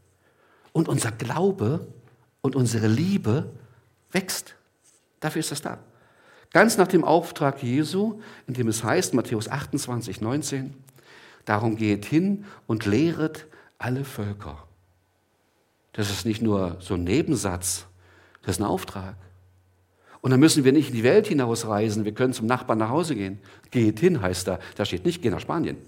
und 0.72 0.89
unser 0.89 1.12
Glaube 1.12 1.87
und 2.41 2.57
unsere 2.57 2.87
Liebe 2.87 3.51
wächst. 4.11 4.55
Dafür 5.20 5.41
ist 5.41 5.51
das 5.51 5.62
da. 5.62 5.79
Ganz 6.53 6.79
nach 6.79 6.89
dem 6.89 7.05
Auftrag 7.05 7.62
Jesu, 7.62 8.20
in 8.47 8.55
dem 8.55 8.68
es 8.68 8.83
heißt, 8.83 9.12
Matthäus 9.12 9.49
28, 9.49 10.22
19, 10.22 10.74
Darum 11.49 11.77
geht 11.77 12.05
hin 12.05 12.45
und 12.67 12.85
lehret 12.85 13.47
alle 13.79 14.05
Völker. 14.05 14.69
Das 15.93 16.11
ist 16.11 16.27
nicht 16.27 16.43
nur 16.43 16.77
so 16.79 16.93
ein 16.93 17.05
Nebensatz, 17.05 17.87
das 18.43 18.57
ist 18.57 18.61
ein 18.61 18.67
Auftrag. 18.67 19.17
Und 20.21 20.31
dann 20.31 20.41
müssen 20.41 20.65
wir 20.65 20.73
nicht 20.73 20.91
in 20.91 20.97
die 20.97 21.05
Welt 21.05 21.27
hinausreisen, 21.27 22.05
wir 22.05 22.13
können 22.13 22.35
zum 22.35 22.45
Nachbarn 22.45 22.77
nach 22.77 22.91
Hause 22.91 23.15
gehen. 23.15 23.39
Geht 23.71 23.99
hin, 23.99 24.21
heißt 24.21 24.47
da. 24.47 24.59
Da 24.77 24.85
steht 24.85 25.07
nicht, 25.07 25.23
geh 25.23 25.31
nach 25.31 25.41
Spanien. 25.41 25.79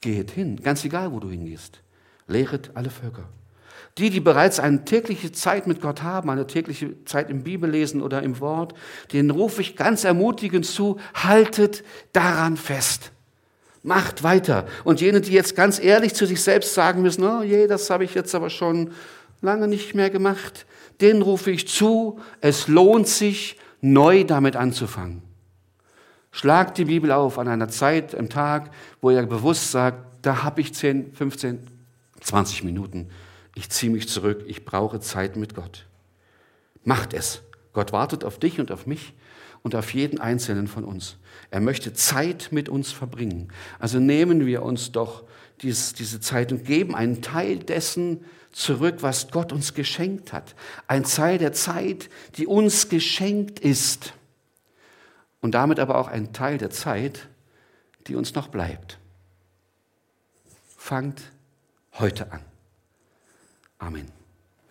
Geht 0.00 0.30
hin, 0.30 0.58
ganz 0.62 0.82
egal, 0.86 1.12
wo 1.12 1.20
du 1.20 1.28
hingehst. 1.28 1.82
Lehret 2.26 2.70
alle 2.72 2.88
Völker. 2.88 3.28
Die, 3.98 4.08
die 4.08 4.20
bereits 4.20 4.58
eine 4.58 4.86
tägliche 4.86 5.32
Zeit 5.32 5.66
mit 5.66 5.82
Gott 5.82 6.02
haben, 6.02 6.30
eine 6.30 6.46
tägliche 6.46 7.04
Zeit 7.04 7.28
im 7.28 7.42
Bibellesen 7.42 8.00
oder 8.00 8.22
im 8.22 8.40
Wort, 8.40 8.72
denen 9.12 9.30
rufe 9.30 9.60
ich 9.60 9.76
ganz 9.76 10.04
ermutigend 10.04 10.64
zu, 10.64 10.98
haltet 11.12 11.84
daran 12.14 12.56
fest. 12.56 13.12
Macht 13.86 14.24
weiter. 14.24 14.66
Und 14.82 15.00
jene, 15.00 15.20
die 15.20 15.30
jetzt 15.30 15.54
ganz 15.54 15.78
ehrlich 15.78 16.12
zu 16.12 16.26
sich 16.26 16.42
selbst 16.42 16.74
sagen 16.74 17.02
müssen, 17.02 17.22
oh 17.22 17.42
je, 17.42 17.68
das 17.68 17.88
habe 17.88 18.02
ich 18.02 18.14
jetzt 18.14 18.34
aber 18.34 18.50
schon 18.50 18.90
lange 19.42 19.68
nicht 19.68 19.94
mehr 19.94 20.10
gemacht, 20.10 20.66
denen 21.00 21.22
rufe 21.22 21.52
ich 21.52 21.68
zu, 21.68 22.18
es 22.40 22.66
lohnt 22.66 23.06
sich, 23.06 23.56
neu 23.80 24.24
damit 24.24 24.56
anzufangen. 24.56 25.22
Schlagt 26.32 26.78
die 26.78 26.86
Bibel 26.86 27.12
auf 27.12 27.38
an 27.38 27.46
einer 27.46 27.68
Zeit 27.68 28.12
im 28.12 28.28
Tag, 28.28 28.72
wo 29.00 29.10
ihr 29.10 29.22
bewusst 29.22 29.70
sagt, 29.70 30.04
da 30.22 30.42
habe 30.42 30.62
ich 30.62 30.74
10, 30.74 31.14
15, 31.14 31.60
20 32.20 32.64
Minuten. 32.64 33.10
Ich 33.54 33.70
ziehe 33.70 33.92
mich 33.92 34.08
zurück, 34.08 34.42
ich 34.48 34.64
brauche 34.64 34.98
Zeit 34.98 35.36
mit 35.36 35.54
Gott. 35.54 35.86
Macht 36.82 37.14
es. 37.14 37.40
Gott 37.72 37.92
wartet 37.92 38.24
auf 38.24 38.40
dich 38.40 38.58
und 38.58 38.72
auf 38.72 38.86
mich 38.86 39.14
und 39.62 39.76
auf 39.76 39.94
jeden 39.94 40.18
einzelnen 40.20 40.66
von 40.66 40.84
uns. 40.84 41.18
Er 41.50 41.60
möchte 41.60 41.92
Zeit 41.92 42.48
mit 42.50 42.68
uns 42.68 42.92
verbringen. 42.92 43.52
Also 43.78 43.98
nehmen 43.98 44.46
wir 44.46 44.62
uns 44.62 44.92
doch 44.92 45.24
dies, 45.62 45.94
diese 45.94 46.20
Zeit 46.20 46.52
und 46.52 46.64
geben 46.64 46.94
einen 46.94 47.22
Teil 47.22 47.58
dessen 47.58 48.24
zurück, 48.52 48.96
was 49.00 49.30
Gott 49.30 49.52
uns 49.52 49.74
geschenkt 49.74 50.32
hat. 50.32 50.54
Ein 50.86 51.04
Teil 51.04 51.38
der 51.38 51.52
Zeit, 51.52 52.08
die 52.36 52.46
uns 52.46 52.88
geschenkt 52.88 53.60
ist. 53.60 54.14
Und 55.40 55.52
damit 55.52 55.78
aber 55.78 55.96
auch 55.98 56.08
ein 56.08 56.32
Teil 56.32 56.58
der 56.58 56.70
Zeit, 56.70 57.28
die 58.06 58.16
uns 58.16 58.34
noch 58.34 58.48
bleibt. 58.48 58.98
fangt 60.76 61.32
heute 61.98 62.30
an. 62.30 62.40
Amen. 63.78 64.15